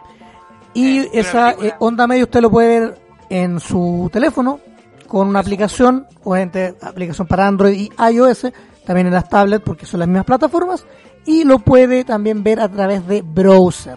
Y 0.73 1.01
Eh, 1.01 1.11
esa 1.15 1.51
eh, 1.53 1.75
onda 1.81 2.07
media 2.07 2.25
usted 2.25 2.41
lo 2.41 2.51
puede 2.51 2.81
ver 2.81 2.99
en 3.29 3.61
su 3.61 4.09
teléfono 4.13 4.59
con 5.07 5.27
una 5.29 5.41
aplicación, 5.41 6.07
obviamente 6.25 6.75
aplicación 6.81 7.27
para 7.27 7.47
Android 7.47 7.75
y 7.79 7.91
iOS, 8.13 8.47
también 8.91 9.07
en 9.07 9.13
las 9.15 9.29
tablets 9.29 9.63
porque 9.65 9.87
son 9.87 10.01
las 10.01 10.09
mismas 10.09 10.25
plataformas, 10.25 10.85
y 11.25 11.45
lo 11.45 11.61
puede 11.61 12.03
también 12.05 12.43
ver 12.43 12.59
a 12.59 12.69
través 12.69 13.07
de 13.07 13.23
browser. 13.23 13.97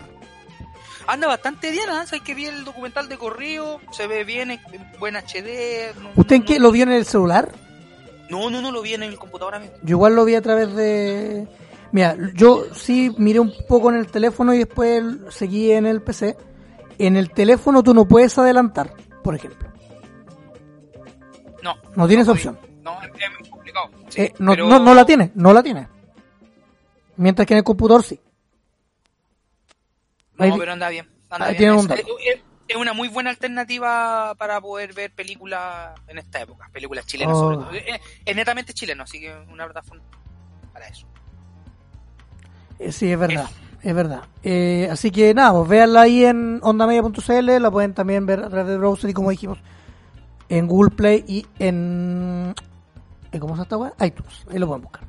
Anda 1.07 1.25
bastante 1.27 1.71
bien, 1.71 1.89
¿ah? 1.89 2.05
Sabes 2.05 2.21
que 2.21 2.35
vi 2.35 2.45
el 2.45 2.63
documental 2.63 3.09
de 3.09 3.17
corrido, 3.17 3.81
se 3.91 4.05
ve 4.05 4.23
bien, 4.23 4.51
en 4.51 4.59
en 4.71 4.87
buen 4.99 5.15
HD. 5.15 5.93
no- 5.99 6.11
¿Usted 6.15 6.35
en 6.35 6.41
no- 6.43 6.47
qué 6.47 6.59
lo 6.59 6.71
vio 6.71 6.83
en 6.83 6.91
el 6.91 7.05
celular? 7.05 7.49
No, 8.29 8.51
no, 8.51 8.61
no 8.61 8.71
lo 8.71 8.83
vi 8.83 8.93
en 8.93 9.01
el 9.01 9.17
computador 9.17 9.59
mismo. 9.59 9.75
Yo 9.81 9.95
igual 9.95 10.15
lo 10.15 10.25
vi 10.25 10.35
a 10.35 10.41
través 10.43 10.75
de... 10.75 11.47
Mira, 11.91 12.15
yo 12.35 12.65
sí 12.75 13.15
miré 13.17 13.39
un 13.39 13.51
poco 13.67 13.89
en 13.89 13.95
el 13.97 14.05
teléfono 14.11 14.53
y 14.53 14.59
después 14.59 15.03
seguí 15.29 15.71
en 15.71 15.87
el 15.87 16.03
PC. 16.03 16.37
En 16.99 17.17
el 17.17 17.31
teléfono 17.31 17.81
tú 17.81 17.95
no 17.95 18.05
puedes 18.07 18.37
adelantar, 18.37 18.93
por 19.23 19.33
ejemplo. 19.33 19.69
No. 21.63 21.73
No 21.95 22.07
tienes 22.07 22.27
lo 22.27 22.33
opción. 22.33 22.59
No, 22.83 22.95
complicado. 23.73 23.89
Eh, 24.15 24.33
no, 24.39 24.51
pero- 24.51 24.67
no, 24.67 24.79
no 24.79 24.93
la 24.93 25.05
tiene, 25.05 25.31
no 25.35 25.53
la 25.53 25.63
tiene. 25.63 25.87
Mientras 27.17 27.45
que 27.47 27.53
en 27.53 27.57
el 27.59 27.63
computador 27.63 28.03
sí. 28.03 28.19
No, 30.37 30.45
Ahí- 30.45 30.53
pero 30.57 30.71
anda 30.71 30.89
bien. 30.89 31.07
Anda 31.29 31.45
ahí 31.47 31.51
bien. 31.53 31.57
tiene 31.57 31.73
un 31.73 31.79
Es, 31.79 31.87
dato. 31.87 32.01
es- 32.25 32.41
es 32.67 32.75
una 32.77 32.93
muy 32.93 33.07
buena 33.09 33.29
alternativa 33.29 34.33
para 34.35 34.59
poder 34.61 34.93
ver 34.93 35.11
películas 35.11 35.99
en 36.07 36.17
esta 36.17 36.41
época. 36.41 36.69
Películas 36.71 37.05
chilenas, 37.05 37.35
Oh. 37.35 37.39
sobre 37.39 37.57
todo. 37.57 37.71
Es, 37.71 38.01
es 38.25 38.35
netamente 38.35 38.73
chileno, 38.73 39.03
así 39.03 39.19
que 39.19 39.35
una 39.51 39.65
plataforma 39.65 40.03
para 40.71 40.87
eso. 40.87 41.05
Eh, 42.79 42.91
sí, 42.91 43.11
es 43.11 43.19
verdad, 43.19 43.47
es 43.83 43.93
verdad. 43.93 44.23
Eh, 44.43 44.87
así 44.91 45.11
que 45.11 45.33
nada, 45.33 45.51
pues 45.53 45.69
véanla 45.69 46.01
ahí 46.01 46.25
en 46.25 46.59
ondamedia.cl, 46.63 47.59
la 47.61 47.69
pueden 47.69 47.93
también 47.93 48.25
ver 48.25 48.39
a 48.39 48.49
través 48.49 48.67
de 48.67 48.77
browser 48.77 49.09
y 49.09 49.13
como 49.13 49.29
dijimos, 49.29 49.59
en 50.49 50.67
Google 50.67 50.91
Play 50.95 51.23
y 51.27 51.45
en... 51.59 52.55
¿en 53.33 53.39
¿Cómo 53.39 53.55
se 53.55 53.63
esta 53.63 53.77
weá? 53.77 53.93
iTunes, 54.01 54.45
ahí 54.51 54.59
lo 54.59 54.67
pueden 54.67 54.83
buscar. 54.83 55.03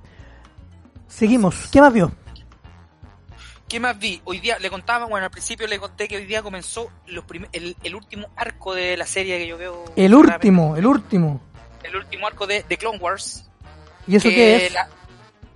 Seguimos, 1.06 1.68
¿qué 1.70 1.80
más 1.80 1.92
vio? 1.92 2.10
¿Qué 3.68 3.80
más 3.80 3.98
vi? 3.98 4.20
Hoy 4.24 4.40
día 4.40 4.58
le 4.58 4.68
contaba, 4.70 5.06
bueno, 5.06 5.24
al 5.24 5.30
principio 5.30 5.66
le 5.66 5.78
conté 5.78 6.06
que 6.06 6.16
hoy 6.16 6.26
día 6.26 6.42
comenzó 6.42 6.90
los 7.06 7.24
el, 7.52 7.76
el 7.82 7.94
último 7.94 8.28
arco 8.36 8.74
de 8.74 8.96
la 8.96 9.06
serie 9.06 9.38
que 9.38 9.46
yo 9.46 9.56
veo. 9.58 9.84
El 9.96 10.14
último, 10.14 10.76
el 10.76 10.86
último. 10.86 11.40
El 11.82 11.96
último 11.96 12.26
arco 12.26 12.46
de, 12.46 12.62
de 12.68 12.76
Clone 12.76 12.98
Wars. 12.98 13.48
¿Y 14.06 14.16
eso 14.16 14.28
que 14.28 14.34
qué 14.34 14.66
es? 14.66 14.72
La, 14.72 14.88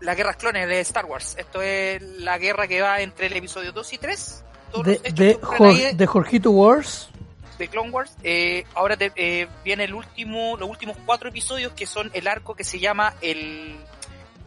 las 0.01 0.17
guerras 0.17 0.37
clones 0.37 0.67
de 0.69 0.81
Star 0.81 1.05
Wars. 1.05 1.35
Esto 1.39 1.61
es 1.61 2.01
la 2.03 2.39
guerra 2.39 2.67
que 2.67 2.81
va 2.81 3.01
entre 3.01 3.27
el 3.27 3.37
episodio 3.37 3.73
2 3.73 3.93
y 3.93 3.99
3. 3.99 4.45
Todos 4.73 4.87
De, 4.87 4.99
de, 5.15 5.39
Jor- 5.41 5.95
de 5.97 6.07
Jorgito 6.07 6.51
Wars. 6.51 7.11
De 7.59 7.69
Clone 7.69 7.91
Wars. 7.91 8.13
Eh, 8.23 8.65
ahora 8.75 8.97
te- 8.97 9.13
eh, 9.17 9.49
viene 9.65 9.85
el 9.85 9.95
último, 9.95 10.57
los 10.57 10.69
últimos 10.69 10.97
cuatro 11.05 11.29
episodios 11.29 11.73
que 11.73 11.87
son 11.87 12.11
el 12.15 12.27
arco 12.29 12.55
que 12.55 12.65
se 12.65 12.79
llama 12.79 13.15
el 13.21 13.77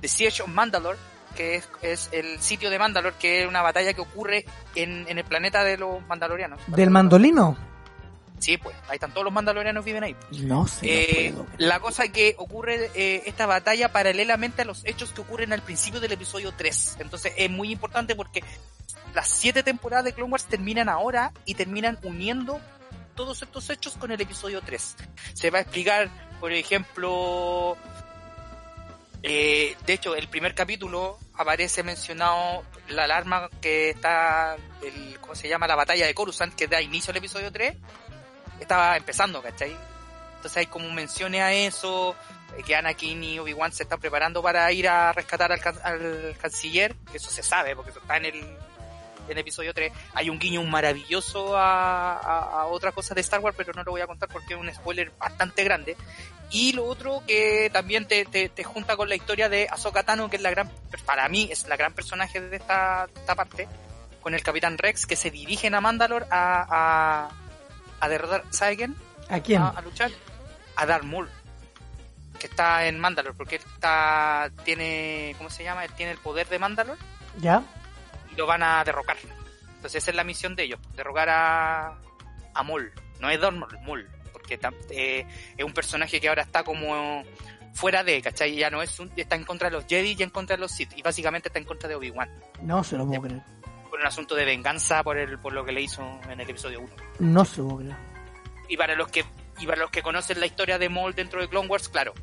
The 0.02 0.08
Siege 0.08 0.44
of 0.44 0.50
Mandalore, 0.50 0.98
que 1.36 1.56
es, 1.56 1.70
es 1.82 2.10
el 2.12 2.40
sitio 2.42 2.70
de 2.70 2.80
Mandalore, 2.80 3.16
que 3.20 3.42
es 3.44 3.48
una 3.48 3.62
batalla 3.62 3.94
que 3.94 4.02
ocurre 4.02 4.46
en, 4.76 5.06
en 5.08 5.18
el 5.18 5.24
planeta 5.26 5.64
de 5.64 5.78
los 5.78 6.06
mandalorianos. 6.08 6.60
¿Del 6.68 6.90
mandolino? 6.90 7.58
Sí, 8.40 8.58
pues, 8.58 8.76
ahí 8.90 8.96
están 8.96 9.12
todos 9.12 9.24
los 9.24 9.32
mandalorianos 9.34 9.86
viven 9.86 10.04
ahí. 10.04 10.16
No 10.42 10.66
sé. 10.68 11.28
Eh, 11.28 11.32
no 11.32 11.46
la 11.60 11.80
cosa 11.80 12.08
que 12.08 12.34
ocurre 12.40 12.90
eh, 12.96 13.22
esta 13.28 13.46
batalla 13.46 13.92
paralelamente 13.92 14.64
a 14.64 14.66
los 14.66 14.84
hechos 14.86 15.12
que 15.12 15.22
ocurren 15.22 15.54
al 15.54 15.62
principio 15.62 16.00
del 16.00 16.12
episodio 16.14 16.52
3. 16.58 16.98
Entonces 17.02 17.34
es 17.38 17.52
muy 17.52 17.72
importante 17.72 18.16
porque 18.16 18.44
las 19.14 19.28
siete 19.28 19.62
temporadas 19.62 20.06
de 20.06 20.14
Clone 20.14 20.32
Wars 20.32 20.46
terminan 20.46 20.90
ahora 20.90 21.32
y 21.46 21.54
terminan 21.54 22.00
uniendo 22.02 22.60
todos 23.16 23.42
estos 23.42 23.70
hechos 23.70 23.96
con 23.98 24.12
el 24.12 24.20
episodio 24.22 24.62
3. 24.62 24.96
Se 25.34 25.50
va 25.52 25.60
a 25.60 25.62
explicar, 25.62 26.10
por 26.40 26.52
ejemplo, 26.52 27.78
eh, 29.24 29.76
de 29.86 29.94
hecho, 29.94 30.16
el 30.16 30.28
primer 30.30 30.56
capítulo 30.56 31.20
aparece 31.36 31.84
mencionado 31.84 32.64
la 32.90 33.04
alarma 33.04 33.50
que 33.62 33.92
está, 33.92 34.56
el, 34.84 35.20
¿cómo 35.22 35.36
se 35.36 35.48
llama? 35.48 35.68
La 35.68 35.76
batalla 35.76 36.06
de 36.08 36.14
Coruscant, 36.14 36.54
que 36.56 36.68
da 36.68 36.82
inicio 36.82 37.12
al 37.12 37.18
episodio 37.18 37.52
3. 37.52 37.76
Estaba 38.60 38.98
empezando, 38.98 39.42
¿cachai? 39.42 39.76
Entonces 40.38 40.58
hay 40.58 40.66
como 40.66 40.90
menciones 40.92 41.42
a 41.42 41.54
eso, 41.54 42.16
eh, 42.58 42.64
que 42.64 42.76
Anakin 42.76 43.24
y 43.24 43.40
Obi-Wan 43.40 43.72
se 43.72 43.84
están 43.84 44.00
preparando 44.00 44.42
para 44.42 44.72
ir 44.72 44.88
a 44.90 45.14
rescatar 45.14 45.52
al, 45.52 45.60
can- 45.62 45.80
al 45.84 46.36
canciller, 46.42 46.96
que 47.12 47.18
eso 47.18 47.30
se 47.30 47.44
sabe, 47.44 47.76
porque 47.76 47.92
eso 47.92 48.00
está 48.00 48.18
en 48.18 48.26
el, 48.26 48.58
en 49.32 49.38
el 49.38 49.42
episodio 49.42 49.74
3. 49.74 49.92
Hay 50.14 50.30
un 50.30 50.40
guiño 50.40 50.64
maravilloso 50.64 51.58
a, 51.58 52.14
a, 52.14 52.62
a 52.62 52.66
otra 52.68 52.92
cosa 52.92 53.16
de 53.16 53.22
Star 53.22 53.40
Wars, 53.40 53.56
pero 53.58 53.74
no 53.74 53.84
lo 53.84 53.92
voy 53.92 54.02
a 54.02 54.08
contar 54.08 54.30
porque 54.30 54.54
es 54.54 54.60
un 54.60 54.74
spoiler 54.74 55.12
bastante 55.18 55.64
grande. 55.64 55.96
Y 56.52 56.74
lo 56.74 56.86
otro 56.86 57.24
que 57.26 57.70
también 57.72 58.06
te, 58.08 58.26
te, 58.26 58.50
te 58.50 58.64
junta 58.64 58.98
con 58.98 59.08
la 59.08 59.16
historia 59.16 59.48
de 59.48 59.68
Ahsoka 59.72 60.04
Tano, 60.04 60.30
que 60.30 60.36
es 60.36 60.42
la 60.42 60.50
gran, 60.52 60.70
para 61.06 61.30
mí 61.30 61.48
es 61.50 61.66
la 61.68 61.78
gran 61.78 61.94
personaje 61.94 62.42
de 62.42 62.58
esta, 62.58 63.08
parte, 63.38 63.70
con 64.22 64.34
el 64.34 64.44
Capitán 64.44 64.78
Rex, 64.78 65.06
que 65.06 65.16
se 65.16 65.32
dirigen 65.32 65.76
a 65.76 65.82
Mandalore 65.82 66.26
a, 66.30 66.66
a, 66.70 67.30
a 68.02 68.10
derrotar, 68.10 68.44
¿sabe 68.50 68.76
quién? 68.76 68.96
¿A 69.30 69.40
quién? 69.40 69.62
A, 69.62 69.70
a 69.70 69.82
luchar. 69.82 70.12
a 70.76 70.86
Darth 70.86 71.06
Maul, 71.06 71.30
que 72.38 72.48
está 72.48 72.86
en 72.86 73.00
Mandalore, 73.00 73.38
porque 73.38 73.56
él 73.56 73.62
está, 73.74 74.52
tiene, 74.66 75.34
¿cómo 75.38 75.50
se 75.50 75.64
llama? 75.64 75.86
Él 75.86 75.94
tiene 75.94 76.12
el 76.12 76.18
poder 76.18 76.50
de 76.50 76.60
Mandalore 76.60 77.00
¿Ya? 77.40 77.64
Y 78.32 78.36
lo 78.36 78.46
van 78.48 78.64
a 78.64 78.84
derrocar. 78.84 79.18
Entonces 79.76 80.04
esa 80.04 80.12
es 80.12 80.16
la 80.18 80.24
misión 80.24 80.56
de 80.56 80.64
ellos, 80.64 80.80
derrocar 80.96 81.30
a, 81.30 81.98
a 82.54 82.64
Maul. 82.64 82.92
No 83.20 83.30
es 83.30 83.40
Maul, 83.40 83.68
Maul, 83.86 84.10
porque 84.32 84.60
eh, 84.92 85.26
es 85.58 85.66
un 85.66 85.74
personaje 85.74 86.20
que 86.22 86.30
ahora 86.30 86.44
está 86.44 86.64
como 86.64 87.24
fuera 87.74 88.04
de, 88.04 88.22
¿cachai? 88.22 88.56
Ya 88.56 88.70
no 88.70 88.82
es 88.82 89.00
un, 89.00 89.12
está 89.16 89.36
en 89.36 89.44
contra 89.44 89.70
de 89.70 89.76
los 89.78 89.86
Jedi 89.88 90.16
y 90.18 90.24
en 90.24 90.30
contra 90.30 90.56
de 90.56 90.62
los 90.62 90.72
Sith, 90.72 90.92
y 90.96 91.02
básicamente 91.02 91.50
está 91.50 91.60
en 91.60 91.66
contra 91.66 91.88
de 91.90 91.96
Obi-Wan, 91.96 92.30
No 92.62 92.84
se 92.84 92.98
lo 92.98 93.06
puedo 93.08 93.22
creer. 93.22 93.42
por 93.90 94.00
un 94.00 94.06
asunto 94.06 94.36
de 94.36 94.46
venganza 94.46 95.04
por 95.04 95.18
el, 95.18 95.40
por 95.40 95.54
lo 95.54 95.64
que 95.66 95.72
le 95.72 95.82
hizo 95.82 96.02
en 96.30 96.40
el 96.42 96.50
episodio 96.50 96.82
1. 96.82 96.90
No 97.20 97.46
se 97.46 97.58
lo 97.58 97.68
puedo 97.70 97.78
creer. 97.80 97.96
Y 98.70 98.78
para 98.78 98.96
los 98.96 99.08
que 99.10 99.26
y 99.60 99.66
para 99.68 99.82
los 99.82 99.92
que 99.92 100.02
conocen 100.02 100.40
la 100.40 100.46
historia 100.48 100.80
de 100.80 100.90
Maul 100.90 101.14
dentro 101.14 101.40
de 101.42 101.48
Clone 101.48 101.68
Wars, 101.68 101.88
claro, 101.90 102.14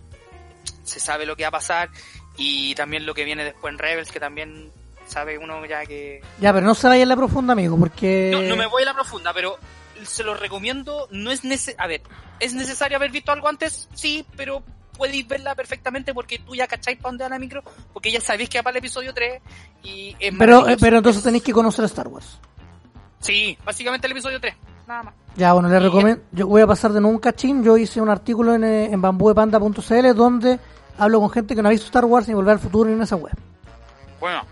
se 0.83 0.99
sabe 0.99 1.25
lo 1.27 1.37
que 1.37 1.45
va 1.45 1.49
a 1.49 1.53
pasar 1.53 1.89
y 2.37 2.75
también 2.75 3.07
lo 3.07 3.15
que 3.15 3.25
viene 3.25 3.45
después 3.45 3.73
en 3.73 3.79
Rebels, 3.79 4.11
que 4.11 4.19
también 4.19 4.73
sabe 5.09 5.39
uno 5.39 5.65
ya 5.67 5.85
que 5.87 6.21
Ya, 6.41 6.53
pero 6.53 6.67
no 6.67 6.75
se 6.75 6.89
vaya 6.89 7.03
en 7.03 7.09
la 7.09 7.17
profunda, 7.17 7.53
amigo, 7.53 7.79
porque... 7.79 8.31
no, 8.33 8.43
no 8.43 8.57
me 8.57 8.67
voy 8.67 8.83
a 8.83 8.87
la 8.87 8.95
profunda, 8.95 9.33
pero 9.33 9.59
se 10.05 10.23
lo 10.23 10.35
recomiendo, 10.35 11.09
no 11.11 11.31
es 11.31 11.45
nece 11.45 11.75
a 11.79 11.87
ver, 11.87 12.03
es 12.41 12.55
necesario 12.55 12.97
haber 12.97 13.11
visto 13.11 13.33
algo 13.33 13.49
antes, 13.49 13.89
sí, 13.95 14.25
pero 14.37 14.63
podéis 14.97 15.27
verla 15.27 15.55
perfectamente 15.55 16.13
porque 16.13 16.39
tú 16.39 16.55
ya 16.55 16.67
cacháis 16.67 16.99
para 16.99 17.11
dónde 17.11 17.25
va 17.25 17.31
la 17.31 17.39
micro, 17.39 17.63
porque 17.93 18.11
ya 18.11 18.21
sabéis 18.21 18.49
que 18.49 18.59
va 18.59 18.65
para 18.65 18.73
el 18.73 18.79
episodio 18.79 19.15
3 19.15 19.41
y 19.85 20.17
es 20.19 20.35
Pero, 20.37 20.69
eh, 20.69 20.77
pero 20.79 20.99
entonces 20.99 21.23
tenéis 21.23 21.45
que 21.45 21.53
conocer 21.53 21.85
Star 21.87 22.09
Wars. 22.09 22.39
Sí, 23.21 23.57
básicamente 23.65 24.07
el 24.07 24.13
episodio 24.13 24.41
3, 24.41 24.55
nada 24.87 25.03
más. 25.05 25.15
Ya, 25.37 25.53
bueno, 25.53 25.69
les 25.69 25.83
recomiendo. 25.83 26.23
Yo 26.33 26.47
voy 26.49 26.63
a 26.63 26.67
pasar 26.67 26.93
de 26.93 27.01
nuevo 27.01 27.15
un 27.15 27.21
cachín. 27.21 27.63
Yo 27.63 27.77
hice 27.77 28.01
un 28.01 28.09
artículo 28.09 28.55
en, 28.55 28.65
eh, 28.65 28.87
en 28.87 29.01
bambuepanda.cl 29.01 30.15
donde 30.15 30.59
hablo 30.99 31.21
con 31.21 31.31
gente 31.31 31.55
que 31.55 31.63
no 31.63 31.69
ha 31.69 31.73
visto 31.73 31.87
Star 31.87 32.05
Wars 32.05 32.27
ni 32.27 32.35
Volver 32.35 32.55
al 32.55 32.59
Futuro 32.59 32.89
ni 32.89 32.97
en 32.97 33.03
esa 33.03 33.17
web. 33.17 33.33
Bueno, 34.19 34.43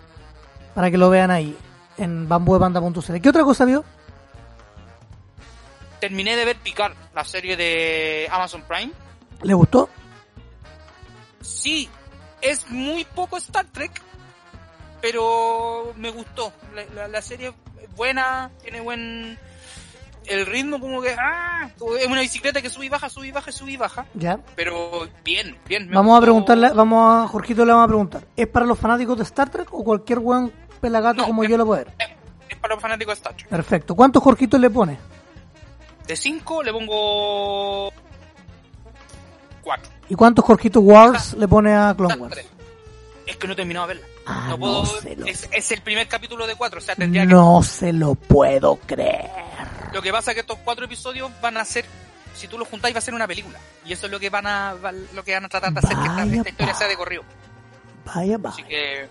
Para 0.76 0.90
que 0.92 0.96
lo 0.98 1.10
vean 1.10 1.32
ahí, 1.32 1.56
en 1.98 2.28
bambuepanda.cl. 2.28 3.20
¿Qué 3.20 3.28
otra 3.28 3.42
cosa 3.42 3.64
vio? 3.64 3.84
terminé 5.98 6.36
de 6.36 6.44
ver 6.44 6.56
Picard, 6.58 6.92
la 7.14 7.24
serie 7.24 7.56
de 7.56 8.28
Amazon 8.30 8.62
Prime. 8.68 8.92
¿Le 9.42 9.54
gustó? 9.54 9.88
Sí, 11.40 11.88
es 12.42 12.68
muy 12.70 13.04
poco 13.06 13.38
Star 13.38 13.64
Trek, 13.72 13.90
pero 15.00 15.92
me 15.96 16.10
gustó. 16.10 16.52
La, 16.74 16.84
la- 16.94 17.08
la 17.08 17.22
serie 17.22 17.52
es 17.82 17.96
buena, 17.96 18.50
tiene 18.62 18.80
buen... 18.82 19.38
El 20.26 20.44
ritmo 20.44 20.78
como 20.80 21.00
que... 21.00 21.16
¡Ah! 21.18 21.70
Es 21.98 22.06
una 22.06 22.20
bicicleta 22.20 22.60
que 22.60 22.68
sube 22.68 22.86
y 22.86 22.88
baja, 22.88 23.08
sube 23.08 23.28
y 23.28 23.32
baja, 23.32 23.50
sube 23.50 23.72
y 23.72 23.76
baja. 23.76 24.06
Ya. 24.14 24.38
Pero 24.54 25.08
bien, 25.24 25.56
bien. 25.66 25.88
me 25.88 25.94
Vamos 25.96 26.18
a 26.18 26.20
preguntarle, 26.20 26.70
vamos 26.72 27.24
a 27.24 27.28
Jorgito 27.28 27.64
le 27.64 27.72
vamos 27.72 27.84
a 27.84 27.88
preguntar. 27.88 28.22
¿Es 28.36 28.46
para 28.48 28.66
los 28.66 28.78
fanáticos 28.78 29.16
de 29.16 29.22
Star 29.24 29.48
Trek 29.50 29.72
o 29.72 29.82
cualquier 29.82 30.18
buen 30.18 30.52
pelagato 30.86 31.22
No, 31.22 31.26
como 31.26 31.42
es- 31.44 31.50
yo 31.50 31.56
lo 31.58 31.66
puedo 31.66 31.84
ver? 31.84 31.94
Es, 31.98 32.08
es 32.50 32.56
para 32.56 32.74
los 32.74 32.82
fanáticos 32.82 33.14
de 33.14 33.18
Star 33.18 33.34
Trek. 33.34 33.48
Perfecto. 33.48 33.94
¿Cuántos 33.94 34.22
Jorgitos 34.22 34.60
le 34.60 34.70
pone? 34.70 34.98
De 36.06 36.16
5 36.16 36.62
le 36.62 36.72
pongo... 36.72 37.92
4. 39.62 39.92
¿Y 40.08 40.14
cuántos 40.14 40.44
Jorgitos 40.44 40.82
Wars 40.84 41.34
le 41.34 41.48
pone 41.48 41.74
a 41.74 41.94
Clone 41.96 42.14
Wars? 42.16 42.38
Es 43.26 43.36
que 43.36 43.46
no 43.48 43.54
he 43.54 43.56
terminado 43.56 43.88
de 43.88 43.94
verla. 43.94 44.08
Ah, 44.26 44.46
no 44.50 44.58
puedo... 44.58 44.82
no 44.84 44.86
se 45.00 45.16
lo- 45.16 45.26
es, 45.26 45.48
es 45.50 45.72
el 45.72 45.82
primer 45.82 46.06
capítulo 46.06 46.46
de 46.46 46.54
4, 46.54 46.78
o 46.78 46.82
sea, 46.82 46.94
tendría 46.94 47.22
que... 47.22 47.28
No 47.28 47.62
se 47.62 47.92
lo 47.92 48.14
puedo 48.14 48.76
creer. 48.76 49.30
Lo 49.92 50.00
que 50.02 50.12
pasa 50.12 50.30
es 50.30 50.34
que 50.36 50.40
estos 50.42 50.58
cuatro 50.64 50.84
episodios 50.84 51.30
van 51.40 51.56
a 51.56 51.64
ser, 51.64 51.84
si 52.34 52.46
tú 52.46 52.56
los 52.58 52.68
juntáis, 52.68 52.94
va 52.94 52.98
a 52.98 53.02
ser 53.02 53.14
una 53.14 53.26
película. 53.26 53.58
Y 53.84 53.92
eso 53.92 54.06
es 54.06 54.12
lo 54.12 54.20
que 54.20 54.30
van 54.30 54.46
a, 54.46 54.74
lo 55.14 55.24
que 55.24 55.32
van 55.34 55.44
a 55.44 55.48
tratar 55.48 55.72
de 55.72 55.78
hacer, 55.80 55.96
que 55.96 56.36
esta, 56.36 56.48
historia 56.50 56.74
sea 56.74 56.86
de 56.88 56.96
corrido. 56.96 57.22
Vaya, 58.04 58.36
Así 58.44 58.62
vaya. 58.62 58.68
que 58.68 59.02
es 59.02 59.08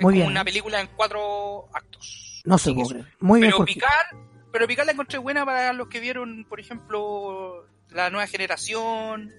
Muy 0.00 0.14
bien. 0.14 0.26
una 0.28 0.44
película 0.44 0.80
en 0.80 0.88
cuatro 0.96 1.68
actos. 1.74 2.42
No 2.44 2.58
se 2.58 2.72
puede. 2.72 3.04
Muy 3.20 3.40
bien, 3.40 3.52
Pero. 3.52 3.64
Picar, 3.64 4.06
pero 4.52 4.66
Picar 4.66 4.86
la 4.86 4.92
encontré 4.92 5.18
buena 5.18 5.44
para 5.44 5.72
los 5.72 5.88
que 5.88 6.00
vieron, 6.00 6.44
por 6.48 6.60
ejemplo, 6.60 7.66
la 7.90 8.10
nueva 8.10 8.26
generación, 8.26 9.32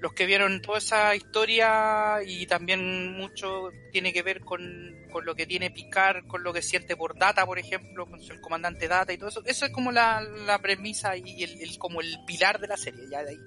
los 0.00 0.12
que 0.12 0.26
vieron 0.26 0.60
toda 0.62 0.78
esa 0.78 1.14
historia 1.16 2.18
y 2.24 2.46
también 2.46 3.16
mucho 3.16 3.70
tiene 3.90 4.12
que 4.12 4.22
ver 4.22 4.40
con, 4.42 4.62
con 5.10 5.24
lo 5.24 5.34
que 5.34 5.46
tiene 5.46 5.70
Picar, 5.70 6.26
con 6.26 6.42
lo 6.44 6.52
que 6.52 6.62
siente 6.62 6.94
por 6.96 7.18
Data, 7.18 7.44
por 7.46 7.58
ejemplo, 7.58 8.06
con 8.06 8.20
el 8.20 8.40
comandante 8.40 8.86
Data 8.86 9.12
y 9.12 9.18
todo 9.18 9.28
eso. 9.30 9.42
Eso 9.44 9.64
es 9.66 9.72
como 9.72 9.90
la, 9.90 10.20
la 10.20 10.58
premisa 10.60 11.16
y 11.16 11.42
el, 11.42 11.60
el- 11.62 11.78
como 11.78 12.00
el 12.00 12.16
pilar 12.26 12.60
de 12.60 12.68
la 12.68 12.76
serie, 12.76 13.04
ya 13.10 13.22
de 13.24 13.30
ahí. 13.30 13.38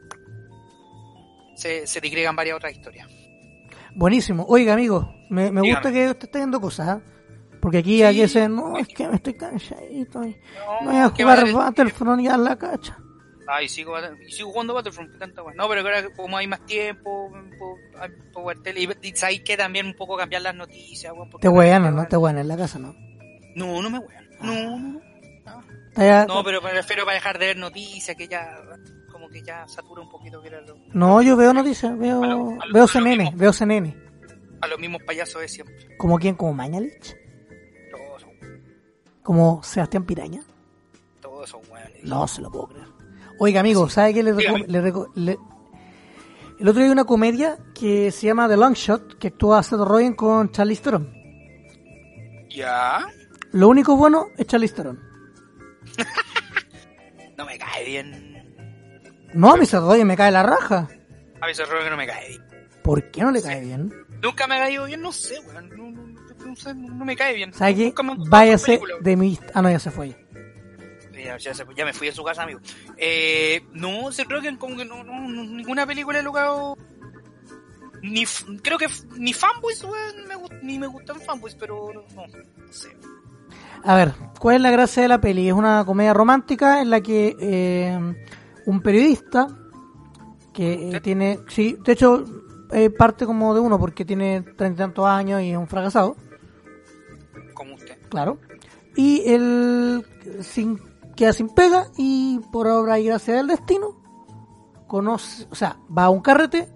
Se, 1.56 1.86
se 1.86 2.02
digregan 2.02 2.36
varias 2.36 2.56
otras 2.58 2.72
historias. 2.74 3.08
Buenísimo. 3.96 4.46
Oiga, 4.48 4.74
amigo, 4.74 5.14
me, 5.30 5.52
me 5.52 5.62
gusta 5.62 5.92
que 5.92 6.08
usted 6.10 6.26
esté 6.26 6.40
viendo 6.40 6.60
cosas, 6.62 6.88
¿ah? 6.88 7.02
Porque 7.62 7.80
aquí, 7.80 8.02
aquí 8.04 8.28
se, 8.28 8.50
no, 8.50 8.78
es 8.78 8.88
que 8.88 9.08
me 9.08 9.16
estoy 9.16 9.34
cansadito. 9.36 10.24
y 10.26 10.36
No 10.82 10.92
voy 10.92 10.96
a 10.98 11.12
¿qué 11.16 11.24
jugar 11.24 11.40
a- 11.40 11.52
Battlefront 11.52 12.22
ya 12.24 12.36
en 12.36 12.44
la 12.44 12.56
cacha. 12.58 12.98
Ay, 13.48 13.68
sigo, 13.68 13.94
y 14.26 14.32
sigo 14.32 14.52
jugando 14.52 14.74
Battlefront, 14.74 15.18
tanta. 15.20 15.42
No, 15.56 15.68
pero 15.68 15.82
ahora 15.82 16.10
como 16.16 16.38
hay 16.38 16.48
más 16.48 16.66
tiempo, 16.66 17.30
puedo- 18.34 18.62
tele, 18.62 18.82
y, 18.82 19.08
y 19.10 19.16
sabéis 19.16 19.42
que 19.42 19.58
también 19.58 19.86
un 19.88 19.94
poco 19.96 20.16
cambiar 20.18 20.42
las 20.42 20.56
noticias, 20.56 21.12
weón, 21.14 21.30
Te 21.40 21.50
wean, 21.50 21.96
¿no? 21.96 22.08
Te 22.08 22.18
wean 22.18 22.38
en 22.40 22.48
la 22.48 22.58
casa, 22.58 22.80
¿no? 22.80 22.96
No, 23.56 23.82
no 23.82 23.90
me 23.90 24.00
wean. 24.00 24.30
No, 24.42 24.54
no, 24.80 25.02
no. 25.50 26.26
No, 26.28 26.44
pero 26.44 26.62
me 26.62 26.72
refiero 26.72 27.04
para 27.04 27.16
dejar 27.16 27.38
de 27.38 27.48
ver 27.48 27.58
noticias, 27.58 28.16
que 28.16 28.28
ya, 28.28 28.58
que 29.32 29.42
ya 29.44 29.68
satura 29.68 30.02
un 30.02 30.10
poquito 30.10 30.42
que 30.42 30.48
era 30.50 30.62
lo- 30.62 30.76
No, 30.94 31.22
yo 31.22 31.36
veo 31.38 31.54
noticias, 31.54 31.98
veo, 31.98 32.24
A 32.24 32.28
lo- 32.28 32.62
a 32.62 32.66
lo- 32.66 32.74
veo 32.74 32.88
CNN, 32.88 33.24
mismo. 33.26 33.38
veo 33.40 33.54
CNN. 33.54 33.96
a 34.62 34.68
los 34.68 34.80
mismos 34.80 35.02
payasos 35.04 35.42
de 35.42 35.48
siempre. 35.48 35.76
¿Como 35.98 36.20
quién? 36.20 36.36
¿Como 36.36 36.54
Mañalich? 36.54 37.16
Todos 37.92 38.22
son, 38.22 38.32
¿Como 39.24 39.64
Sebastián 39.64 40.06
Piraña? 40.06 40.42
todos 41.22 41.50
son 41.50 41.62
weones. 41.72 42.04
No 42.04 42.28
se 42.28 42.42
lo 42.42 42.52
puedo 42.52 42.68
creer. 42.68 42.88
Oiga, 43.40 43.60
amigo, 43.62 43.90
¿sabe 43.90 44.14
qué 44.14 44.22
le, 44.22 44.34
le 44.34 44.82
le- 45.16 45.40
El 46.60 46.68
otro 46.68 46.74
día 46.80 46.86
hay 46.86 46.92
una 46.92 47.06
comedia 47.06 47.58
que 47.74 48.12
se 48.12 48.28
llama 48.28 48.48
The 48.48 48.56
Long 48.58 48.74
Shot, 48.76 49.18
que 49.18 49.30
actúa 49.30 49.64
Seth 49.64 49.80
Rogen 49.80 50.14
con 50.14 50.52
Charlize 50.52 50.84
Theron. 50.84 51.12
Ya, 52.50 53.08
Lo 53.54 53.68
único 53.70 53.96
bueno 53.96 54.28
es 54.38 54.46
Charlize 54.46 54.76
Theron. 54.76 55.00
no 57.38 57.46
me 57.46 57.58
cae 57.58 57.86
bien. 57.86 58.31
No, 59.34 59.54
a 59.54 59.58
mi 59.58 59.66
Seth 59.66 59.80
Rogen 59.82 60.08
me 60.08 60.18
cae 60.18 60.32
la 60.32 60.44
raja. 60.44 60.88
A 61.42 61.50
error 61.50 61.84
que 61.84 61.90
no 61.90 61.98
me 61.98 62.06
cae 62.06 62.30
bien. 62.30 62.42
¿Por 62.84 63.10
qué 63.12 63.22
no 63.22 63.32
le 63.32 63.42
cae 63.42 63.62
bien? 63.62 63.92
Nunca 64.22 64.46
me 64.48 64.56
ha 64.56 64.60
caído 64.60 64.86
bien, 64.86 65.02
no 65.02 65.12
sé, 65.12 65.40
weón. 65.40 65.70
No, 65.70 65.90
no, 65.90 66.46
no 66.46 66.56
sé, 66.56 66.74
no 66.76 67.04
me 67.06 67.16
cae 67.16 67.34
bien. 67.36 67.52
¿Sabe 67.54 67.76
qué? 67.76 67.94
Váyase 68.30 68.80
de 69.02 69.18
mi... 69.18 69.40
Ah, 69.54 69.62
no, 69.62 69.70
ya 69.70 69.80
se 69.80 69.90
fue. 69.90 70.16
Ya, 71.14 71.38
ya 71.38 71.54
se- 71.54 71.66
ya 71.76 71.86
me 71.86 71.94
fui 71.94 72.08
a 72.10 72.12
su 72.14 72.24
casa, 72.24 72.44
amigo. 72.44 72.60
Eh, 72.98 73.64
no, 73.74 74.12
se 74.12 74.26
creo 74.26 74.42
que 74.42 74.56
como 74.58 74.76
que 74.78 74.86
no, 74.86 75.04
no, 75.04 75.20
no- 75.28 75.44
ninguna 75.44 75.86
película 75.86 76.20
he 76.20 76.24
logrado. 76.24 76.78
Ni, 78.04 78.26
creo 78.64 78.78
que 78.80 78.88
ni 79.18 79.34
fanboys, 79.34 79.84
weón, 79.84 80.28
me 80.28 80.36
ni 80.64 80.80
me 80.80 80.88
gustan 80.88 81.20
fanboys, 81.22 81.56
pero 81.56 81.92
no, 81.94 82.02
no, 82.16 82.28
no 82.28 82.74
sé. 82.74 82.90
A 83.84 83.96
ver, 83.96 84.14
¿cuál 84.40 84.56
es 84.58 84.62
la 84.62 84.72
gracia 84.72 85.04
de 85.04 85.10
la 85.10 85.22
peli? 85.22 85.48
Es 85.48 85.54
una 85.54 85.86
comedia 85.86 86.14
romántica 86.14 86.82
en 86.82 86.90
la 86.90 87.02
que 87.02 87.36
eh, 87.40 88.16
un 88.72 88.82
periodista 88.82 89.48
que 90.54 90.96
eh, 90.96 91.02
tiene, 91.02 91.40
sí, 91.48 91.78
de 91.84 91.92
hecho 91.94 92.24
eh, 92.72 92.90
parte 92.90 93.26
como 93.26 93.54
de 93.54 93.60
uno 93.60 93.78
porque 93.80 94.04
tiene 94.06 94.42
treinta 94.42 94.84
y 94.84 94.86
tantos 94.86 95.06
años 95.06 95.42
y 95.42 95.52
es 95.52 95.58
un 95.58 95.68
fracasado, 95.68 96.16
Como 97.54 97.76
usted. 97.76 97.98
claro, 98.10 98.38
y 98.96 99.22
él 99.30 100.06
sin, 100.42 100.80
queda 101.16 101.34
sin 101.34 101.50
pega 101.50 101.88
y 101.98 102.40
por 102.52 102.68
obra 102.68 103.00
y 103.00 103.06
gracia 103.06 103.36
del 103.36 103.48
destino 103.48 103.98
conoce, 104.88 105.48
o 105.52 105.56
sea, 105.56 105.78
va 105.96 106.06
a 106.06 106.10
un 106.10 106.22
carrete 106.22 106.70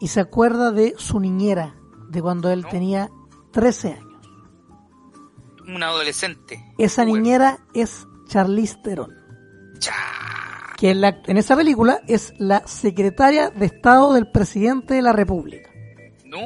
y 0.00 0.08
se 0.08 0.20
acuerda 0.20 0.70
de 0.70 0.94
su 0.98 1.18
niñera 1.20 1.74
de 2.10 2.20
cuando 2.22 2.50
él 2.50 2.62
¿No? 2.62 2.68
tenía 2.68 3.10
13 3.52 3.92
años. 3.92 4.04
Un 5.66 5.82
adolescente. 5.82 6.62
Esa 6.78 7.02
Bueno. 7.04 7.16
niñera 7.16 7.58
es 7.74 8.06
Charlize 8.28 8.76
Theron. 8.82 9.10
Cha. 9.78 9.92
Que 10.78 10.90
en, 10.90 11.00
la- 11.02 11.20
en 11.26 11.36
esa 11.36 11.56
película 11.56 12.00
es 12.06 12.32
la 12.38 12.62
secretaria 12.66 13.50
de 13.50 13.66
Estado 13.66 14.14
del 14.14 14.30
presidente 14.30 14.94
de 14.94 15.02
la 15.02 15.12
República. 15.12 15.68
No. 16.24 16.38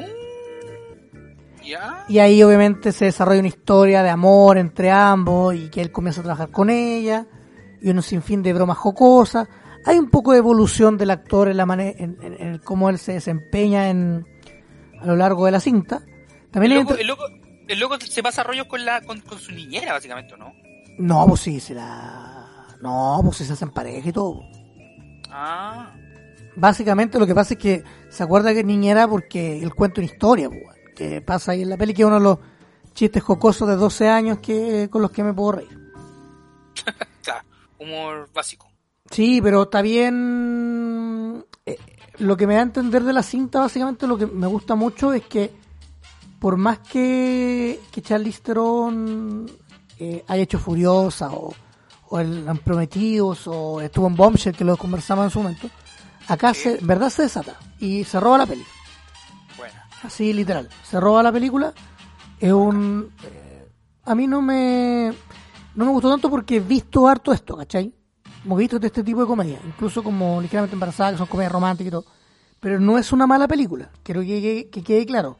Ya. 1.63 2.03
Y 2.09 2.19
ahí 2.19 2.43
obviamente 2.43 2.91
se 2.91 3.05
desarrolla 3.05 3.39
una 3.39 3.47
historia 3.47 4.03
de 4.03 4.09
amor 4.09 4.57
entre 4.57 4.91
ambos 4.91 5.55
y 5.55 5.69
que 5.69 5.81
él 5.81 5.91
comienza 5.91 6.19
a 6.21 6.23
trabajar 6.23 6.49
con 6.51 6.69
ella 6.69 7.25
y 7.81 7.89
un 7.89 8.01
sinfín 8.01 8.43
de 8.43 8.53
bromas 8.53 8.77
jocosas. 8.77 9.47
Hay 9.85 9.97
un 9.97 10.09
poco 10.09 10.31
de 10.33 10.39
evolución 10.39 10.97
del 10.97 11.11
actor 11.11 11.47
en 11.49 11.57
la 11.57 11.65
manera 11.65 11.95
en, 11.97 12.17
en- 12.21 12.41
en 12.41 12.57
cómo 12.59 12.89
él 12.89 12.97
se 12.97 13.13
desempeña 13.13 13.89
en 13.89 14.25
a 14.99 15.05
lo 15.05 15.15
largo 15.15 15.45
de 15.45 15.51
la 15.51 15.59
cinta. 15.59 16.01
También 16.51 16.71
El 16.73 16.79
loco, 16.79 16.95
el, 16.95 17.07
loco, 17.07 17.23
el 17.67 17.79
loco 17.79 17.95
se 17.99 18.23
pasa 18.23 18.43
rollos 18.43 18.67
con, 18.67 18.83
la, 18.83 19.01
con, 19.01 19.19
con 19.21 19.37
su 19.37 19.51
niñera, 19.51 19.93
básicamente, 19.93 20.35
¿no? 20.37 20.53
No, 20.97 21.25
pues 21.27 21.41
sí, 21.41 21.59
se 21.59 21.73
la... 21.73 22.39
No, 22.83 23.21
pues 23.23 23.37
se 23.37 23.53
hacen 23.53 23.69
pareja 23.69 24.09
y 24.09 24.11
todo. 24.11 24.41
Ah. 25.35 25.91
básicamente 26.55 27.17
lo 27.17 27.25
que 27.25 27.33
pasa 27.33 27.55
es 27.55 27.59
que 27.59 27.83
se 28.09 28.21
acuerda 28.21 28.53
que 28.53 28.59
es 28.59 28.65
niñera 28.65 29.07
porque 29.07 29.63
el 29.63 29.73
cuento 29.73 29.99
una 30.01 30.11
historia, 30.11 30.47
pues, 30.49 30.61
que 30.95 31.21
pasa 31.21 31.53
ahí 31.53 31.63
en 31.63 31.69
la 31.69 31.77
peli, 31.77 31.93
que 31.93 32.01
es 32.03 32.05
uno 32.05 32.19
de 32.19 32.23
los 32.23 32.37
chistes 32.93 33.23
jocosos 33.23 33.67
de 33.69 33.77
12 33.77 34.09
años 34.09 34.37
que 34.39 34.89
con 34.91 35.01
los 35.01 35.09
que 35.11 35.23
me 35.23 35.33
puedo 35.33 35.53
reír. 35.53 35.79
Claro, 37.23 37.45
humor 37.79 38.29
básico. 38.33 38.67
Sí, 39.09 39.39
pero 39.41 39.63
está 39.63 39.81
bien. 39.81 41.45
eh, 41.65 41.77
lo 42.19 42.35
que 42.35 42.45
me 42.45 42.55
da 42.55 42.59
a 42.59 42.63
entender 42.63 43.03
de 43.03 43.13
la 43.13 43.23
cinta, 43.23 43.61
básicamente, 43.61 44.05
lo 44.07 44.17
que 44.17 44.27
me 44.27 44.45
gusta 44.47 44.75
mucho 44.75 45.13
es 45.13 45.23
que, 45.23 45.51
por 46.37 46.57
más 46.57 46.79
que, 46.79 47.79
que 47.91 48.01
Charlize 48.01 48.41
Theron 48.41 49.49
eh, 49.99 50.23
haya 50.27 50.43
hecho 50.43 50.59
Furiosa 50.59 51.31
o, 51.31 51.53
o 52.09 52.19
el 52.19 52.45
Prometidos 52.63 53.47
o 53.47 53.81
estuvo 53.81 54.07
en 54.07 54.15
Bombshell, 54.15 54.55
que 54.55 54.63
lo 54.63 54.77
conversamos 54.77 55.25
en 55.25 55.31
su 55.31 55.39
momento, 55.41 55.69
acá 56.27 56.53
se, 56.53 56.77
en 56.79 56.87
verdad 56.87 57.09
se 57.09 57.23
desata 57.23 57.55
y 57.79 58.03
se 58.03 58.19
roba 58.19 58.37
la 58.39 58.45
peli. 58.45 58.63
Bueno, 59.57 59.73
Así 60.03 60.33
literal. 60.33 60.69
Se 60.83 60.99
roba 60.99 61.23
la 61.23 61.31
película. 61.31 61.73
Es 62.39 62.51
un. 62.51 63.11
eh, 63.23 63.67
a 64.05 64.15
mí 64.15 64.27
no 64.27 64.41
me. 64.41 65.13
No 65.75 65.85
me 65.85 65.91
gustó 65.91 66.09
tanto 66.11 66.29
porque 66.29 66.57
he 66.57 66.59
visto 66.59 67.07
harto 67.07 67.31
esto, 67.33 67.55
¿cachai? 67.57 67.91
Hemos 68.45 68.59
visto 68.59 68.77
de 68.77 68.87
este 68.87 69.03
tipo 69.03 69.21
de 69.21 69.27
comedia. 69.27 69.59
Incluso 69.65 70.03
como 70.03 70.41
ligeramente 70.41 70.75
embarazada, 70.75 71.11
que 71.11 71.17
son 71.17 71.27
comedias 71.27 71.51
románticas 71.53 71.87
y 71.87 71.91
todo. 71.91 72.05
Pero 72.59 72.79
no 72.79 72.97
es 72.97 73.11
una 73.11 73.25
mala 73.25 73.47
película. 73.47 73.89
Quiero 74.03 74.21
que, 74.21 74.27
que- 74.41 74.69
que 74.69 74.83
quede 74.83 75.05
claro. 75.05 75.37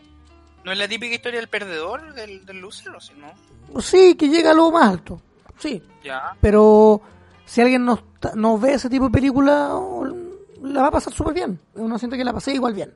¿no 0.65 0.71
es 0.71 0.77
la 0.77 0.87
típica 0.87 1.13
historia 1.13 1.41
del 1.41 1.49
perdedor, 1.49 2.13
del, 2.13 2.45
del 2.45 2.59
loser, 2.61 2.95
o 2.95 3.01
si 3.01 3.11
no? 3.15 3.81
Sí, 3.81 4.15
que 4.15 4.29
llega 4.29 4.51
a 4.51 4.53
lo 4.53 4.71
más 4.71 4.87
alto. 4.87 5.21
Sí. 5.57 5.81
Ya. 6.03 6.35
Pero 6.41 7.01
si 7.45 7.61
alguien 7.61 7.85
no, 7.85 7.99
no 8.35 8.57
ve 8.57 8.73
ese 8.73 8.89
tipo 8.89 9.05
de 9.05 9.11
película, 9.11 9.71
la 10.61 10.81
va 10.81 10.87
a 10.87 10.91
pasar 10.91 11.13
súper 11.13 11.33
bien. 11.33 11.59
Uno 11.75 11.97
siente 11.97 12.17
que 12.17 12.23
la 12.23 12.33
pasé 12.33 12.53
igual 12.53 12.73
bien. 12.73 12.93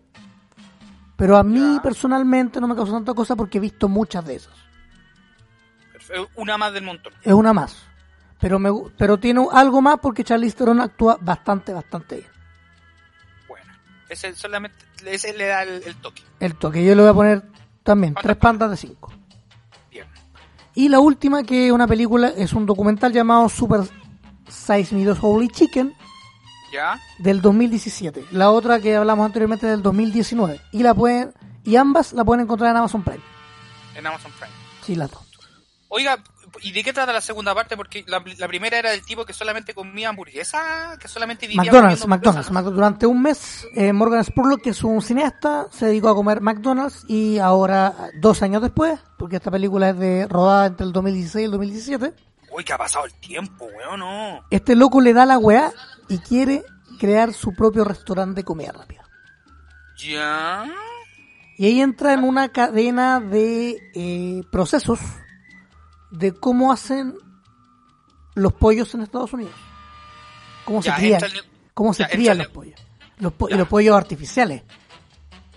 Pero 1.15 1.35
a 1.37 1.43
mí 1.43 1.79
personalmente 1.81 2.61
no 2.61 2.67
me 2.67 2.75
causó 2.75 2.93
tanta 2.93 3.13
cosa 3.13 3.35
porque 3.35 3.57
he 3.57 3.61
visto 3.61 3.89
muchas 3.89 4.25
de 4.25 4.35
esas. 4.35 4.53
Una 6.35 6.57
más 6.57 6.73
del 6.73 6.83
montón. 6.83 7.13
es 7.21 7.33
una 7.33 7.53
más. 7.53 7.83
Pero 8.39 8.59
me 8.59 8.69
pero 8.97 9.17
tiene 9.17 9.45
algo 9.51 9.81
más 9.81 9.99
porque 9.99 10.23
Charlize 10.23 10.55
Theron 10.55 10.79
actúa 10.79 11.17
bastante, 11.19 11.73
bastante 11.73 12.17
bien. 12.17 12.29
Bueno, 13.47 13.73
ese 14.07 14.33
solamente 14.35 14.85
ese 15.05 15.33
le 15.33 15.47
da 15.47 15.63
el, 15.63 15.81
el 15.83 15.95
toque. 15.95 16.21
El 16.39 16.55
toque, 16.55 16.85
yo 16.85 16.95
le 16.95 17.01
voy 17.01 17.11
a 17.11 17.13
poner 17.15 17.43
también 17.83 18.13
¿Cuántas 18.13 18.23
tres 18.23 18.37
pandas 18.37 18.69
de 18.69 18.77
cinco. 18.77 19.11
Y 20.77 20.89
la 20.89 20.99
última, 20.99 21.41
que 21.41 21.65
es 21.65 21.71
una 21.71 21.87
película, 21.87 22.27
es 22.27 22.53
un 22.53 22.67
documental 22.67 23.11
llamado 23.11 23.49
Super 23.49 23.79
Size 24.47 24.93
Me 24.93 25.05
2 25.05 25.17
Holy 25.19 25.47
Chicken 25.47 25.91
¿Ya? 26.71 26.99
del 27.17 27.41
2017. 27.41 28.25
La 28.29 28.51
otra 28.51 28.79
que 28.79 28.95
hablamos 28.95 29.25
anteriormente 29.25 29.65
del 29.65 29.81
2019. 29.81 30.61
Y 30.73 30.83
la 30.83 30.93
pueden 30.93 31.33
y 31.63 31.77
ambas 31.77 32.13
la 32.13 32.23
pueden 32.23 32.43
encontrar 32.43 32.69
en 32.69 32.77
Amazon 32.77 33.01
Prime. 33.01 33.23
En 33.95 34.05
Amazon 34.05 34.31
Prime. 34.33 34.53
Sí, 34.83 34.93
las 34.93 35.09
dos. 35.09 35.23
Oiga, 35.87 36.23
¿y 36.61 36.71
de 36.71 36.83
qué 36.83 36.93
trata 36.93 37.13
la 37.13 37.21
segunda 37.21 37.53
parte? 37.53 37.75
Porque 37.77 38.03
la, 38.07 38.23
la 38.37 38.47
primera 38.47 38.77
era 38.77 38.91
del 38.91 39.03
tipo 39.03 39.25
que 39.25 39.33
solamente 39.33 39.73
comía 39.73 40.09
hamburguesa, 40.09 40.97
que 40.99 41.07
solamente 41.07 41.47
vivía 41.47 41.63
McDonald's, 41.63 42.07
McDonald's, 42.07 42.49
Durante 42.73 43.05
un 43.05 43.21
mes, 43.21 43.67
eh, 43.75 43.93
Morgan 43.93 44.23
Spurlock, 44.23 44.61
que 44.61 44.69
es 44.71 44.83
un 44.83 45.01
cineasta, 45.01 45.67
se 45.71 45.87
dedicó 45.87 46.09
a 46.09 46.15
comer 46.15 46.41
McDonald's 46.41 47.05
y 47.07 47.39
ahora, 47.39 47.93
dos 48.15 48.41
años 48.41 48.61
después, 48.61 48.99
porque 49.17 49.37
esta 49.37 49.51
película 49.51 49.89
es 49.89 49.97
de 49.97 50.27
rodada 50.27 50.67
entre 50.67 50.85
el 50.85 50.93
2016 50.93 51.41
y 51.41 51.45
el 51.45 51.51
2017, 51.51 52.05
¿no? 52.07 52.27
Uy, 52.51 52.63
que 52.63 52.73
ha 52.73 52.77
pasado 52.77 53.05
el 53.05 53.13
tiempo, 53.15 53.65
weón, 53.65 53.99
no. 53.99 54.45
este 54.49 54.75
loco 54.75 55.01
le 55.01 55.13
da 55.13 55.25
la 55.25 55.37
weá 55.37 55.71
y 56.07 56.17
quiere 56.19 56.63
crear 56.99 57.33
su 57.33 57.53
propio 57.53 57.83
restaurante 57.83 58.41
de 58.41 58.43
comida 58.43 58.71
rápida. 58.71 59.03
¿Ya? 59.97 60.65
Y 61.57 61.65
ahí 61.65 61.81
entra 61.81 62.13
en 62.13 62.23
una 62.23 62.49
cadena 62.49 63.19
de 63.19 63.77
eh, 63.95 64.43
procesos 64.51 64.99
de 66.17 66.33
cómo 66.33 66.71
hacen 66.71 67.15
los 68.35 68.53
pollos 68.53 68.93
en 68.95 69.01
Estados 69.01 69.33
Unidos. 69.33 69.53
Cómo 70.65 70.81
Ya, 70.81 70.95
se 70.95 71.01
crían, 71.01 71.21
cómo 71.73 71.93
se 71.93 72.03
ya, 72.03 72.09
crían 72.09 72.37
los 72.39 72.47
pollos. 72.47 72.79
Los 73.19 73.33
po- 73.33 73.47
y 73.47 73.51
Ya. 73.51 73.57
los 73.57 73.67
pollos 73.67 73.95
artificiales. 73.95 74.63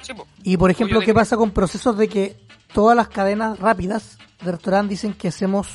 Sí, 0.03 0.15
po. 0.15 0.27
Y 0.43 0.57
por 0.57 0.71
ejemplo, 0.71 1.01
de 1.01 1.07
¿qué 1.07 1.13
pasa 1.15 1.37
con 1.37 1.51
procesos 1.51 1.97
de 1.99 2.09
que 2.09 2.47
todas 2.73 2.97
las 2.97 3.09
cadenas 3.09 3.59
rápidas 3.59 4.19
de 4.43 4.53
restaurante 4.53 4.91
dicen 4.91 5.13
que 5.15 5.29
hacemos, 5.29 5.69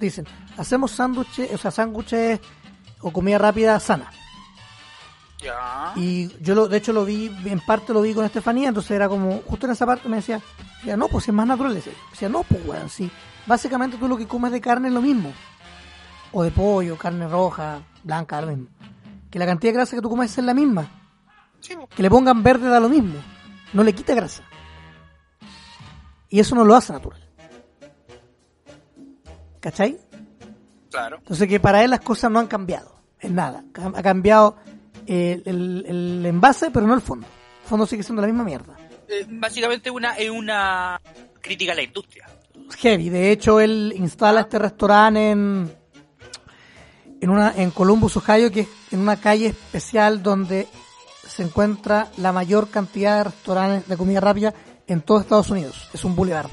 dicen, 0.00 0.26
hacemos 0.56 0.92
sándwiches, 0.92 1.52
o 1.52 1.58
sea, 1.58 1.70
sándwiches 1.70 2.40
o 3.00 3.10
comida 3.12 3.38
rápida 3.38 3.78
sana? 3.80 4.10
Ya. 5.42 5.92
Y 5.96 6.30
yo 6.42 6.54
lo, 6.54 6.68
de 6.68 6.78
hecho 6.78 6.92
lo 6.94 7.04
vi, 7.04 7.26
en 7.44 7.60
parte 7.60 7.92
lo 7.92 8.00
vi 8.00 8.14
con 8.14 8.24
Estefanía, 8.24 8.68
entonces 8.68 8.92
era 8.92 9.08
como, 9.08 9.42
justo 9.46 9.66
en 9.66 9.72
esa 9.72 9.84
parte 9.84 10.08
me 10.08 10.16
decía, 10.16 10.40
decía 10.78 10.96
no, 10.96 11.08
pues 11.08 11.24
si 11.24 11.30
es 11.30 11.34
más 11.34 11.46
natural. 11.46 11.74
Decía, 11.74 11.92
decía, 12.10 12.28
no, 12.30 12.42
pues 12.44 12.64
weón, 12.66 12.88
sí. 12.88 13.10
Básicamente 13.46 13.96
tú 13.96 14.08
lo 14.08 14.16
que 14.16 14.26
comes 14.26 14.52
de 14.52 14.60
carne 14.60 14.88
es 14.88 14.94
lo 14.94 15.00
mismo. 15.02 15.32
O 16.32 16.42
de 16.42 16.50
pollo, 16.50 16.96
carne 16.98 17.28
roja, 17.28 17.80
blanca, 18.02 18.40
lo 18.40 18.48
mismo. 18.48 18.66
Que 19.30 19.38
la 19.38 19.46
cantidad 19.46 19.72
de 19.72 19.76
grasa 19.78 19.96
que 19.96 20.02
tú 20.02 20.10
comes 20.10 20.36
es 20.36 20.44
la 20.44 20.54
misma. 20.54 20.88
Sí. 21.60 21.74
Que 21.94 22.02
le 22.02 22.10
pongan 22.10 22.42
verde 22.42 22.68
da 22.68 22.80
lo 22.80 22.88
mismo. 22.88 23.14
No 23.72 23.82
le 23.84 23.92
quita 23.94 24.14
grasa. 24.14 24.42
Y 26.28 26.40
eso 26.40 26.54
no 26.54 26.64
lo 26.64 26.74
hace 26.74 26.92
natural. 26.92 27.20
¿Cachai? 29.60 29.98
Claro. 30.90 31.18
Entonces 31.18 31.48
que 31.48 31.60
para 31.60 31.82
él 31.84 31.90
las 31.90 32.00
cosas 32.00 32.30
no 32.30 32.38
han 32.38 32.46
cambiado. 32.46 32.94
En 33.20 33.34
nada. 33.34 33.64
Ha 33.94 34.02
cambiado 34.02 34.56
el, 35.06 35.42
el- 35.46 35.84
el 35.86 36.26
envase, 36.26 36.70
pero 36.70 36.86
no 36.86 36.94
el 36.94 37.00
fondo. 37.00 37.26
El 37.62 37.68
fondo 37.68 37.86
sigue 37.86 38.02
siendo 38.02 38.22
la 38.22 38.28
misma 38.28 38.44
mierda. 38.44 38.76
Eh, 39.08 39.26
básicamente 39.28 39.90
una, 39.90 40.16
es 40.16 40.30
una 40.30 41.00
crítica 41.40 41.72
a 41.72 41.74
la 41.76 41.82
industria. 41.82 42.26
Heavy. 42.78 43.08
De 43.10 43.30
hecho, 43.30 43.60
él 43.60 43.94
instala 43.96 44.40
este 44.42 44.58
restaurante 44.58 45.30
en, 45.30 45.72
en, 47.20 47.30
una, 47.30 47.54
en 47.56 47.70
Columbus, 47.70 48.16
Ohio, 48.16 48.50
que 48.50 48.60
es 48.60 48.68
en 48.90 49.00
una 49.00 49.16
calle 49.16 49.46
especial 49.48 50.22
donde 50.22 50.66
se 51.26 51.42
encuentra 51.42 52.10
la 52.18 52.32
mayor 52.32 52.68
cantidad 52.68 53.18
de 53.18 53.24
restaurantes 53.24 53.88
de 53.88 53.96
comida 53.96 54.20
rápida 54.20 54.54
en 54.86 55.00
todo 55.02 55.20
Estados 55.20 55.50
Unidos. 55.50 55.88
Es 55.92 56.04
un 56.04 56.14
boulevard. 56.14 56.50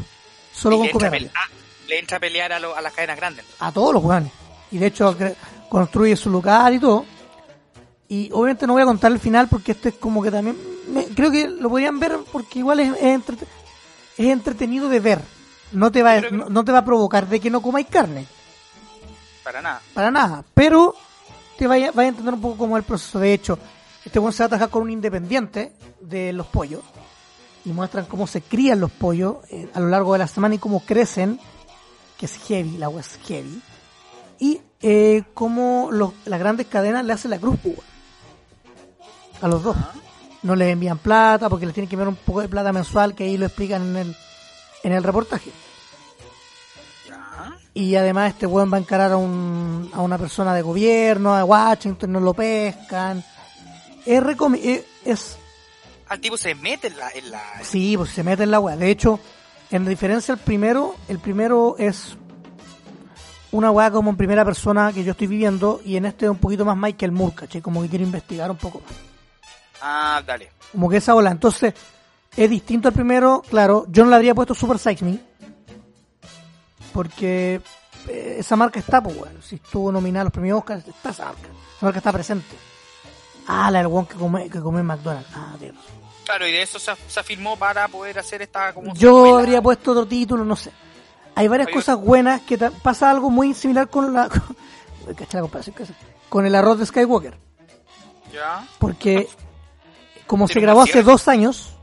Solo 0.53 0.75
Y 0.77 0.79
con 0.79 0.99
comida 1.01 1.07
a 1.07 1.11
rápida. 1.11 1.31
ah, 1.35 1.49
le 1.87 1.99
entra 1.99 2.17
a 2.17 2.19
pelear 2.19 2.53
a, 2.53 2.59
lo- 2.59 2.75
a 2.75 2.81
las 2.81 2.93
cadenas 2.93 3.17
grandes. 3.17 3.45
a 3.59 3.71
todos 3.71 3.93
los 3.93 4.03
weones. 4.03 4.31
Y 4.71 4.77
de 4.79 4.87
hecho 4.87 5.15
construye 5.69 6.15
su 6.15 6.29
lugar 6.29 6.73
y 6.73 6.79
todo. 6.79 7.05
Y 8.07 8.29
obviamente 8.31 8.65
no 8.67 8.73
voy 8.73 8.81
a 8.81 8.85
contar 8.85 9.11
el 9.11 9.19
final 9.19 9.47
porque 9.47 9.71
este 9.73 9.89
es 9.89 9.95
como 9.95 10.21
que 10.23 10.31
también... 10.31 10.57
me- 10.87 11.05
creo 11.05 11.31
que 11.31 11.47
lo 11.47 11.69
podrían 11.69 11.99
ver 11.99 12.17
porque 12.31 12.59
igual 12.59 12.79
es, 12.79 12.91
es 12.99 14.27
entretenido 14.29 14.89
de 14.89 14.99
ver. 14.99 15.19
No 15.73 15.91
te, 15.91 16.01
va, 16.03 16.21
que- 16.21 16.31
no, 16.31 16.49
no 16.49 16.63
te 16.63 16.71
va 16.71 16.79
a 16.79 16.85
provocar 16.85 17.27
de 17.27 17.39
que 17.39 17.49
no 17.49 17.61
comáis 17.61 17.87
carne. 17.87 18.25
Para 19.43 19.61
nada. 19.61 19.81
Para 19.93 20.11
nada. 20.11 20.43
Pero 20.53 20.95
te 21.57 21.67
vaya, 21.67 21.91
vaya 21.91 22.07
a 22.07 22.09
entender 22.09 22.33
un 22.33 22.41
poco 22.41 22.57
cómo 22.57 22.77
es 22.77 22.81
el 22.83 22.87
proceso. 22.87 23.19
De 23.19 23.33
hecho, 23.33 23.59
este 24.05 24.19
weón 24.19 24.31
se 24.33 24.43
va 24.43 24.45
a 24.45 24.49
trabajar 24.49 24.69
con 24.69 24.83
un 24.83 24.91
independiente 24.91 25.75
de 25.99 26.31
los 26.33 26.47
pollos. 26.47 26.81
Y 27.65 27.69
muestran 27.71 28.05
cómo 28.05 28.27
se 28.27 28.41
crían 28.41 28.79
los 28.79 28.91
pollos 28.91 29.37
eh, 29.49 29.69
a 29.73 29.79
lo 29.79 29.87
largo 29.87 30.13
de 30.13 30.19
la 30.19 30.27
semana 30.27 30.55
y 30.55 30.59
cómo 30.59 30.81
crecen. 30.85 31.39
Que 32.17 32.25
es 32.27 32.37
heavy, 32.47 32.77
la 32.77 32.85
agua 32.87 33.01
es 33.01 33.17
heavy. 33.25 33.61
Y 34.39 34.61
eh, 34.81 35.23
cómo 35.33 35.89
los, 35.91 36.11
las 36.25 36.39
grandes 36.39 36.67
cadenas 36.67 37.03
le 37.05 37.13
hacen 37.13 37.31
la 37.31 37.39
cruz 37.39 37.57
pues, 37.61 37.75
weón. 37.77 37.87
a 39.41 39.47
los 39.47 39.63
dos. 39.63 39.75
No 40.43 40.55
les 40.55 40.69
envían 40.73 40.97
plata 40.97 41.49
porque 41.49 41.65
les 41.65 41.73
tienen 41.73 41.87
que 41.89 41.95
enviar 41.95 42.09
un 42.09 42.15
poco 42.17 42.41
de 42.41 42.49
plata 42.49 42.73
mensual 42.73 43.15
que 43.15 43.23
ahí 43.23 43.37
lo 43.37 43.45
explican 43.45 43.81
en 43.81 43.95
el, 43.95 44.15
en 44.83 44.91
el 44.91 45.03
reportaje. 45.03 45.51
Y 47.75 47.95
además 47.95 48.33
este 48.33 48.45
weón 48.45 48.71
va 48.71 48.77
a 48.77 48.81
encarar 48.81 49.11
a, 49.13 49.17
un, 49.17 49.89
a 49.93 50.01
una 50.01 50.17
persona 50.17 50.53
de 50.53 50.61
gobierno, 50.61 51.33
a 51.35 51.43
Washington, 51.43 52.11
no 52.11 52.19
lo 52.19 52.33
pescan. 52.33 53.23
Es, 54.05 54.21
recomi- 54.21 54.59
eh, 54.63 54.85
es 55.05 55.37
Al 56.09 56.19
tipo 56.19 56.37
se 56.37 56.53
mete 56.53 56.87
en 56.87 56.97
la... 56.97 57.09
En 57.09 57.31
la 57.31 57.41
sí, 57.63 57.97
pues 57.97 58.11
se 58.11 58.23
mete 58.23 58.43
en 58.43 58.51
la 58.51 58.59
weá. 58.59 58.75
De 58.75 58.91
hecho, 58.91 59.19
en 59.71 59.85
diferencia 59.85 60.35
al 60.35 60.39
primero, 60.39 60.93
el 61.07 61.17
primero 61.17 61.75
es 61.79 62.15
una 63.51 63.71
weá 63.71 63.89
como 63.89 64.11
en 64.11 64.17
primera 64.17 64.45
persona 64.45 64.91
que 64.93 65.03
yo 65.03 65.11
estoy 65.11 65.27
viviendo 65.27 65.81
y 65.83 65.95
en 65.97 66.05
este 66.05 66.25
es 66.25 66.31
un 66.31 66.37
poquito 66.37 66.65
más 66.65 66.77
Michael 66.77 67.11
Moore, 67.11 67.35
¿cachai? 67.35 67.61
Como 67.61 67.81
que 67.81 67.89
quiero 67.89 68.05
investigar 68.05 68.51
un 68.51 68.57
poco 68.57 68.81
más. 68.81 68.93
Ah, 69.81 70.21
dale. 70.25 70.51
Como 70.71 70.89
que 70.89 70.97
esa 70.97 71.15
ola. 71.15 71.31
Entonces, 71.31 71.73
es 72.37 72.49
distinto 72.49 72.87
al 72.87 72.93
primero, 72.93 73.41
claro. 73.49 73.85
Yo 73.89 74.03
no 74.03 74.11
le 74.11 74.15
habría 74.15 74.35
puesto 74.35 74.53
Super 74.53 74.77
Size 74.77 75.03
Me. 75.03 75.19
Porque 76.93 77.61
eh, 78.07 78.35
esa 78.39 78.55
marca 78.55 78.79
está, 78.79 79.01
pues, 79.01 79.17
bueno. 79.17 79.41
Si 79.41 79.55
estuvo 79.55 79.91
nominada 79.91 80.21
a 80.21 80.23
los 80.25 80.33
premios 80.33 80.59
Oscar, 80.59 80.77
está 80.87 81.09
esa 81.09 81.25
marca. 81.25 81.47
Esa 81.77 81.85
marca 81.85 81.97
está 81.99 82.11
presente. 82.13 82.55
Ah, 83.47 83.69
la 83.71 83.79
del 83.79 83.87
one 83.87 84.07
que 84.07 84.15
come, 84.15 84.49
que 84.49 84.61
come 84.61 84.79
en 84.81 84.85
McDonald's. 84.85 85.29
Ah, 85.33 85.55
Dios. 85.59 85.75
Claro, 86.23 86.47
y 86.47 86.51
de 86.53 86.61
eso 86.61 86.79
se, 86.79 86.93
se 87.07 87.19
afirmó 87.19 87.57
para 87.57 87.87
poder 87.89 88.17
hacer 88.17 88.41
esta 88.41 88.73
como 88.73 88.93
Yo 88.93 89.15
secuela. 89.25 89.39
habría 89.39 89.61
puesto 89.61 89.91
otro 89.91 90.05
título, 90.05 90.45
no 90.45 90.55
sé. 90.55 90.71
Hay 91.35 91.47
varias 91.49 91.67
Hay 91.67 91.73
cosas 91.73 91.97
buenas 91.99 92.41
que 92.41 92.57
pasa 92.57 93.09
algo 93.09 93.29
muy 93.29 93.53
similar 93.53 93.89
con 93.89 94.13
la. 94.13 94.29
Con, 95.03 95.49
con 96.29 96.45
el 96.45 96.55
arroz 96.55 96.79
de 96.79 96.85
Skywalker. 96.85 97.37
Ya. 98.31 98.65
Porque 98.79 99.27
como 100.25 100.47
se 100.47 100.61
grabó 100.61 100.81
hace 100.83 101.03
dos 101.03 101.27
años, 101.27 101.75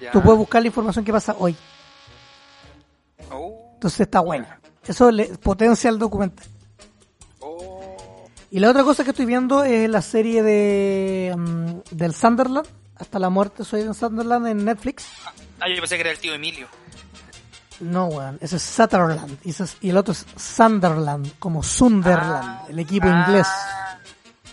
Ya. 0.00 0.10
tú 0.10 0.20
puedes 0.20 0.38
buscar 0.38 0.60
la 0.60 0.66
información 0.68 1.02
que 1.02 1.12
pasa 1.12 1.34
hoy. 1.38 1.56
Oh, 3.30 3.63
Entonces 3.84 4.00
está 4.00 4.20
bueno. 4.20 4.46
Eso 4.86 5.10
le 5.10 5.26
potencia 5.36 5.90
el 5.90 5.98
documental. 5.98 6.46
oh. 7.40 8.24
Y 8.50 8.58
la 8.58 8.70
otra 8.70 8.82
cosa 8.82 9.04
que 9.04 9.10
estoy 9.10 9.26
viendo 9.26 9.62
es 9.62 9.90
la 9.90 10.00
serie 10.00 10.42
de 10.42 11.34
mm, 11.36 11.80
del 11.94 12.14
Sunderland, 12.14 12.66
hasta 12.96 13.18
la 13.18 13.28
muerte 13.28 13.62
soy 13.62 13.82
de 13.82 13.92
Sunderland 13.92 14.46
en 14.46 14.64
Netflix. 14.64 15.04
Ah, 15.60 15.68
yo 15.68 15.76
pensé 15.82 15.96
que 15.96 16.00
era 16.00 16.12
el 16.12 16.18
tío 16.18 16.32
Emilio. 16.32 16.66
No, 17.80 18.06
weón, 18.06 18.38
ese 18.40 18.56
es 18.56 18.62
Sutherland 18.62 19.36
y, 19.44 19.50
ese 19.50 19.64
es- 19.64 19.76
y 19.82 19.90
el 19.90 19.98
otro 19.98 20.12
es 20.12 20.24
Sunderland, 20.34 21.32
como 21.38 21.62
Sunderland, 21.62 22.70
el 22.70 22.78
equipo 22.78 23.06
Ah. 23.10 23.26
inglés. 23.26 23.48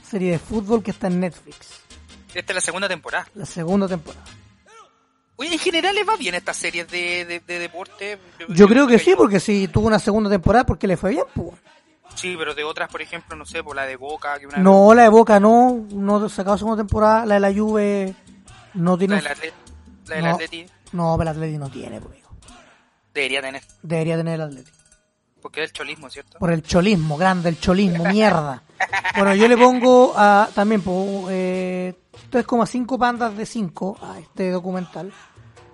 Serie 0.09 0.31
de 0.33 0.39
fútbol 0.39 0.83
que 0.83 0.91
está 0.91 1.07
en 1.07 1.21
Netflix, 1.21 1.55
Esta 2.33 2.51
es 2.51 2.55
la 2.55 2.61
segunda 2.61 2.89
temporada. 2.89 3.25
la 3.35 3.45
segunda 3.45 3.87
temporada. 3.87 4.25
Oye, 5.41 5.53
en 5.53 5.59
general 5.59 5.95
les 5.95 6.07
va 6.07 6.15
bien 6.17 6.35
estas 6.35 6.55
series 6.55 6.87
de, 6.87 7.25
de, 7.25 7.39
de 7.39 7.57
deporte. 7.57 8.19
Yo 8.49 8.67
creo 8.67 8.85
que 8.85 8.99
sí, 8.99 9.15
porque 9.17 9.39
si 9.39 9.67
tuvo 9.67 9.87
una 9.87 9.97
segunda 9.97 10.29
temporada, 10.29 10.67
porque 10.67 10.85
le 10.85 10.97
fue 10.97 11.09
bien, 11.09 11.23
pues. 11.33 11.57
Sí, 12.13 12.35
pero 12.37 12.53
de 12.53 12.63
otras, 12.63 12.91
por 12.91 13.01
ejemplo, 13.01 13.35
no 13.35 13.43
sé, 13.43 13.63
por 13.63 13.75
la 13.75 13.87
de 13.87 13.95
Boca. 13.95 14.37
Que 14.37 14.45
una 14.45 14.59
No, 14.59 14.93
la 14.93 15.01
de 15.01 15.09
Boca 15.09 15.39
no, 15.39 15.87
no 15.93 16.29
sacado 16.29 16.59
segunda 16.59 16.83
temporada, 16.83 17.25
la 17.25 17.33
de 17.35 17.39
la 17.39 17.51
Juve 17.51 18.13
no 18.75 18.91
La 18.91 18.97
tiene... 18.99 19.15
del 19.15 19.27
Atleti. 19.27 19.55
La 20.05 20.15
del 20.15 20.25
no, 20.25 20.31
Atleti 20.31 20.65
no, 20.91 21.15
pero 21.17 21.31
el 21.31 21.35
Atleti 21.35 21.57
no 21.57 21.71
tiene, 21.71 22.01
pues, 22.01 22.19
debería 23.11 23.41
tener. 23.41 23.63
Debería 23.81 24.17
tener 24.17 24.35
el 24.35 24.41
Atleti. 24.41 24.71
Porque 25.41 25.63
es 25.63 25.71
el 25.71 25.73
cholismo, 25.73 26.07
¿cierto? 26.11 26.37
Por 26.37 26.51
el 26.51 26.61
cholismo, 26.61 27.17
grande 27.17 27.49
el 27.49 27.59
cholismo, 27.59 28.05
mierda. 28.05 28.61
Bueno, 29.17 29.33
yo 29.33 29.47
le 29.47 29.57
pongo 29.57 30.13
a, 30.15 30.49
también 30.53 30.81
po, 30.81 31.25
eh, 31.31 31.95
3,5 32.31 32.97
bandas 32.97 33.35
de 33.35 33.45
5 33.45 33.97
a 34.01 34.19
este 34.19 34.51
documental. 34.51 35.11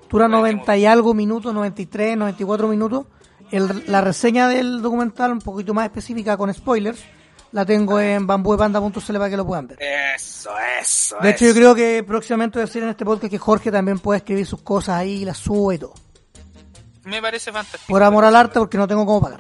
Dura 0.10 0.28
90 0.28 0.78
y 0.78 0.86
algo 0.86 1.14
minutos, 1.14 1.54
93, 1.54 2.18
94 2.18 2.68
minutos. 2.68 3.06
El- 3.52 3.84
la 3.88 4.02
reseña 4.02 4.48
del 4.48 4.82
documental, 4.82 5.32
un 5.32 5.40
poquito 5.40 5.74
más 5.74 5.86
específica 5.86 6.36
con 6.38 6.54
spoilers, 6.54 7.00
la 7.52 7.66
tengo 7.66 8.00
en 8.00 8.28
bambuepanda.cl 8.28 9.14
para 9.14 9.30
que 9.30 9.38
lo 9.38 9.46
puedan 9.46 9.68
ver. 9.68 9.78
Eso, 9.82 10.50
eso. 10.82 11.16
De 11.22 11.30
hecho, 11.32 11.46
yo 11.46 11.54
creo 11.54 11.74
que 11.76 12.04
próximamente 12.04 12.58
voy 12.60 12.64
a 12.64 12.66
decir 12.66 12.84
en 12.84 12.90
este 12.90 13.06
podcast 13.06 13.32
que 13.32 13.38
Jorge 13.38 13.72
también 13.72 14.00
puede 14.00 14.18
escribir 14.18 14.46
sus 14.46 14.62
cosas 14.62 14.96
ahí, 14.98 15.24
las 15.24 15.38
sube 15.38 15.76
y 15.76 15.78
todo. 15.78 15.94
Me 17.06 17.22
parece 17.22 17.52
fantástico. 17.54 17.86
Por 17.88 18.04
amor 18.04 18.26
al 18.26 18.36
arte, 18.36 18.60
porque 18.60 18.78
no 18.78 18.86
tengo 18.88 19.06
cómo 19.06 19.22
pagar. 19.22 19.40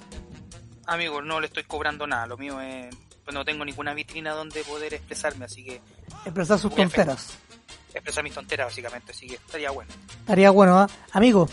Amigo, 0.86 1.22
no 1.22 1.42
le 1.42 1.48
estoy 1.48 1.64
cobrando 1.64 2.08
nada. 2.08 2.28
Lo 2.28 2.38
mío 2.38 2.62
es. 2.62 2.96
Pues 3.26 3.36
no 3.36 3.44
tengo 3.44 3.66
ninguna 3.66 3.94
vitrina 3.94 4.32
donde 4.32 4.64
poder 4.64 4.94
expresarme, 4.94 5.44
así 5.44 5.66
que. 5.66 5.82
Expresar 6.24 6.58
sus 6.60 6.74
tonteras. 6.74 7.38
Expresar 7.98 8.24
mis 8.24 8.34
tonteras, 8.34 8.68
básicamente, 8.68 9.12
así 9.12 9.28
que 9.28 9.36
estaría 9.36 9.72
bueno. 9.72 9.92
Estaría 10.20 10.50
bueno, 10.52 10.80
¿ah? 10.80 10.88
Amigo, 11.12 11.48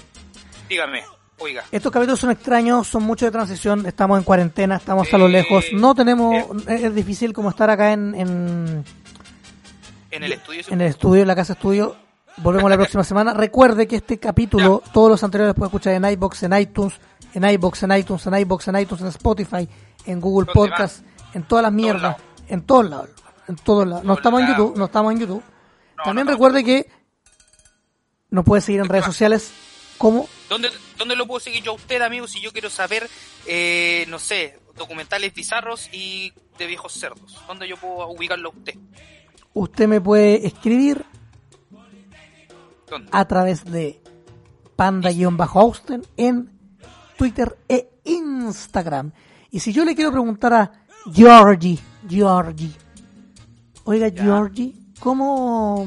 Dígame, 0.68 1.02
oiga. 1.38 1.64
estos 1.72 1.92
capítulos 1.92 2.20
son 2.20 2.30
extraños, 2.30 2.86
son 2.86 3.02
muchos 3.02 3.26
de 3.26 3.32
transición, 3.32 3.86
estamos 3.86 4.18
en 4.18 4.24
cuarentena, 4.24 4.76
estamos 4.76 5.12
a 5.12 5.18
lo 5.18 5.28
lejos, 5.28 5.66
no 5.72 5.94
tenemos, 5.94 6.46
es 6.68 6.94
difícil 6.94 7.32
como 7.32 7.50
estar 7.50 7.68
acá 7.70 7.92
en, 7.92 8.14
en, 8.14 8.84
En 10.10 10.22
el 10.22 10.32
estudio. 10.32 10.62
en 10.68 10.80
el 10.80 10.86
estudio, 10.88 11.22
en 11.22 11.28
la 11.28 11.34
casa 11.36 11.52
estudio. 11.54 11.96
Volvemos 12.38 12.68
la 12.68 12.76
próxima 12.76 13.04
semana. 13.04 13.32
Recuerde 13.32 13.86
que 13.86 13.96
este 13.96 14.18
capítulo, 14.18 14.82
todos 14.92 15.08
los 15.08 15.22
anteriores 15.22 15.54
puede 15.54 15.68
escuchar 15.68 15.94
en 15.94 16.04
iBox, 16.04 16.42
en 16.42 16.58
iTunes, 16.58 16.94
en 17.32 17.44
iBox, 17.44 17.82
en 17.84 17.92
iTunes, 17.96 18.26
en 18.26 18.34
iBox, 18.38 18.68
en 18.68 18.76
iTunes, 18.80 19.02
en 19.02 19.08
Spotify, 19.08 19.68
en 20.06 20.20
Google 20.20 20.46
¿Dónde 20.52 20.70
Podcast, 20.70 21.04
en 21.32 21.44
todas 21.44 21.62
las 21.62 21.72
mierdas, 21.72 22.16
en 22.48 22.62
todos 22.62 22.90
lados, 22.90 23.10
en 23.46 23.56
todos 23.56 23.86
lados. 23.86 24.04
No 24.04 24.14
estamos 24.14 24.40
en. 24.40 24.48
YouTube, 24.48 24.76
no 24.76 24.84
estamos 24.86 25.12
en 25.12 25.20
YouTube. 25.20 25.42
No, 26.04 26.10
También 26.10 26.26
no, 26.26 26.32
no. 26.32 26.36
recuerde 26.36 26.64
que 26.64 26.90
nos 28.30 28.44
puede 28.44 28.62
seguir 28.62 28.80
en 28.80 28.88
redes 28.88 29.04
sociales 29.04 29.52
como 29.98 30.28
¿Dónde, 30.48 30.70
¿Dónde 30.98 31.16
lo 31.16 31.26
puedo 31.26 31.40
seguir 31.40 31.62
yo 31.62 31.72
a 31.72 31.74
usted, 31.74 32.02
amigo, 32.02 32.26
si 32.26 32.40
yo 32.40 32.52
quiero 32.52 32.68
saber, 32.68 33.08
eh, 33.46 34.04
no 34.08 34.18
sé, 34.18 34.58
documentales 34.76 35.32
bizarros 35.34 35.88
y 35.92 36.32
de 36.58 36.66
viejos 36.66 36.92
cerdos? 36.92 37.40
¿Dónde 37.46 37.68
yo 37.68 37.76
puedo 37.76 38.08
ubicarlo 38.08 38.50
a 38.50 38.52
usted? 38.58 38.74
usted 39.56 39.86
me 39.86 40.00
puede 40.00 40.46
escribir 40.48 41.04
¿Dónde? 42.90 43.08
a 43.12 43.24
través 43.26 43.64
de 43.64 44.00
panda-austen 44.76 46.02
en 46.16 46.50
Twitter 47.16 47.56
e 47.68 47.88
Instagram. 48.04 49.12
Y 49.52 49.60
si 49.60 49.72
yo 49.72 49.84
le 49.84 49.94
quiero 49.94 50.10
preguntar 50.10 50.52
a 50.54 50.72
Georgie, 51.12 51.78
Georgie, 52.08 52.72
oiga 53.84 54.10
Georgie, 54.10 54.74
¿cómo, 55.04 55.86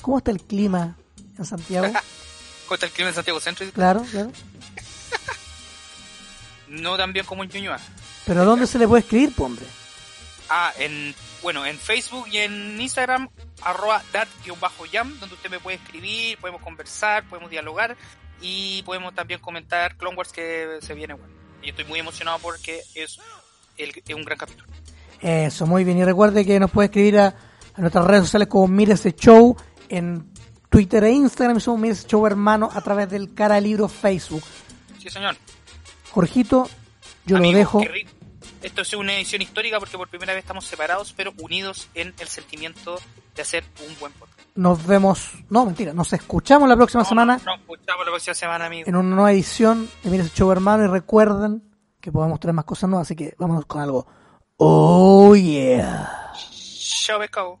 ¿cómo 0.00 0.18
está 0.18 0.30
el 0.30 0.40
clima 0.40 0.96
en 1.38 1.44
Santiago? 1.44 1.86
¿Cómo 2.66 2.74
está 2.74 2.86
el 2.86 2.92
clima 2.92 3.10
en 3.10 3.14
Santiago 3.14 3.38
Centro? 3.40 3.70
Claro, 3.72 4.02
claro. 4.10 4.32
No 6.68 6.98
tan 6.98 7.14
bien 7.14 7.24
como 7.24 7.42
en 7.44 7.48
Ñuñoa. 7.48 7.78
Pero 8.26 8.44
¿dónde 8.44 8.66
se 8.66 8.78
le 8.78 8.86
puede 8.86 9.00
escribir, 9.00 9.32
hombre? 9.38 9.64
Ah, 10.50 10.70
en, 10.78 11.14
bueno, 11.42 11.64
en 11.64 11.78
Facebook 11.78 12.28
y 12.30 12.38
en 12.38 12.78
Instagram, 12.78 13.30
arroba 13.62 14.02
dat-yam, 14.12 15.18
donde 15.18 15.34
usted 15.34 15.48
me 15.48 15.60
puede 15.60 15.78
escribir, 15.78 16.36
podemos 16.36 16.60
conversar, 16.60 17.26
podemos 17.26 17.48
dialogar 17.50 17.96
y 18.42 18.82
podemos 18.82 19.14
también 19.14 19.40
comentar 19.40 19.96
Clone 19.96 20.14
Wars 20.14 20.30
que 20.30 20.78
se 20.82 20.92
viene 20.92 21.14
bueno. 21.14 21.32
Y 21.62 21.70
estoy 21.70 21.86
muy 21.86 22.00
emocionado 22.00 22.38
porque 22.38 22.82
es, 22.94 23.18
el, 23.78 23.94
es 24.06 24.14
un 24.14 24.24
gran 24.24 24.36
capítulo. 24.36 24.66
Eso, 25.22 25.66
muy 25.66 25.84
bien. 25.84 25.96
Y 25.96 26.04
recuerde 26.04 26.44
que 26.44 26.60
nos 26.60 26.70
puede 26.70 26.86
escribir 26.86 27.18
a, 27.18 27.34
a 27.78 27.80
nuestras 27.80 28.04
redes 28.04 28.24
sociales 28.24 28.48
como 28.48 28.66
Mire 28.66 28.94
ese 28.94 29.14
Show 29.14 29.56
en 29.88 30.30
Twitter 30.68 31.04
e 31.04 31.12
Instagram 31.12 31.56
y 31.56 31.60
somos 31.60 31.80
Mire 31.80 31.94
ese 31.94 32.08
Show 32.08 32.26
hermano 32.26 32.68
a 32.74 32.80
través 32.82 33.08
del 33.08 33.32
cara 33.34 33.60
libro 33.60 33.88
Facebook. 33.88 34.42
Sí, 35.00 35.08
señor. 35.08 35.36
Jorgito, 36.10 36.68
yo 37.24 37.36
Amigo, 37.36 37.52
lo 37.52 37.58
dejo. 37.58 37.80
Esto 38.62 38.82
es 38.82 38.92
una 38.94 39.14
edición 39.14 39.40
histórica 39.42 39.78
porque 39.78 39.96
por 39.96 40.08
primera 40.08 40.32
vez 40.34 40.42
estamos 40.42 40.64
separados, 40.64 41.14
pero 41.16 41.32
unidos 41.40 41.88
en 41.94 42.12
el 42.18 42.26
sentimiento 42.26 42.98
de 43.36 43.42
hacer 43.42 43.64
un 43.88 43.96
buen 44.00 44.12
podcast. 44.14 44.36
Nos 44.56 44.84
vemos, 44.84 45.30
no, 45.48 45.64
mentira, 45.64 45.92
nos 45.92 46.12
escuchamos 46.12 46.68
la 46.68 46.74
próxima 46.74 47.04
No, 47.04 47.08
semana 47.08 47.34
Nos 47.44 47.60
escuchamos 47.60 48.04
la 48.04 48.10
próxima 48.10 48.34
semana, 48.34 48.66
amigo. 48.66 48.88
en 48.88 48.96
una 48.96 49.14
nueva 49.14 49.30
edición 49.32 49.88
de 50.02 50.10
Mira 50.10 50.24
ese 50.24 50.34
Show 50.34 50.50
hermano 50.50 50.82
y 50.82 50.88
recuerden 50.88 51.62
que 52.00 52.10
podemos 52.10 52.40
traer 52.40 52.54
más 52.54 52.64
cosas 52.64 52.90
nuevas, 52.90 53.06
así 53.06 53.14
que 53.14 53.36
vámonos 53.38 53.66
con 53.66 53.80
algo. 53.80 54.08
Oh 54.56 55.36
yeah. 55.36 56.32
Chao, 57.06 57.20
pescado. 57.20 57.60